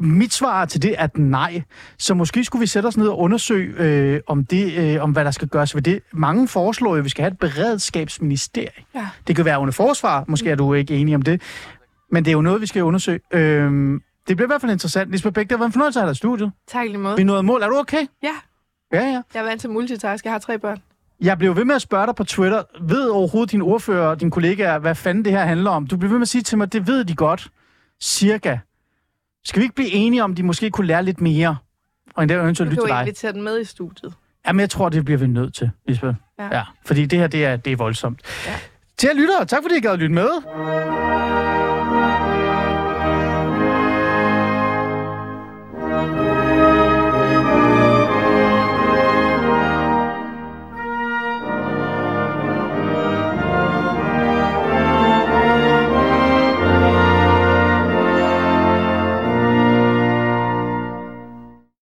Mit 0.00 0.34
svar 0.34 0.64
til 0.64 0.82
det 0.82 0.94
er 0.98 1.08
nej. 1.14 1.62
Så 1.98 2.14
måske 2.14 2.44
skulle 2.44 2.60
vi 2.60 2.66
sætte 2.66 2.86
os 2.86 2.96
ned 2.96 3.08
og 3.08 3.18
undersøge, 3.18 3.74
øh, 3.78 4.20
om, 4.26 4.44
det, 4.44 4.72
øh, 4.96 5.02
om 5.02 5.12
hvad 5.12 5.24
der 5.24 5.30
skal 5.30 5.48
gøres 5.48 5.74
ved 5.74 5.82
det. 5.82 6.00
Mange 6.12 6.48
foreslår 6.48 6.90
jo, 6.90 6.98
at 6.98 7.04
vi 7.04 7.08
skal 7.08 7.22
have 7.22 7.32
et 7.32 7.38
beredskabsministerie. 7.38 8.68
Ja. 8.94 9.06
Det 9.26 9.36
kan 9.36 9.44
være 9.44 9.60
under 9.60 9.72
forsvar, 9.72 10.24
måske 10.28 10.50
er 10.50 10.54
du 10.56 10.74
ikke 10.74 10.94
enig 10.96 11.14
om 11.14 11.22
det. 11.22 11.42
Men 12.12 12.24
det 12.24 12.30
er 12.30 12.32
jo 12.32 12.40
noget, 12.40 12.60
vi 12.60 12.66
skal 12.66 12.82
undersøge. 12.82 13.20
Øhm, 13.32 14.00
det 14.28 14.36
bliver 14.36 14.46
i 14.46 14.50
hvert 14.50 14.60
fald 14.60 14.72
interessant. 14.72 15.10
Lisbeth 15.10 15.34
Bæk, 15.34 15.44
det 15.44 15.52
har 15.52 15.58
været 15.58 15.68
en 15.68 15.72
fornøjelse 15.72 15.98
at 15.98 16.02
have 16.02 16.08
dig 16.08 16.12
i 16.12 16.16
studiet. 16.16 16.52
Tak 16.68 16.86
lige 16.86 16.98
måde. 16.98 17.16
Vi 17.16 17.24
nåede 17.24 17.42
mål. 17.42 17.62
Er 17.62 17.68
du 17.68 17.76
okay? 17.78 18.06
Ja, 18.22 18.28
Ja, 18.92 19.00
ja. 19.00 19.22
jeg 19.34 19.40
er 19.40 19.42
vant 19.42 19.60
til 19.60 19.70
multitask. 19.70 20.24
Jeg 20.24 20.32
har 20.32 20.38
tre 20.38 20.58
børn. 20.58 20.78
Jeg 21.20 21.38
blev 21.38 21.56
ved 21.56 21.64
med 21.64 21.74
at 21.74 21.82
spørge 21.82 22.06
dig 22.06 22.14
på 22.14 22.24
Twitter, 22.24 22.62
ved 22.80 23.08
overhovedet 23.08 23.52
dine 23.52 23.64
ordfører 23.64 24.08
og 24.08 24.20
dine 24.20 24.30
kollegaer, 24.30 24.78
hvad 24.78 24.94
fanden 24.94 25.24
det 25.24 25.32
her 25.32 25.44
handler 25.44 25.70
om? 25.70 25.86
Du 25.86 25.96
blev 25.96 26.10
ved 26.10 26.18
med 26.18 26.22
at 26.22 26.28
sige 26.28 26.42
til 26.42 26.58
mig, 26.58 26.72
det 26.72 26.86
ved 26.86 27.04
de 27.04 27.14
godt. 27.14 27.48
Cirka. 28.02 28.58
Skal 29.44 29.60
vi 29.60 29.64
ikke 29.64 29.74
blive 29.74 29.90
enige 29.92 30.24
om, 30.24 30.34
de 30.34 30.42
måske 30.42 30.70
kunne 30.70 30.86
lære 30.86 31.02
lidt 31.02 31.20
mere? 31.20 31.56
Og 32.14 32.22
endda 32.22 32.34
eventuelt 32.34 32.58
Du 32.58 32.70
lytte 32.70 32.76
kan 32.76 32.86
til 32.86 32.90
jo 32.92 32.94
dig. 32.96 33.02
invitere 33.02 33.32
den 33.32 33.42
med 33.42 33.60
i 33.60 33.64
studiet. 33.64 34.14
Jamen, 34.46 34.60
jeg 34.60 34.70
tror, 34.70 34.88
det 34.88 35.04
bliver 35.04 35.18
vi 35.18 35.26
nødt 35.26 35.54
til, 35.54 35.70
Lisbeth. 35.88 36.14
Ja. 36.38 36.56
ja 36.56 36.62
fordi 36.86 37.06
det 37.06 37.18
her, 37.18 37.26
det 37.26 37.44
er, 37.44 37.56
det 37.56 37.72
er 37.72 37.76
voldsomt. 37.76 38.20
Ja. 38.46 38.54
Til 38.98 39.06
jer 39.06 39.14
lyttere, 39.20 39.44
tak 39.44 39.62
fordi 39.62 39.76
I 39.76 39.80
gad 39.80 39.90
at 39.90 39.98
lytte 39.98 40.14
med. 40.14 40.28